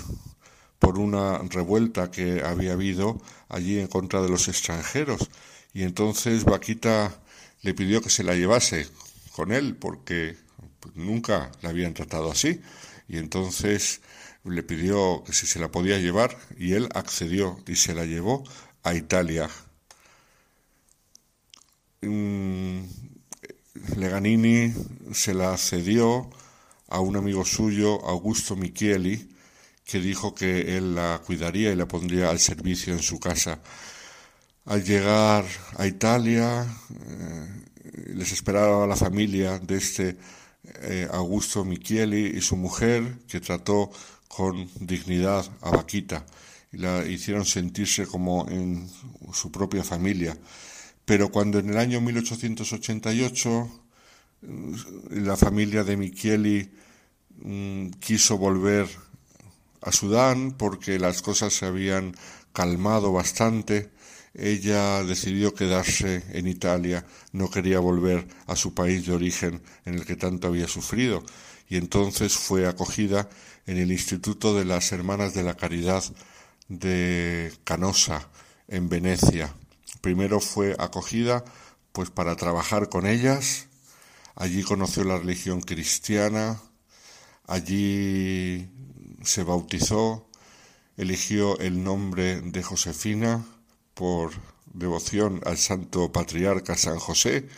[0.79, 5.31] por una revuelta que había habido allí en contra de los extranjeros.
[5.77, 7.21] Y entonces Vaquita
[7.61, 8.89] le pidió que se la llevase
[9.33, 10.35] con él porque
[10.95, 12.63] nunca la habían tratado así.
[13.09, 14.01] Y entonces
[14.43, 18.43] le pidió que si se la podía llevar y él accedió y se la llevó
[18.85, 19.51] a Italia.
[22.01, 22.81] Mm,
[23.99, 24.73] Leganini
[25.13, 26.31] se la cedió
[26.89, 29.29] a un amigo suyo, Augusto Micheli,
[29.85, 33.61] que dijo que él la cuidaría y la pondría al servicio en su casa.
[34.67, 35.45] Al llegar
[35.77, 37.65] a Italia, eh,
[38.15, 40.17] les esperaba la familia de este
[40.83, 43.93] eh, Augusto Micheli y su mujer, que trató
[44.27, 46.27] con dignidad a Vaquita
[46.73, 48.91] y la hicieron sentirse como en
[49.33, 50.37] su propia familia.
[51.05, 53.71] Pero cuando en el año 1888
[55.11, 56.71] la familia de Micheli
[57.41, 58.89] mm, quiso volver
[59.81, 62.17] a Sudán porque las cosas se habían
[62.53, 63.95] calmado bastante.
[64.37, 70.05] Ella decidió quedarse en Italia, no quería volver a su país de origen en el
[70.05, 71.25] que tanto había sufrido,
[71.69, 73.29] y entonces fue acogida
[73.67, 76.05] en el Instituto de las Hermanas de la Caridad
[76.69, 78.29] de Canosa,
[78.69, 79.55] en Venecia.
[80.01, 81.45] Primero fue acogida
[81.93, 83.67] pues para trabajar con ellas
[84.39, 86.61] Allí conoció la religión cristiana,
[87.47, 88.69] allí
[89.25, 90.29] se bautizó,
[90.99, 93.47] eligió el nombre de Josefina
[93.97, 94.31] por
[94.67, 97.49] devoción al santo patriarca San José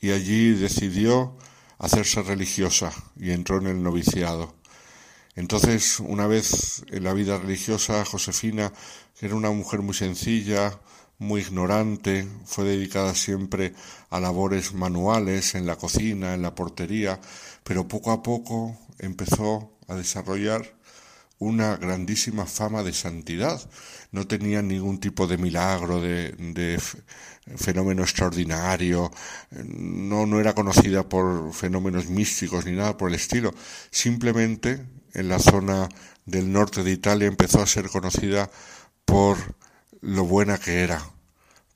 [0.00, 1.36] y allí decidió
[1.78, 4.54] hacerse religiosa y entró en el noviciado.
[5.34, 8.70] Entonces, una vez en la vida religiosa, Josefina,
[9.18, 10.78] que era una mujer muy sencilla,
[11.18, 13.72] muy ignorante, fue dedicada siempre
[14.10, 17.18] a labores manuales en la cocina, en la portería,
[17.64, 20.81] pero poco a poco empezó a desarrollar
[21.42, 23.60] una grandísima fama de santidad.
[24.12, 26.80] No tenía ningún tipo de milagro, de,
[27.56, 29.10] fenómeno extraordinario,
[29.50, 33.52] no, no era conocida por fenómenos místicos ni nada por el estilo.
[33.90, 35.88] Simplemente en la zona
[36.24, 38.48] del norte de Italia empezó a ser conocida
[39.04, 39.36] por
[40.00, 41.02] lo buena que era,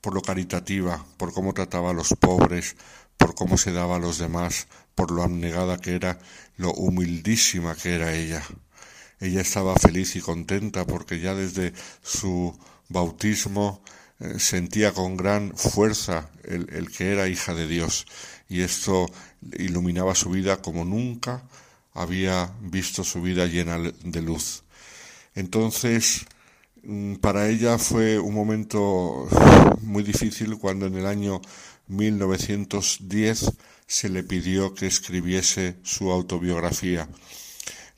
[0.01, 2.77] por lo caritativa, por cómo trataba a los pobres,
[3.17, 6.19] por cómo se daba a los demás, por lo abnegada que era,
[6.57, 8.43] lo humildísima que era ella.
[9.21, 11.73] Ella estaba feliz y contenta porque ya desde
[12.03, 13.83] su bautismo
[14.21, 18.07] eh, sentía con gran fuerza el, el, que era hija de Dios
[18.49, 19.07] y esto
[19.59, 21.43] iluminaba su vida como nunca
[21.97, 24.65] había visto su vida llena de luz.
[25.35, 26.27] Entonces,
[26.83, 29.29] mm, para ella fue un momento
[29.83, 31.41] muy difícil cuando en el año
[31.89, 33.53] 1910
[33.87, 37.09] se le pidió que escribiese su autobiografía.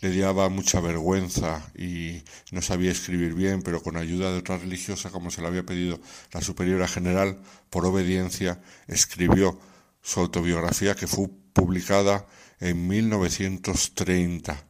[0.00, 2.22] Le daba mucha vergüenza y
[2.52, 6.00] no sabía escribir bien, pero con ayuda de otra religiosa, como se le había pedido
[6.32, 7.38] la superiora general,
[7.70, 9.58] por obediencia, escribió
[10.02, 12.26] su autobiografía que fue publicada
[12.60, 14.64] en 1930.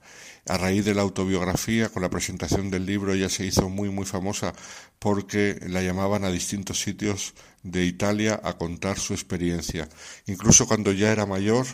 [0.49, 4.07] A raíz de la autobiografía, con la presentación del libro, ella se hizo muy, muy
[4.07, 4.55] famosa
[4.99, 9.91] porque la llamaban a distintos sitios de Italia a contar su experiencia.
[10.27, 11.67] Incluso cuando ya era mayor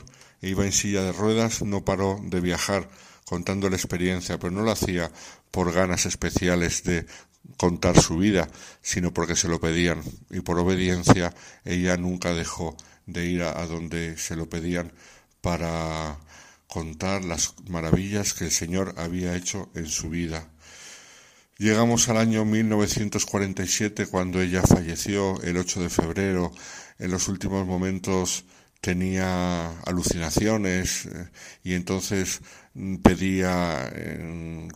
[0.42, 2.88] e iba en silla de ruedas, no paró de viajar
[3.24, 5.10] contando la experiencia, pero no lo hacía
[5.50, 7.06] por ganas especiales de
[7.56, 8.48] contar su vida,
[8.82, 10.02] sino porque se lo pedían.
[10.30, 11.34] Y por obediencia
[11.64, 12.76] ella nunca dejó
[13.06, 14.92] de ir a, donde se lo pedían
[15.40, 16.18] para
[16.66, 20.48] contar las maravillas que el Señor había hecho en su vida.
[21.58, 26.52] Llegamos al año 1947 cuando ella falleció el 8 de febrero.
[26.98, 28.44] En los últimos momentos
[28.80, 31.28] tenía alucinaciones eh,
[31.62, 32.40] y entonces
[33.02, 33.92] pedía,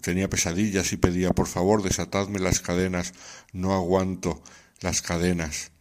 [0.03, 3.13] tenía pesadillas y pedía, por favor, desatadme las cadenas,
[3.53, 4.43] no aguanto
[4.81, 5.73] las cadenas.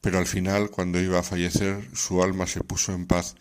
[0.00, 3.34] Pero al final, cuando iba a fallecer, su alma se puso en paz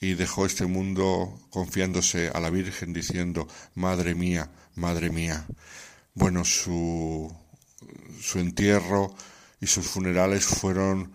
[0.00, 5.46] y dejó este mundo confiándose a la Virgen diciendo, Madre mía, Madre mía
[6.14, 7.34] bueno, su,
[8.20, 9.14] su entierro
[9.60, 11.12] y sus funerales fueron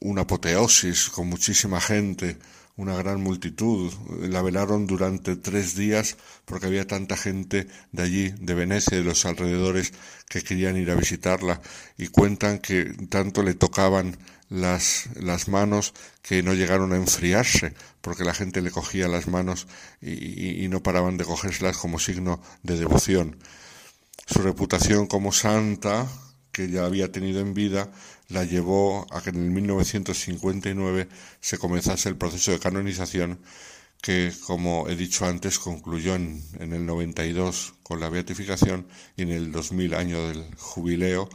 [0.00, 2.38] una apoteosis con muchísima gente,
[2.76, 3.92] una gran multitud.
[4.20, 9.04] La velaron durante tres días porque había tanta gente de allí, de Venecia y de
[9.04, 9.92] los alrededores,
[10.28, 11.60] que querían ir a visitarla
[11.96, 18.24] y cuentan que tanto le tocaban las, las manos que no llegaron a enfriarse porque
[18.24, 19.66] la gente le cogía las manos
[20.00, 23.38] y, y no paraban de cogérselas como signo de devoción.
[24.26, 26.06] Su reputación como santa,
[26.52, 27.90] que ya había tenido en vida,
[28.28, 31.08] la llevó a que en el 1959
[31.40, 33.40] se comenzase el proceso de canonización
[34.02, 38.86] que, como he dicho antes, concluyó en, en el 92 con la beatificación
[39.16, 41.28] y en el 2000, año del jubileo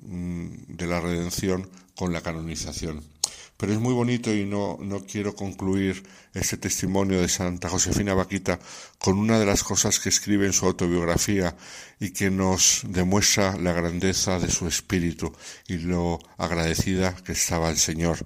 [0.00, 3.02] mm, de la redención, con la canonización.
[3.56, 6.02] Pero es muy bonito y no, no quiero concluir
[6.34, 8.58] ese testimonio de Santa Josefina Vaquita
[8.98, 11.56] con una de las cosas que escribe en su autobiografía
[11.98, 15.32] y que nos demuestra la grandeza de su espíritu
[15.68, 18.18] y lo agradecida que estaba el Señor,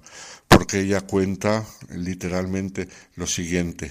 [0.49, 3.89] porque ella cuenta literalmente lo siguiente.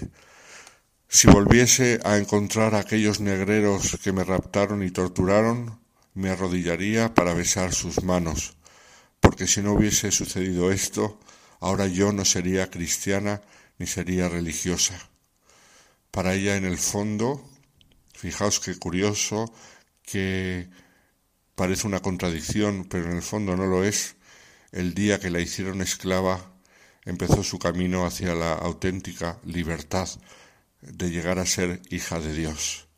[1.08, 5.80] Si volviese a encontrar a aquellos negreros que me raptaron y torturaron,
[6.14, 8.56] me arrodillaría para besar sus manos,
[9.20, 11.18] porque si no hubiese sucedido esto,
[11.60, 13.42] ahora yo no sería cristiana
[13.78, 15.10] ni sería religiosa.
[16.10, 17.48] Para ella en el fondo,
[18.14, 19.52] fijaos qué curioso,
[20.02, 20.68] que
[21.54, 24.16] parece una contradicción, pero en el fondo no lo es,
[24.72, 26.52] el día que la hicieron esclava
[27.04, 30.08] empezó su camino hacia la auténtica libertad
[30.80, 32.88] de llegar a ser hija de Dios.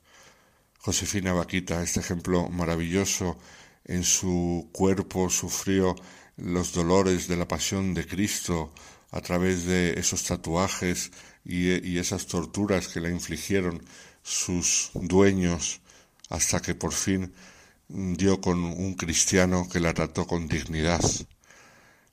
[0.78, 3.38] Josefina Vaquita, este ejemplo maravilloso,
[3.84, 5.94] en su cuerpo sufrió
[6.36, 8.72] los dolores de la pasión de Cristo
[9.10, 11.12] a través de esos tatuajes
[11.44, 13.84] y, esas torturas que le infligieron
[14.22, 15.80] sus dueños
[16.30, 17.32] hasta que por fin
[17.88, 21.02] dio con un cristiano que la trató con dignidad.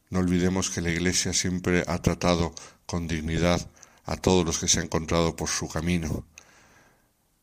[0.09, 2.53] No olvidemos que la Iglesia siempre ha tratado
[2.85, 3.69] con dignidad
[4.05, 6.25] a todos los que se han encontrado por su camino.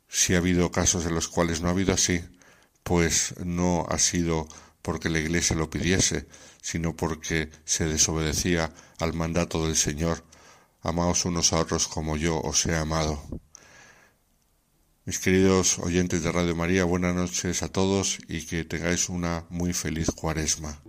[0.09, 2.21] Si ha habido casos en los cuales no ha habido así,
[2.83, 4.49] pues no ha sido
[4.83, 6.27] porque la Iglesia lo pidiese,
[6.67, 10.25] sino porque se desobedecía al mandato del Señor,
[10.83, 13.23] amaos unos a otros como yo os he amado.
[15.05, 19.73] Mis queridos oyentes de Radio María, buenas noches a todos y que tengáis una muy
[19.75, 20.83] feliz cuaresma.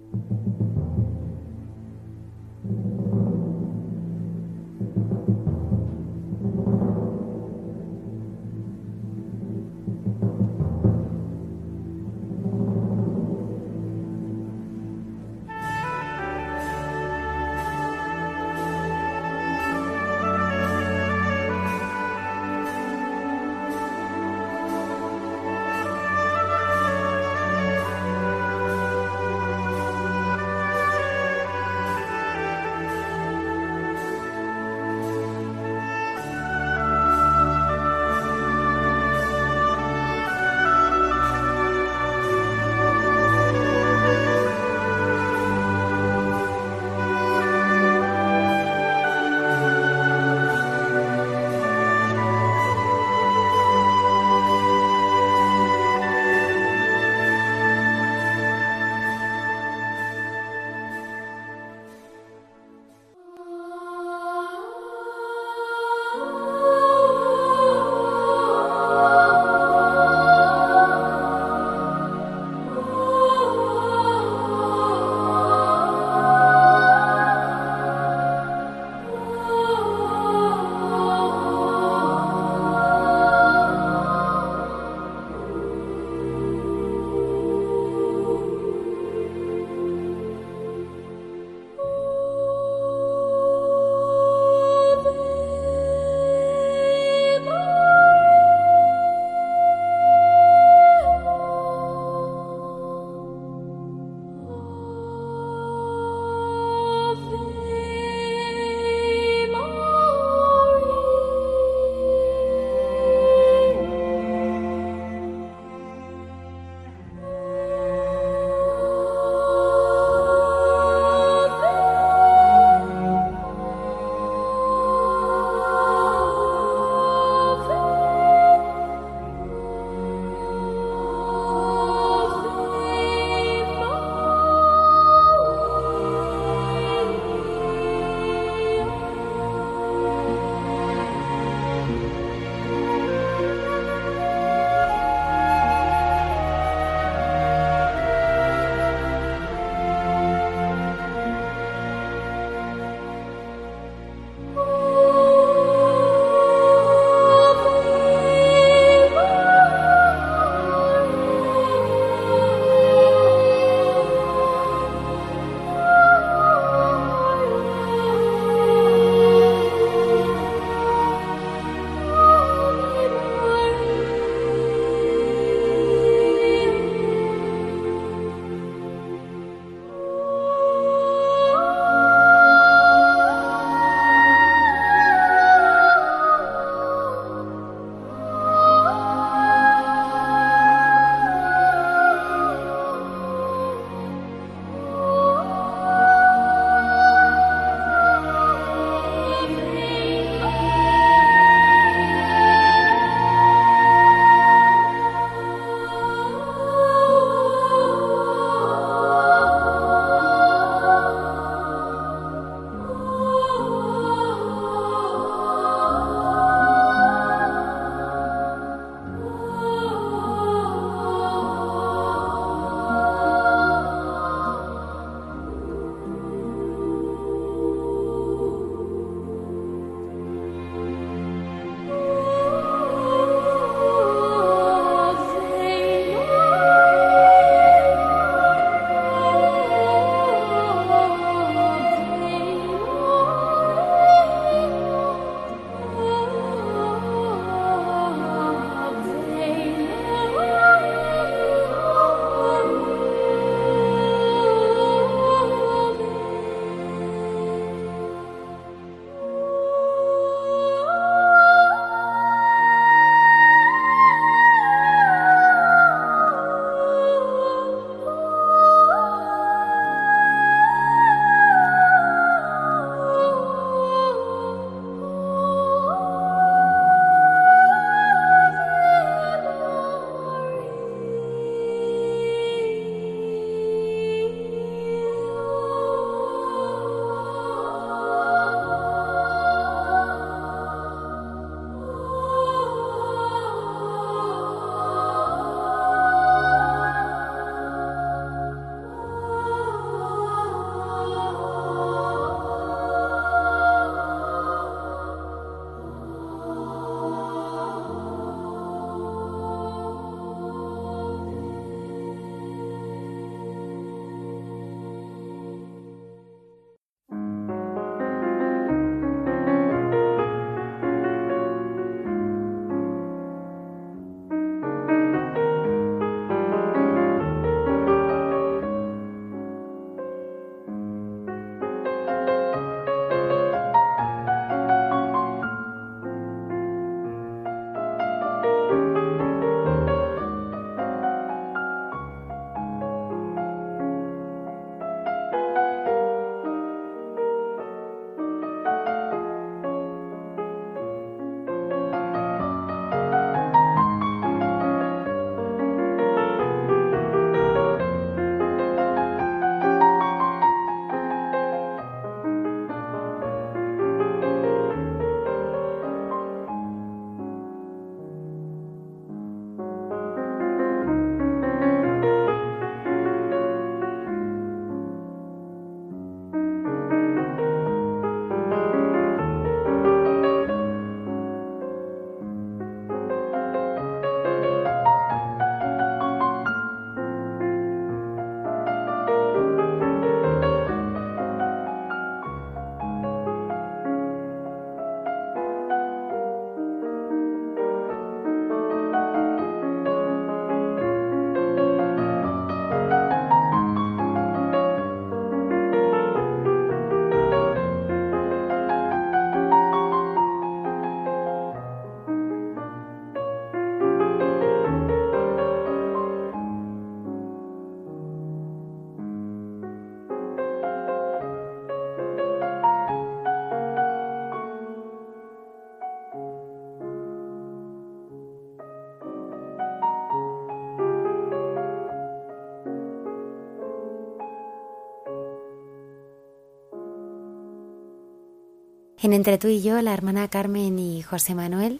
[439.03, 441.79] En Entre tú y yo, la hermana Carmen y José Manuel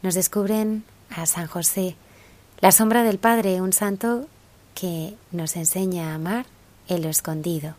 [0.00, 1.96] nos descubren a San José,
[2.60, 4.26] la sombra del Padre, un santo
[4.80, 6.46] que nos enseña a amar
[6.88, 7.74] en lo escondido.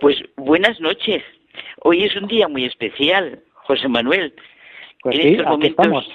[0.00, 1.22] Pues buenas noches.
[1.84, 4.34] Hoy es un día muy especial, José Manuel.
[5.02, 6.08] Pues sí, aquí estamos.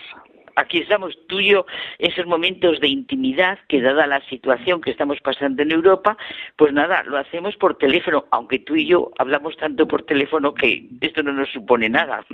[0.55, 1.65] Aquí estamos tú y yo,
[1.99, 6.17] esos momentos de intimidad que dada la situación que estamos pasando en Europa,
[6.55, 10.87] pues nada, lo hacemos por teléfono, aunque tú y yo hablamos tanto por teléfono que
[11.01, 12.25] esto no nos supone nada.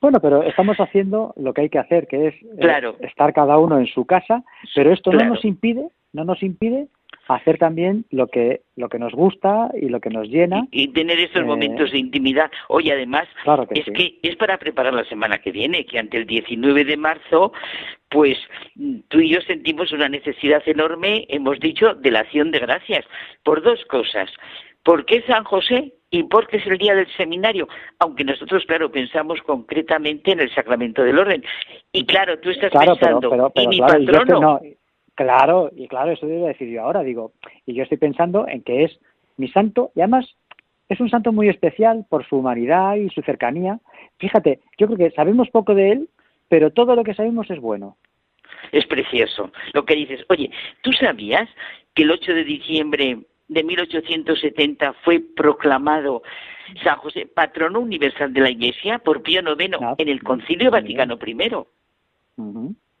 [0.00, 3.78] Bueno, pero estamos haciendo lo que hay que hacer, que es eh, estar cada uno
[3.78, 4.42] en su casa,
[4.74, 6.88] pero esto no nos impide, no nos impide
[7.28, 11.18] hacer también lo que lo que nos gusta y lo que nos llena y, tener
[11.18, 13.28] estos eh, momentos de intimidad hoy además
[13.72, 16.96] que es que es para preparar la semana que viene que ante el 19 de
[16.96, 17.52] marzo
[18.08, 18.38] pues
[19.08, 23.04] tú y yo sentimos una necesidad enorme hemos dicho de la acción de gracias
[23.44, 24.30] por dos cosas
[24.84, 25.92] ¿Por qué San José?
[26.10, 27.68] ¿Y por qué es el día del seminario?
[28.00, 31.42] Aunque nosotros, claro, pensamos concretamente en el sacramento del orden.
[31.92, 34.60] Y claro, tú estás pensando, ¿y mi patrono?
[35.14, 37.32] Claro, y claro, eso debo decir yo ahora, digo,
[37.66, 38.98] y yo estoy pensando en que es
[39.36, 40.36] mi santo, y además
[40.88, 43.80] es un santo muy especial por su humanidad y su cercanía.
[44.18, 46.08] Fíjate, yo creo que sabemos poco de él,
[46.48, 47.96] pero todo lo que sabemos es bueno.
[48.72, 50.24] Es precioso lo que dices.
[50.28, 50.50] Oye,
[50.82, 51.48] ¿tú sabías
[51.94, 53.18] que el 8 de diciembre
[53.48, 56.22] de 1870 fue proclamado
[56.82, 61.38] San José patrono universal de la Iglesia por Pío IX en el Concilio Vaticano I.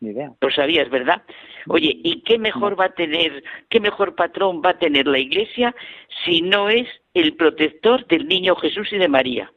[0.02, 0.32] Ni idea.
[0.40, 1.22] Lo sabías, ¿verdad?
[1.68, 5.76] Oye, ¿y qué mejor va a tener, qué mejor patrón va a tener la Iglesia
[6.24, 9.52] si no es el protector del niño Jesús y de María?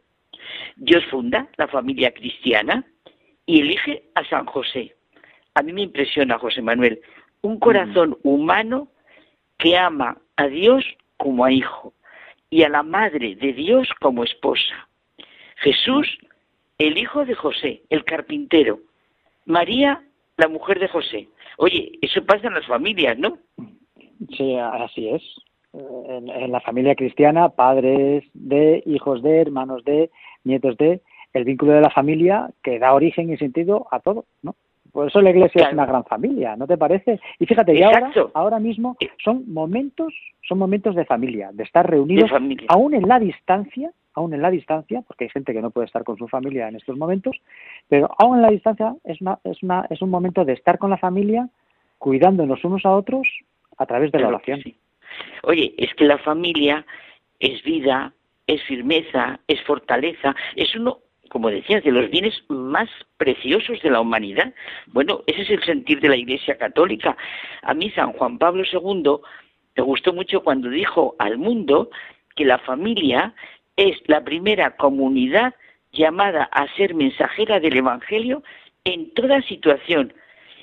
[0.76, 2.86] Dios funda la familia cristiana
[3.48, 4.96] y elige a San José.
[5.56, 7.02] A mí me impresiona, José Manuel,
[7.42, 8.88] un corazón humano
[9.58, 10.86] que ama a Dios
[11.18, 11.92] como a hijo
[12.52, 14.88] y a la Madre de Dios como esposa.
[15.56, 16.20] Jesús,
[16.78, 18.80] el hijo de José, el carpintero.
[19.46, 20.05] María,
[20.38, 21.30] la mujer de José.
[21.58, 23.38] Oye, eso pasa en las familias, ¿no?
[24.36, 25.24] Sí, así es.
[25.74, 30.10] En, en, la familia cristiana, padres de, hijos de, hermanos de,
[30.46, 31.02] nietos de,
[31.34, 34.56] el vínculo de la familia que da origen y sentido a todo, ¿no?
[34.96, 37.20] Por eso la iglesia es una gran familia, ¿no te parece?
[37.38, 40.14] Y fíjate, y ahora, ahora mismo son momentos,
[40.48, 42.32] son momentos de familia, de estar reunidos,
[42.70, 46.04] aún en la distancia, aún en la distancia, porque hay gente que no puede estar
[46.04, 47.36] con su familia en estos momentos,
[47.88, 50.90] pero aún en la distancia es, una, es, una, es un momento de estar con
[50.90, 51.50] la familia,
[51.98, 53.28] cuidándonos unos a otros
[53.78, 54.62] a través de la oración.
[55.44, 56.86] Oye, es que la familia
[57.40, 58.14] es vida,
[58.48, 61.00] es firmeza, es fortaleza, es uno
[61.36, 62.88] como decías, de los bienes más
[63.18, 64.54] preciosos de la humanidad.
[64.88, 67.18] Bueno, ese es el sentir de la Iglesia Católica.
[67.62, 69.18] A mí San Juan Pablo II
[69.76, 71.90] me gustó mucho cuando dijo al mundo
[72.36, 73.34] que la familia
[73.78, 75.54] es la primera comunidad
[75.92, 78.44] llamada a ser mensajera del Evangelio
[78.84, 80.14] en toda situación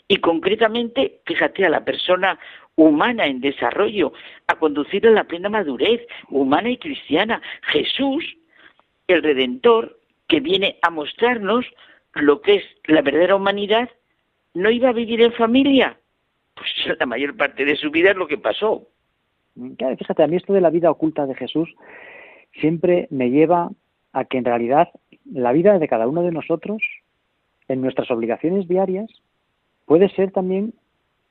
[0.08, 2.38] y concretamente, fíjate, a la persona
[2.76, 4.12] humana en desarrollo,
[4.46, 7.40] a conducir a la plena madurez humana y cristiana.
[7.62, 8.36] Jesús,
[9.06, 9.98] el Redentor,
[10.28, 11.66] que viene a mostrarnos
[12.14, 13.88] lo que es la verdadera humanidad,
[14.54, 15.96] no iba a vivir en familia.
[16.54, 16.68] Pues
[16.98, 18.86] la mayor parte de su vida es lo que pasó.
[19.54, 21.74] fíjate, a mí esto de la vida oculta de Jesús
[22.52, 23.70] siempre me lleva
[24.12, 24.88] a que en realidad
[25.24, 26.82] la vida de cada uno de nosotros,
[27.68, 29.10] en nuestras obligaciones diarias,
[29.86, 30.74] puede ser también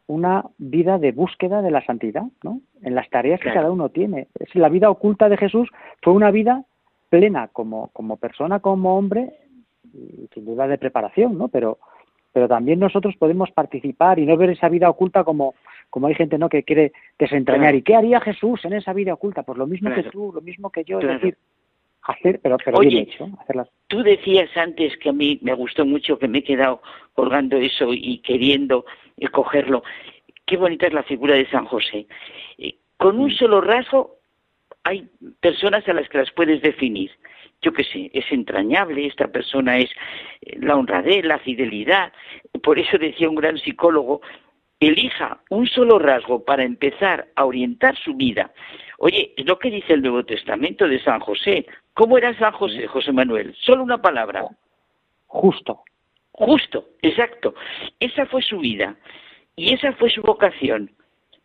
[0.07, 2.59] una vida de búsqueda de la santidad, ¿no?
[2.81, 4.27] En las tareas que cada uno tiene.
[4.39, 5.69] Es la vida oculta de Jesús
[6.01, 6.65] fue una vida
[7.09, 9.33] plena como, como persona, como hombre,
[9.93, 11.47] y sin duda de preparación, ¿no?
[11.47, 11.77] Pero,
[12.33, 15.53] pero también nosotros podemos participar y no ver esa vida oculta como,
[15.91, 17.75] como hay gente no que quiere desentrañar.
[17.75, 19.43] ¿Y qué haría Jesús en esa vida oculta?
[19.43, 21.37] Pues lo mismo que tú, lo mismo que yo, es decir,
[22.03, 23.69] hacer, pero, pero bien hecho, hacerlas.
[23.87, 26.81] Tú decías antes que a mí me gustó mucho, que me he quedado
[27.13, 28.85] colgando eso y queriendo
[29.31, 29.83] cogerlo.
[30.45, 32.07] Qué bonita es la figura de San José.
[32.57, 34.15] Eh, con un solo rasgo
[34.83, 35.07] hay
[35.41, 37.11] personas a las que las puedes definir.
[37.61, 39.91] Yo qué sé, es entrañable, esta persona es
[40.41, 42.11] eh, la honradez, la fidelidad.
[42.63, 44.21] Por eso decía un gran psicólogo,
[44.81, 48.51] elija un solo rasgo para empezar a orientar su vida.
[48.97, 51.65] Oye, es lo que dice el Nuevo Testamento de San José.
[51.93, 53.55] ¿Cómo era San José, José Manuel?
[53.61, 54.45] Solo una palabra.
[55.27, 55.83] Justo.
[56.31, 57.53] Justo, exacto.
[57.99, 58.95] Esa fue su vida
[59.55, 60.91] y esa fue su vocación.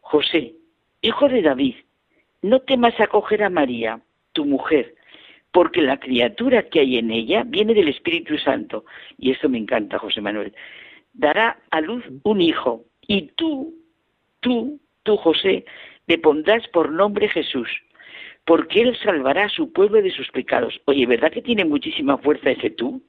[0.00, 0.54] José,
[1.02, 1.74] hijo de David,
[2.42, 4.00] no temas acoger a María,
[4.32, 4.94] tu mujer,
[5.50, 8.84] porque la criatura que hay en ella viene del Espíritu Santo.
[9.18, 10.54] Y esto me encanta, José Manuel.
[11.12, 13.74] Dará a luz un hijo, y tú,
[14.40, 15.64] tú, tú, José,
[16.06, 17.68] le pondrás por nombre Jesús,
[18.44, 20.80] porque Él salvará a su pueblo de sus pecados.
[20.86, 23.02] Oye, ¿verdad que tiene muchísima fuerza ese tú?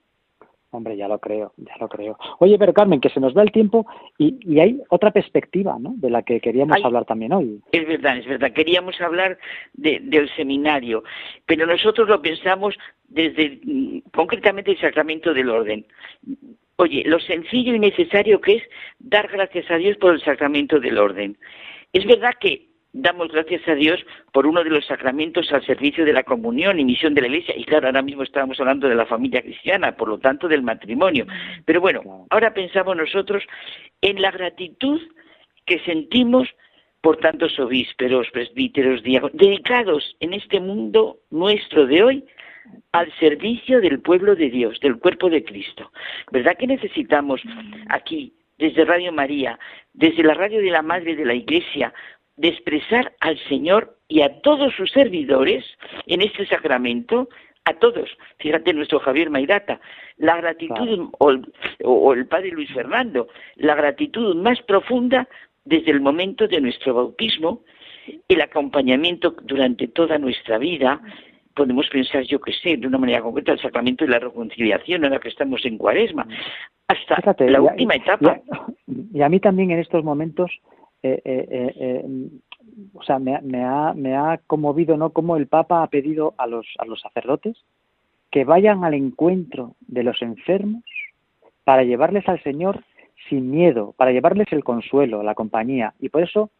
[0.70, 2.18] Hombre, ya lo creo, ya lo creo.
[2.40, 3.88] Oye, pero Carmen, que se nos va el tiempo
[4.18, 5.94] y, hay otra perspectiva, ¿no?
[5.96, 7.62] De la que queríamos hablar también hoy.
[7.72, 8.52] Es verdad, es verdad.
[8.52, 9.38] Queríamos hablar
[9.74, 11.04] del seminario,
[11.46, 12.76] pero nosotros lo pensamos
[13.08, 15.86] desde mm, concretamente el sacramento del orden.
[16.80, 18.64] Oye, lo sencillo y necesario que es
[19.00, 21.36] dar gracias a Dios por el sacramento del orden.
[21.92, 24.00] Es verdad que damos gracias a Dios
[24.32, 27.56] por uno de los sacramentos al servicio de la comunión y misión de la Iglesia.
[27.58, 31.26] Y claro, ahora mismo estábamos hablando de la familia cristiana, por lo tanto del matrimonio.
[31.66, 33.44] Pero bueno, ahora pensamos nosotros
[34.02, 35.02] en la gratitud
[35.66, 36.48] que sentimos
[37.02, 42.24] por tantos obísperos, presbíteros, diáconos, dedicados en este mundo nuestro de hoy
[42.92, 45.92] al servicio del pueblo de Dios, del cuerpo de Cristo.
[46.32, 47.42] ¿Verdad que necesitamos
[47.90, 49.60] aquí, desde Radio María,
[49.94, 51.94] desde la radio de la Madre de la Iglesia,
[52.38, 55.66] de expresar al Señor y a todos sus servidores
[56.06, 57.30] en este sacramento,
[57.66, 58.10] a todos.
[58.40, 59.82] Fíjate nuestro Javier Maidata,
[60.18, 65.28] la gratitud, o, el, Padre Luis Fernando, la gratitud más profunda
[65.66, 67.64] desde el momento de nuestro bautismo,
[68.30, 71.02] el acompañamiento durante toda nuestra vida,
[71.58, 75.20] podemos pensar, yo que sé, de una manera concreta, el sacramento de la reconciliación, ahora
[75.20, 76.28] que estamos en cuaresma,
[76.88, 78.40] hasta la última etapa.
[78.88, 80.52] y a, mí también en estos momentos
[81.04, 82.30] eh, eh, eh,
[82.94, 85.12] o sea, me, ha, me ha conmovido, ¿no?
[85.12, 87.58] Como el Papa ha pedido a los, a los sacerdotes
[88.32, 90.84] que vayan al encuentro de los enfermos
[91.64, 92.84] para llevarles al Señor
[93.30, 95.94] sin miedo, para llevarles el consuelo, la compañía.
[96.00, 96.52] Y por eso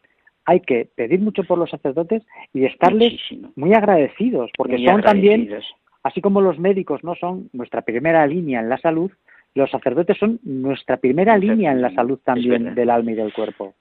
[0.48, 3.14] hay que pedir mucho por los sacerdotes y estarles
[3.56, 5.60] muy agradecidos, porque son también,
[6.04, 9.12] así como los médicos no son nuestra primera línea en la salud,
[9.56, 13.76] los sacerdotes son nuestra primera línea en la salud también del alma y del cuerpo.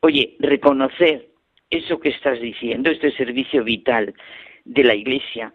[0.00, 1.26] Oye, reconocer
[1.70, 4.12] eso que estás diciendo, este servicio vital
[4.66, 5.54] de la Iglesia,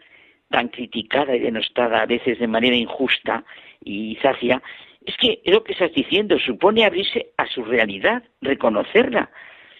[0.49, 3.43] tan criticada y denostada a veces de manera injusta
[3.83, 4.63] y sacia,
[5.05, 9.29] es que lo que estás diciendo supone abrirse a su realidad, reconocerla.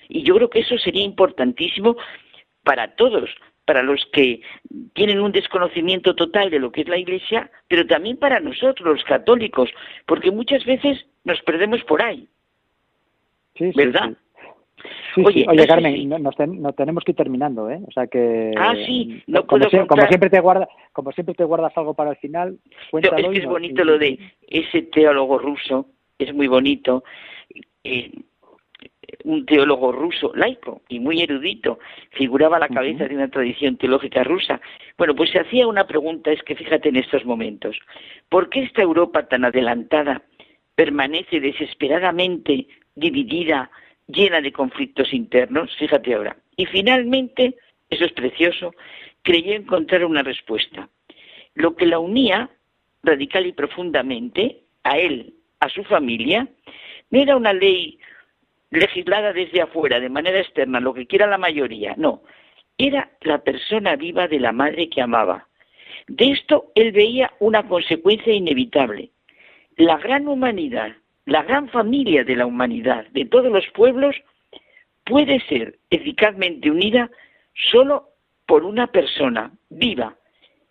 [0.10, 1.96] Y yo creo que eso sería importantísimo
[2.64, 3.30] para todos,
[3.66, 4.42] para los que
[4.94, 9.04] tienen un desconocimiento total de lo que es la Iglesia, pero también para nosotros, los
[9.04, 9.70] católicos,
[10.06, 12.28] porque muchas veces nos perdemos por ahí.
[13.76, 14.16] ¿Verdad?
[15.24, 16.36] oye, Carmen, nos,
[16.76, 17.80] tenemos que ir terminando, ¿eh?
[17.88, 18.54] O sea que...
[18.58, 22.58] Ah, sí, no como, siempre te guarda, como siempre te guardas algo para el final,
[22.92, 23.18] cuéntalo.
[23.18, 25.88] es que es bonito lo de ese teólogo ruso,
[26.20, 27.04] es muy bonito.
[27.84, 28.12] Eh,
[29.24, 31.80] un teólogo ruso laico y muy erudito,
[32.12, 34.62] figuraba a la cabeza de una tradición teológica rusa.
[34.98, 37.78] Bueno, pues se hacía una pregunta, es que fíjate en estos momentos,
[38.30, 40.22] ¿por qué esta Europa tan adelantada
[40.76, 43.72] permanece desesperadamente dividida
[44.08, 46.38] llena de conflictos internos, fíjate ahora.
[46.58, 47.56] Y finalmente,
[47.90, 48.74] eso es precioso,
[49.22, 50.90] creyó encontrar una respuesta.
[51.56, 52.50] Lo que la unía
[53.04, 56.48] radical y profundamente a él, a su familia,
[57.10, 58.00] no era una ley
[58.78, 62.22] legislada desde afuera, de manera externa, lo que quiera la mayoría, no,
[62.78, 65.48] era la persona viva de la madre que amaba.
[66.08, 69.10] De esto él veía una consecuencia inevitable.
[69.78, 70.96] La gran humanidad
[71.26, 74.16] la gran familia de la humanidad, de todos los pueblos,
[75.04, 77.10] puede ser eficazmente unida
[77.72, 78.10] solo
[78.46, 80.16] por una persona viva,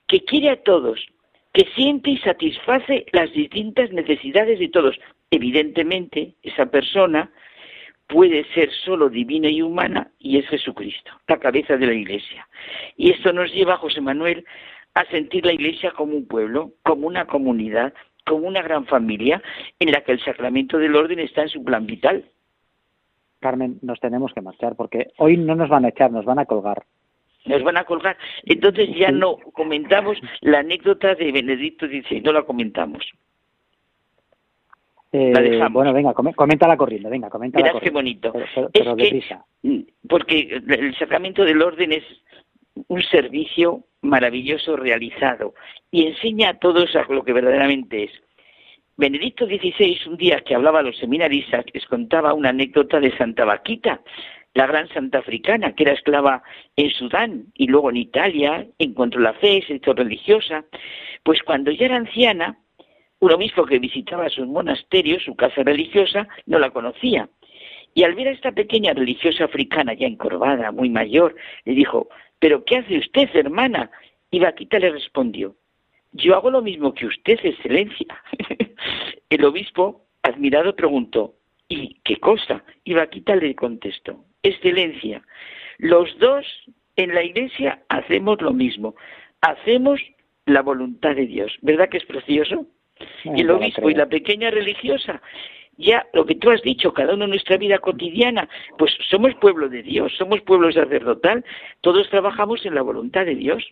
[0.07, 1.05] que quiere a todos,
[1.53, 4.97] que siente y satisface las distintas necesidades de todos.
[5.31, 7.33] Evidentemente, esa persona
[8.07, 12.47] puede ser solo divina y humana y es Jesucristo, la cabeza de la Iglesia.
[12.97, 14.45] Y esto nos lleva, José Manuel,
[14.95, 17.93] a sentir la Iglesia como un pueblo, como una comunidad,
[18.27, 19.43] como una gran familia
[19.79, 22.25] en la que el sacramento del orden está en su plan vital.
[23.41, 26.47] Carmen, nos tenemos que marchar porque hoy no nos van a echar, nos van a
[26.47, 26.85] colgar.
[27.45, 28.17] Nos van a colgar.
[28.45, 33.05] Entonces ya no comentamos la anécdota de Benedicto XVI, no la comentamos.
[35.15, 35.73] Eh, la dejamos.
[35.75, 38.33] Bueno, venga, comenta la corriente, venga, comenta Verás qué bonito.
[38.73, 39.25] Pero, es
[39.63, 42.03] que, porque el sacramento del orden es
[42.89, 45.55] un servicio maravilloso realizado
[45.93, 48.11] y enseña a todos a lo que verdaderamente es.
[48.97, 53.45] Benedicto XVI, un día que hablaba a los seminaristas, les contaba una anécdota de Santa
[53.45, 54.01] Vaquita,
[54.55, 56.43] la gran santa africana, que era esclava
[56.75, 60.65] en Sudán y luego en Italia, encontró la fe, se hizo religiosa.
[61.23, 62.59] Pues cuando ya era anciana,
[63.21, 67.29] un obispo que visitaba sus monasterios, su casa religiosa, no la conocía.
[67.95, 71.35] Y al ver a esta pequeña religiosa africana ya encorvada, muy mayor,
[71.65, 72.09] le dijo,
[72.45, 73.91] ¿Pero qué hace usted, hermana?
[74.31, 75.57] Y Vaquita le respondió,
[76.13, 78.23] yo hago lo mismo que usted, excelencia.
[79.31, 81.37] El obispo, admirado, preguntó,
[81.69, 82.63] ¿y qué cosa?
[82.85, 85.23] Y Vaquita le contestó, excelencia,
[85.79, 86.47] los dos
[86.97, 88.95] En la iglesia hacemos lo mismo,
[89.41, 90.01] hacemos
[90.45, 91.57] la voluntad de Dios.
[91.63, 92.67] ¿Verdad que es precioso?
[93.25, 95.21] Y el obispo y la pequeña religiosa
[95.77, 98.49] ya lo que tú has dicho, cada uno en nuestra vida cotidiana,
[98.79, 101.45] pues somos pueblo de Dios, somos pueblo sacerdotal,
[101.81, 103.65] todos trabajamos en la voluntad de Dios.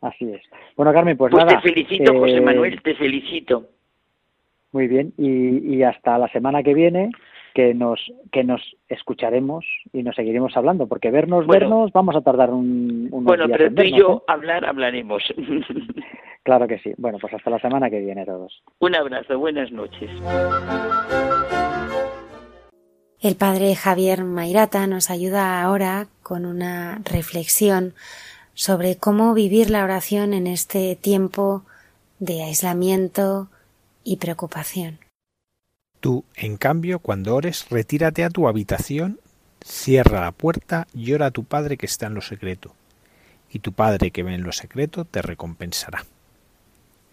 [0.00, 0.42] Así es.
[0.76, 1.60] Bueno, Carmen, pues, pues nada.
[1.60, 3.66] Te felicito, José eh, Manuel, te felicito.
[4.70, 7.10] Muy bien, y, y hasta la semana que viene
[7.58, 7.98] que nos
[8.30, 13.24] que nos escucharemos y nos seguiremos hablando porque vernos vernos vamos a tardar un unos
[13.24, 14.32] bueno pero tú y yo ¿eh?
[14.32, 15.24] hablar hablaremos.
[16.44, 16.94] Claro que sí.
[16.96, 18.62] Bueno pues hasta la semana que viene todos.
[18.78, 20.08] Un abrazo buenas noches.
[23.20, 27.92] El padre Javier Mairata nos ayuda ahora con una reflexión
[28.54, 31.64] sobre cómo vivir la oración en este tiempo
[32.20, 33.48] de aislamiento
[34.04, 35.07] y preocupación.
[36.00, 39.20] Tú, en cambio, cuando ores, retírate a tu habitación,
[39.64, 42.74] cierra la puerta y a tu Padre que está en lo secreto,
[43.50, 46.04] y tu Padre que ve en lo secreto te recompensará.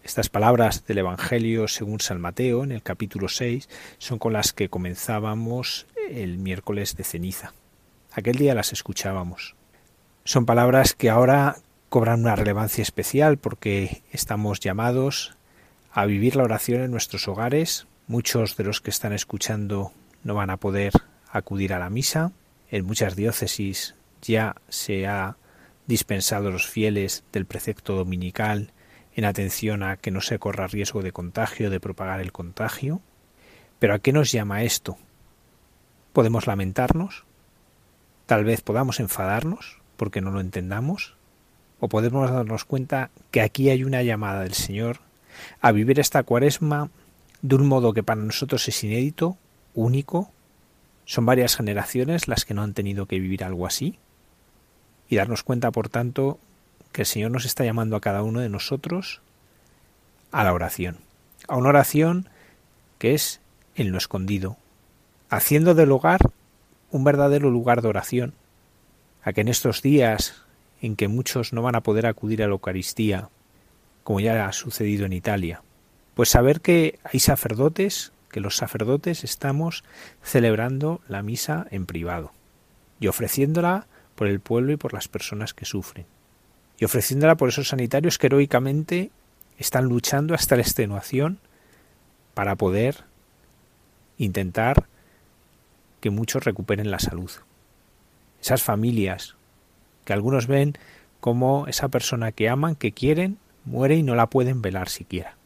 [0.04, 3.68] Estas palabras del Evangelio según San Mateo, en el capítulo 6,
[3.98, 7.54] son con las que comenzábamos el miércoles de ceniza.
[8.12, 9.56] Aquel día las escuchábamos.
[10.22, 11.56] Son palabras que ahora
[11.88, 15.36] cobran una relevancia especial porque estamos llamados
[15.92, 19.90] a vivir la oración en nuestros hogares Muchos de los que están escuchando
[20.22, 20.92] no van a poder
[21.28, 22.30] acudir a la misa.
[22.70, 25.36] En muchas diócesis ya se ha
[25.88, 28.70] dispensado a los fieles del precepto dominical
[29.16, 33.00] en atención a que no se corra riesgo de contagio, de propagar el contagio.
[33.80, 34.98] Pero ¿a qué nos llama esto?
[36.12, 37.24] ¿Podemos lamentarnos?
[38.26, 41.16] Tal vez podamos enfadarnos porque no lo entendamos.
[41.80, 45.00] ¿O podemos darnos cuenta que aquí hay una llamada del Señor
[45.60, 46.88] a vivir esta cuaresma
[47.42, 49.36] de un modo que para nosotros es inédito,
[49.74, 50.30] único.
[51.04, 53.98] Son varias generaciones las que no han tenido que vivir algo así.
[55.08, 56.38] Y darnos cuenta, por tanto,
[56.92, 59.20] que el Señor nos está llamando a cada uno de nosotros
[60.32, 60.98] a la oración.
[61.48, 62.28] A una oración
[62.98, 63.40] que es
[63.76, 64.56] en lo escondido,
[65.28, 66.20] haciendo del hogar
[66.90, 68.34] un verdadero lugar de oración,
[69.22, 70.42] a que en estos días
[70.80, 73.28] en que muchos no van a poder acudir a la Eucaristía,
[74.02, 75.62] como ya ha sucedido en Italia,
[76.16, 79.84] pues saber que hay sacerdotes, que los sacerdotes estamos
[80.22, 82.32] celebrando la misa en privado
[82.98, 86.06] y ofreciéndola por el pueblo y por las personas que sufren.
[86.78, 89.10] Y ofreciéndola por esos sanitarios que heroicamente
[89.58, 91.38] están luchando hasta la extenuación
[92.32, 93.04] para poder
[94.16, 94.86] intentar
[96.00, 97.30] que muchos recuperen la salud.
[98.40, 99.36] Esas familias
[100.06, 100.78] que algunos ven
[101.20, 103.36] como esa persona que aman, que quieren,
[103.66, 105.36] muere y no la pueden velar siquiera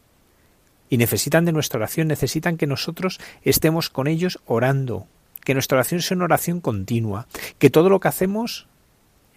[0.91, 5.07] y necesitan de nuestra oración, necesitan que nosotros estemos con ellos orando,
[5.39, 7.27] que nuestra oración sea una oración continua,
[7.59, 8.67] que todo lo que hacemos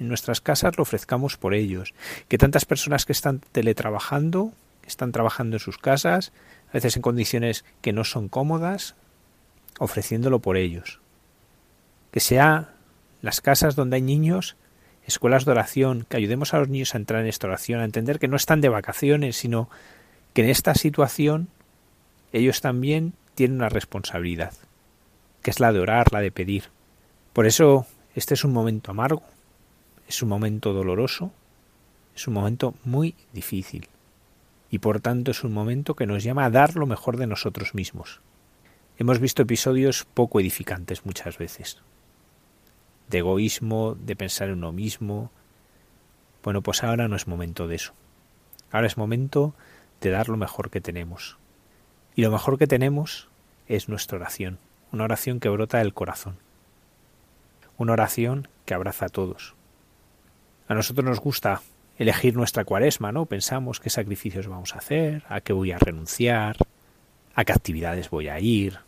[0.00, 1.94] en nuestras casas lo ofrezcamos por ellos,
[2.26, 4.52] que tantas personas que están teletrabajando,
[4.82, 6.32] que están trabajando en sus casas,
[6.70, 8.96] a veces en condiciones que no son cómodas,
[9.78, 10.98] ofreciéndolo por ellos.
[12.10, 12.74] Que sea
[13.22, 14.56] las casas donde hay niños,
[15.06, 18.18] escuelas de oración, que ayudemos a los niños a entrar en esta oración, a entender
[18.18, 19.70] que no están de vacaciones, sino
[20.34, 21.48] que en esta situación
[22.32, 24.52] ellos también tienen una responsabilidad,
[25.42, 26.64] que es la de orar, la de pedir.
[27.32, 29.22] Por eso este es un momento amargo,
[30.08, 31.32] es un momento doloroso,
[32.14, 33.88] es un momento muy difícil
[34.70, 37.74] y por tanto es un momento que nos llama a dar lo mejor de nosotros
[37.74, 38.20] mismos.
[38.98, 41.78] Hemos visto episodios poco edificantes muchas veces,
[43.08, 45.30] de egoísmo, de pensar en uno mismo.
[46.42, 47.92] Bueno, pues ahora no es momento de eso.
[48.70, 49.54] Ahora es momento
[50.00, 51.38] de dar lo mejor que tenemos.
[52.14, 53.28] Y lo mejor que tenemos
[53.66, 54.58] es nuestra oración,
[54.92, 56.36] una oración que brota del corazón,
[57.76, 59.54] una oración que abraza a todos.
[60.68, 61.60] A nosotros nos gusta
[61.98, 63.26] elegir nuestra cuaresma, ¿no?
[63.26, 66.56] Pensamos qué sacrificios vamos a hacer, a qué voy a renunciar,
[67.34, 68.78] a qué actividades voy a ir.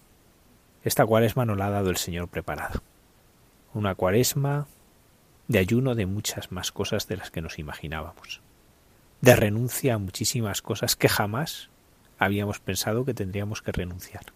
[0.84, 2.82] Esta cuaresma nos la ha dado el Señor preparada.
[3.74, 4.66] Una cuaresma
[5.48, 8.40] de ayuno de muchas más cosas de las que nos imaginábamos
[9.20, 11.70] de renuncia a muchísimas cosas que jamás
[12.18, 14.26] habíamos pensado que tendríamos que renunciar.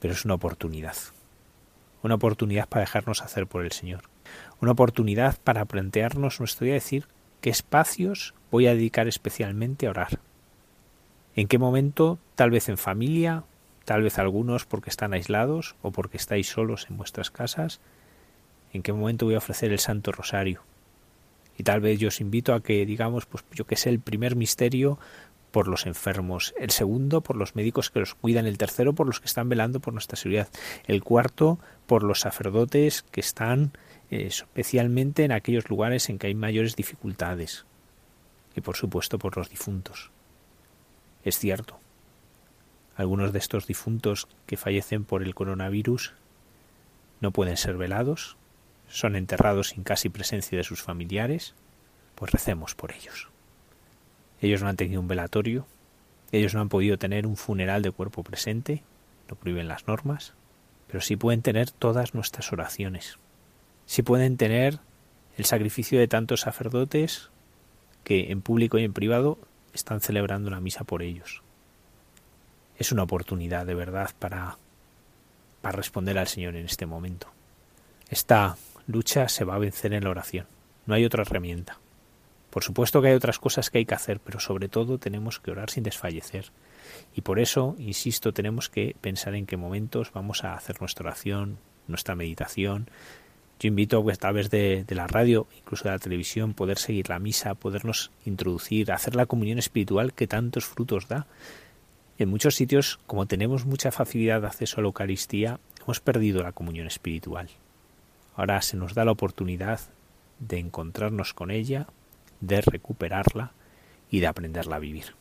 [0.00, 0.96] Pero es una oportunidad.
[2.02, 4.02] Una oportunidad para dejarnos hacer por el Señor.
[4.60, 7.06] Una oportunidad para plantearnos nuestro día, decir
[7.40, 10.20] qué espacios voy a dedicar especialmente a orar.
[11.34, 13.44] En qué momento, tal vez en familia,
[13.84, 17.80] tal vez algunos porque están aislados o porque estáis solos en vuestras casas,
[18.72, 20.62] en qué momento voy a ofrecer el Santo Rosario,
[21.58, 24.36] y tal vez yo os invito a que digamos, pues yo que sé, el primer
[24.36, 24.98] misterio
[25.50, 29.20] por los enfermos, el segundo por los médicos que los cuidan, el tercero por los
[29.20, 30.48] que están velando por nuestra seguridad,
[30.86, 33.72] el cuarto por los sacerdotes que están
[34.10, 37.64] eh, especialmente en aquellos lugares en que hay mayores dificultades
[38.54, 40.10] y por supuesto por los difuntos.
[41.24, 41.80] Es cierto,
[42.94, 46.12] algunos de estos difuntos que fallecen por el coronavirus
[47.20, 48.36] no pueden ser velados,
[48.88, 51.54] son enterrados sin casi presencia de sus familiares,
[52.14, 53.28] pues recemos por ellos.
[54.40, 55.66] Ellos no han tenido un velatorio,
[56.32, 58.82] ellos no han podido tener un funeral de cuerpo presente,
[59.28, 60.34] lo prohíben las normas,
[60.88, 63.18] pero sí pueden tener todas nuestras oraciones.
[63.86, 64.78] Sí pueden tener
[65.36, 67.30] el sacrificio de tantos sacerdotes
[68.04, 69.38] que en público y en privado
[69.74, 71.42] están celebrando la misa por ellos.
[72.78, 74.58] Es una oportunidad de verdad para,
[75.60, 77.28] para responder al Señor en este momento.
[78.08, 78.56] Esta
[78.86, 80.46] lucha se va a vencer en la oración.
[80.86, 81.78] No hay otra herramienta.
[82.50, 85.50] Por supuesto que hay otras cosas que hay que hacer, pero sobre todo tenemos que
[85.50, 86.52] orar sin desfallecer.
[87.14, 91.58] Y por eso, insisto, tenemos que pensar en qué momentos vamos a hacer nuestra oración,
[91.86, 92.88] nuestra meditación.
[93.60, 97.18] Yo invito a través de, de la radio, incluso de la televisión, poder seguir la
[97.18, 101.26] misa, podernos introducir, hacer la comunión espiritual que tantos frutos da.
[102.18, 106.52] En muchos sitios, como tenemos mucha facilidad de acceso a la Eucaristía, hemos perdido la
[106.52, 107.50] comunión espiritual.
[108.36, 109.80] Ahora se nos da la oportunidad
[110.38, 111.86] de encontrarnos con ella,
[112.40, 113.52] de recuperarla
[114.10, 115.14] y de aprenderla a vivir.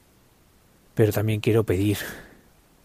[0.94, 1.98] Pero también quiero pedir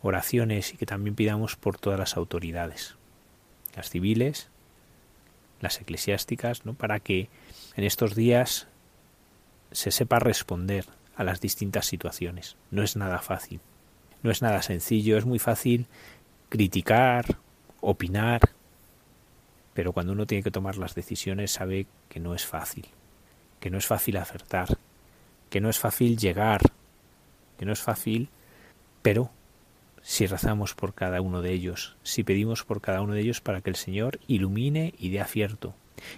[0.03, 2.97] oraciones y que también pidamos por todas las autoridades,
[3.77, 4.49] las civiles,
[5.61, 6.75] las eclesiásticas, ¿no?
[6.75, 7.29] para que
[7.77, 8.69] en estos días
[9.73, 10.87] se sepa responder
[11.17, 12.57] a las distintas situaciones.
[12.71, 13.61] No es nada fácil,
[14.23, 15.87] no es nada sencillo, es muy fácil
[16.49, 17.39] criticar,
[17.81, 18.41] opinar,
[19.75, 22.87] pero cuando uno tiene que tomar las decisiones sabe que no es fácil
[23.61, 24.79] que no es fácil acertar,
[25.51, 26.63] que no es fácil llegar,
[27.59, 28.31] que no es fácil,
[29.03, 29.31] pero
[30.03, 33.61] si rezamos por cada uno de ellos, si pedimos por cada uno de ellos para
[33.61, 35.75] que el Señor ilumine y dé acierto,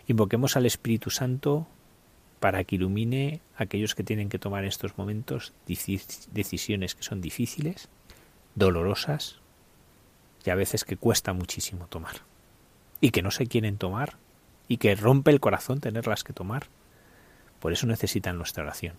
[0.07, 1.66] invoquemos al Espíritu Santo
[2.39, 7.20] para que ilumine a aquellos que tienen que tomar en estos momentos decisiones que son
[7.20, 7.89] difíciles,
[8.55, 9.41] dolorosas
[10.45, 12.31] y a veces que cuesta muchísimo tomar
[13.03, 14.16] y que no se quieren tomar
[14.69, 16.69] y que rompe el corazón tenerlas que tomar.
[17.61, 18.95] Por eso necesitan nuestra oración.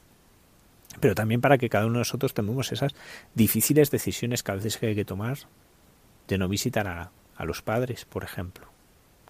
[1.00, 2.94] Pero también para que cada uno de nosotros tomemos esas
[3.34, 5.38] difíciles decisiones que a veces hay que tomar
[6.28, 8.68] de no visitar a, a los padres, por ejemplo,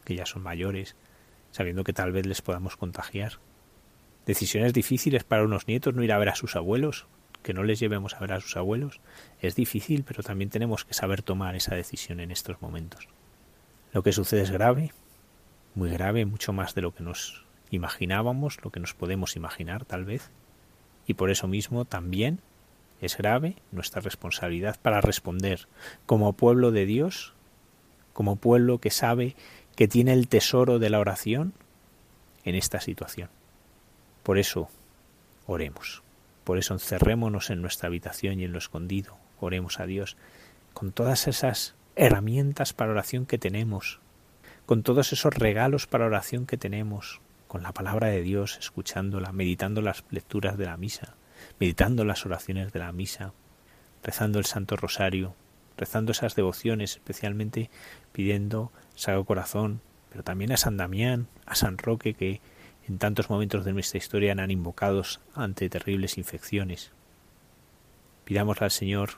[0.04, 0.96] que ya son mayores,
[1.52, 3.34] sabiendo que tal vez les podamos contagiar.
[4.26, 7.06] Decisiones difíciles para unos nietos, no ir a ver a sus abuelos,
[7.44, 9.02] que no les llevemos a ver a sus abuelos.
[9.40, 13.08] Es difícil, pero también tenemos que saber tomar esa decisión en estos momentos.
[13.94, 14.92] Lo que sucede es grave,
[15.76, 20.04] muy grave, mucho más de lo que nos imaginábamos, lo que nos podemos imaginar tal
[20.04, 20.32] vez,
[21.06, 22.40] y por eso mismo también
[23.02, 25.68] es grave nuestra responsabilidad para responder
[26.06, 27.34] como pueblo de Dios,
[28.14, 29.36] como pueblo que sabe
[29.76, 31.54] que tiene el tesoro de la oración
[32.46, 33.30] en esta situación.
[34.24, 34.70] Por eso,
[35.46, 36.02] oremos.
[36.44, 39.18] Por eso encerrémonos en nuestra habitación y en lo escondido.
[39.40, 40.18] Oremos a Dios
[40.74, 44.00] con todas esas herramientas para oración que tenemos,
[44.66, 49.82] con todos esos regalos para oración que tenemos, con la palabra de Dios, escuchándola, meditando
[49.82, 51.16] las lecturas de la misa,
[51.60, 53.34] meditando las oraciones de la misa,
[54.04, 55.36] rezando el Santo Rosario,
[55.78, 57.70] rezando esas devociones, especialmente
[58.12, 62.42] pidiendo Sagrado Corazón, pero también a San Damián, a San Roque, que
[62.88, 66.92] en tantos momentos de nuestra historia han invocados ante terribles infecciones.
[68.26, 69.12] Pidamos al Señor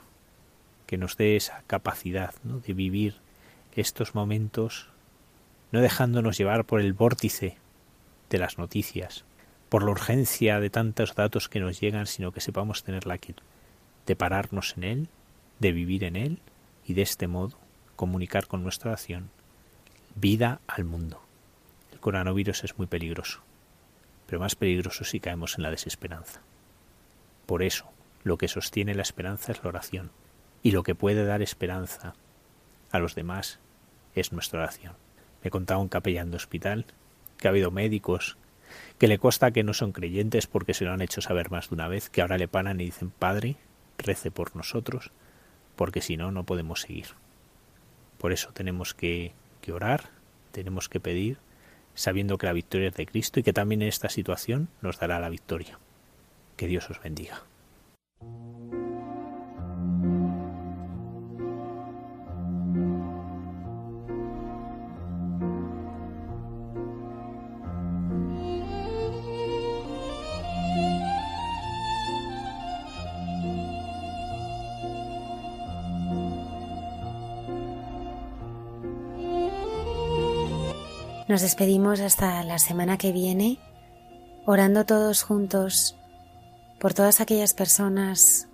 [0.86, 3.16] que nos dé esa capacidad de vivir
[3.74, 4.88] estos momentos,
[5.72, 7.56] no dejándonos llevar por el vórtice
[8.30, 9.24] de las noticias,
[9.68, 13.44] por la urgencia de tantos datos que nos llegan, sino que sepamos tener la quietud
[14.06, 15.08] de pararnos en él,
[15.58, 16.38] de vivir en él
[16.86, 17.58] y de este modo
[17.96, 19.30] comunicar con nuestra acción
[20.14, 21.20] vida al mundo.
[21.92, 23.40] El coronavirus es muy peligroso,
[24.26, 26.40] pero más peligroso si caemos en la desesperanza.
[27.44, 27.86] Por eso,
[28.24, 30.10] lo que sostiene la esperanza es la oración,
[30.66, 32.14] y lo que puede dar esperanza
[32.90, 33.60] a los demás
[34.16, 34.94] es nuestra oración.
[35.44, 36.86] Me contaba un capellán de hospital
[37.38, 38.36] que ha habido médicos
[38.98, 41.76] que le consta que no son creyentes porque se lo han hecho saber más de
[41.76, 43.54] una vez, que ahora le paran y dicen, Padre,
[43.96, 45.12] rece por nosotros,
[45.76, 47.10] porque si no, no podemos seguir.
[48.18, 50.10] Por eso tenemos que, que orar,
[50.50, 51.38] tenemos que pedir,
[51.94, 55.20] sabiendo que la victoria es de Cristo y que también en esta situación nos dará
[55.20, 55.78] la victoria.
[56.56, 57.44] Que Dios os bendiga.
[81.28, 83.58] Nos despedimos hasta la semana que viene,
[84.46, 85.96] orando todos juntos
[86.78, 88.48] por todas aquellas personas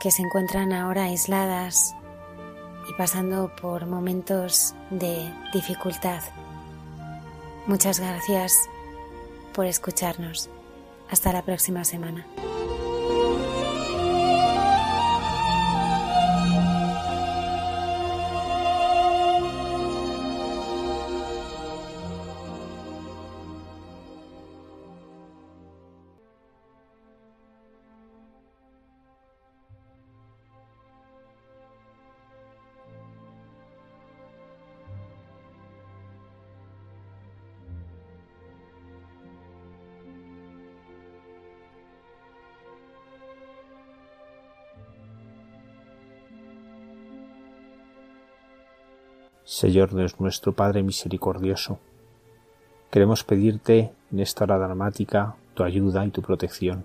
[0.00, 1.94] que se encuentran ahora aisladas
[2.90, 6.22] y pasando por momentos de dificultad.
[7.66, 8.58] Muchas gracias
[9.54, 10.50] por escucharnos.
[11.08, 12.26] Hasta la próxima semana.
[49.54, 51.78] Señor Dios nuestro Padre misericordioso,
[52.90, 56.84] queremos pedirte en esta hora dramática tu ayuda y tu protección.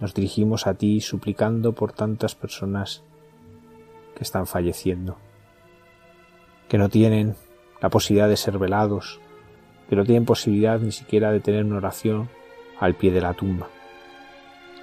[0.00, 3.04] Nos dirigimos a ti suplicando por tantas personas
[4.16, 5.16] que están falleciendo,
[6.68, 7.36] que no tienen
[7.80, 9.20] la posibilidad de ser velados,
[9.88, 12.28] que no tienen posibilidad ni siquiera de tener una oración
[12.80, 13.68] al pie de la tumba.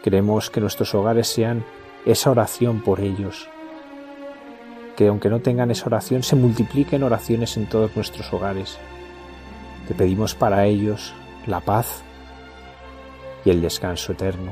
[0.01, 1.65] Queremos que nuestros hogares sean
[2.05, 3.49] esa oración por ellos,
[5.01, 8.77] que aunque no tengan esa oración, se multipliquen oraciones en todos nuestros hogares.
[9.87, 11.15] Te pedimos para ellos
[11.47, 12.03] la paz
[13.43, 14.51] y el descanso eterno,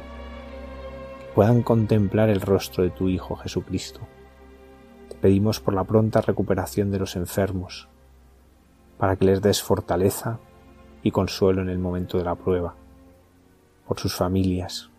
[1.19, 3.99] que puedan contemplar el rostro de tu Hijo Jesucristo.
[5.09, 7.87] Te pedimos por la pronta recuperación de los enfermos,
[8.97, 10.39] para que les des fortaleza
[11.03, 12.73] y consuelo en el momento de la prueba,
[13.87, 14.89] por sus familias,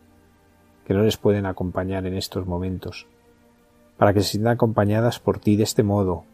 [0.84, 3.08] que no les pueden acompañar en estos momentos,
[4.00, 6.24] para que se sientan acompañadas por ti de este modo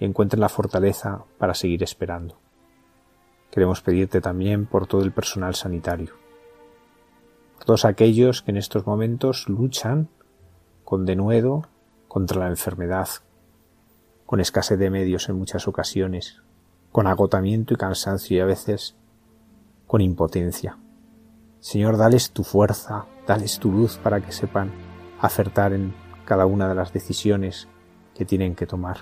[0.00, 2.40] y encuentren la fortaleza para seguir esperando.
[3.52, 6.10] Queremos pedirte también por todo el personal sanitario,
[7.54, 10.08] por todos aquellos que en estos momentos luchan
[10.82, 11.68] con denuedo
[12.08, 13.06] contra la enfermedad,
[14.26, 16.42] con escasez de medios en muchas ocasiones,
[16.90, 18.96] con agotamiento y cansancio y a veces
[19.86, 20.78] con impotencia.
[21.60, 24.72] Señor, dales tu fuerza, dales tu luz para que sepan
[25.20, 25.94] acertar en
[26.24, 27.68] cada una de las decisiones
[28.14, 28.98] que tienen que tomar.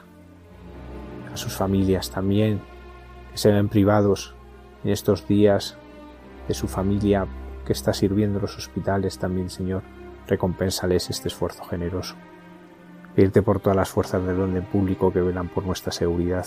[1.32, 2.61] A sus familias también,
[3.31, 4.35] que se ven privados
[4.85, 5.77] en estos días
[6.49, 7.27] de su familia
[7.65, 9.82] que está sirviendo los hospitales también, Señor,
[10.27, 12.16] recompénsales este esfuerzo generoso.
[13.15, 16.47] Pedirte por todas las fuerzas del orden público que velan por nuestra seguridad,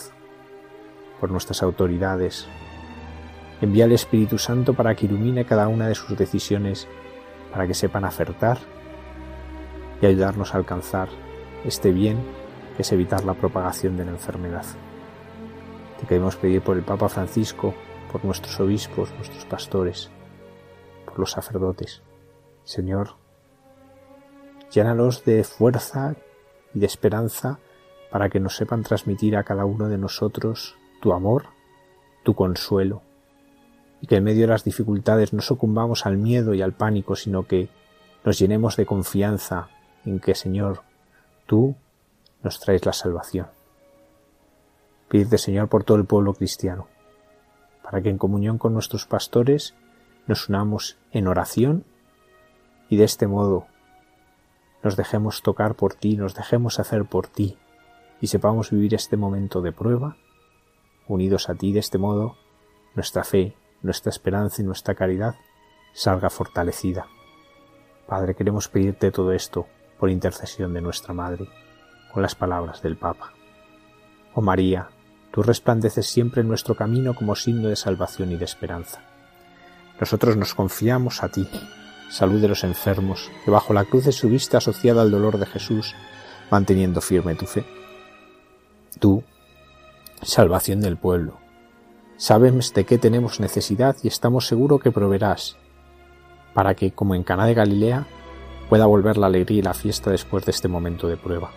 [1.19, 2.47] por nuestras autoridades.
[3.61, 6.87] Envía al Espíritu Santo para que ilumine cada una de sus decisiones,
[7.51, 8.57] para que sepan acertar
[10.07, 11.09] ayudarnos a alcanzar
[11.63, 12.17] este bien
[12.75, 14.65] que es evitar la propagación de la enfermedad.
[15.99, 17.73] Te queremos pedir por el Papa Francisco,
[18.11, 20.09] por nuestros obispos, nuestros pastores,
[21.05, 22.01] por los sacerdotes.
[22.63, 23.15] Señor,
[24.71, 26.15] llénalos de fuerza
[26.73, 27.59] y de esperanza
[28.11, 31.45] para que nos sepan transmitir a cada uno de nosotros tu amor,
[32.23, 33.01] tu consuelo,
[34.01, 37.47] y que en medio de las dificultades no sucumbamos al miedo y al pánico, sino
[37.47, 37.69] que
[38.23, 39.69] nos llenemos de confianza
[40.05, 40.81] en que, Señor,
[41.45, 41.75] tú
[42.43, 43.47] nos traes la salvación.
[45.09, 46.87] Pide, Señor, por todo el pueblo cristiano,
[47.83, 49.75] para que en comunión con nuestros pastores
[50.27, 51.85] nos unamos en oración
[52.89, 53.67] y de este modo
[54.83, 57.57] nos dejemos tocar por ti, nos dejemos hacer por ti
[58.21, 60.17] y sepamos vivir este momento de prueba,
[61.07, 62.37] unidos a ti de este modo,
[62.95, 65.35] nuestra fe, nuestra esperanza y nuestra caridad
[65.93, 67.07] salga fortalecida.
[68.07, 69.67] Padre, queremos pedirte todo esto
[70.05, 71.49] por intercesión de nuestra Madre,
[72.13, 73.33] con las palabras del Papa.
[74.35, 74.89] Oh María,
[75.31, 79.01] tú resplandeces siempre en nuestro camino como signo de salvación y de esperanza.
[79.99, 81.49] Nosotros nos confiamos a ti,
[82.11, 85.47] salud de los enfermos, que bajo la cruz de su vista asociada al dolor de
[85.47, 85.95] Jesús,
[86.51, 87.65] manteniendo firme tu fe.
[88.99, 89.23] Tú,
[90.21, 91.39] salvación del pueblo,
[92.17, 95.57] sabes de qué tenemos necesidad y estamos seguros que proveerás,
[96.53, 98.05] para que, como en Cana de Galilea,
[98.69, 101.51] pueda volver la alegría y la fiesta después de este momento de prueba.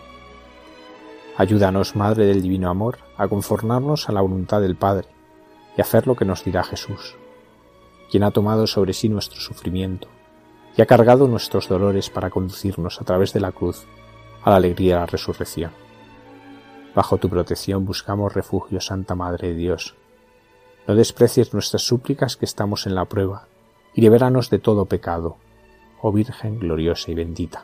[1.37, 5.07] Ayúdanos, Madre del Divino Amor, a conformarnos a la voluntad del Padre
[5.77, 7.15] y hacer lo que nos dirá Jesús,
[8.11, 10.07] quien ha tomado sobre sí nuestro sufrimiento
[10.75, 13.85] y ha cargado nuestros dolores para conducirnos a través de la cruz
[14.43, 15.71] a la alegría de la resurrección.
[16.93, 19.95] Bajo tu protección buscamos refugio, Santa Madre de Dios.
[20.87, 23.47] No desprecies nuestras súplicas que estamos en la prueba,
[23.93, 25.37] y libéranos de todo pecado
[26.01, 27.63] oh Virgen gloriosa y bendita.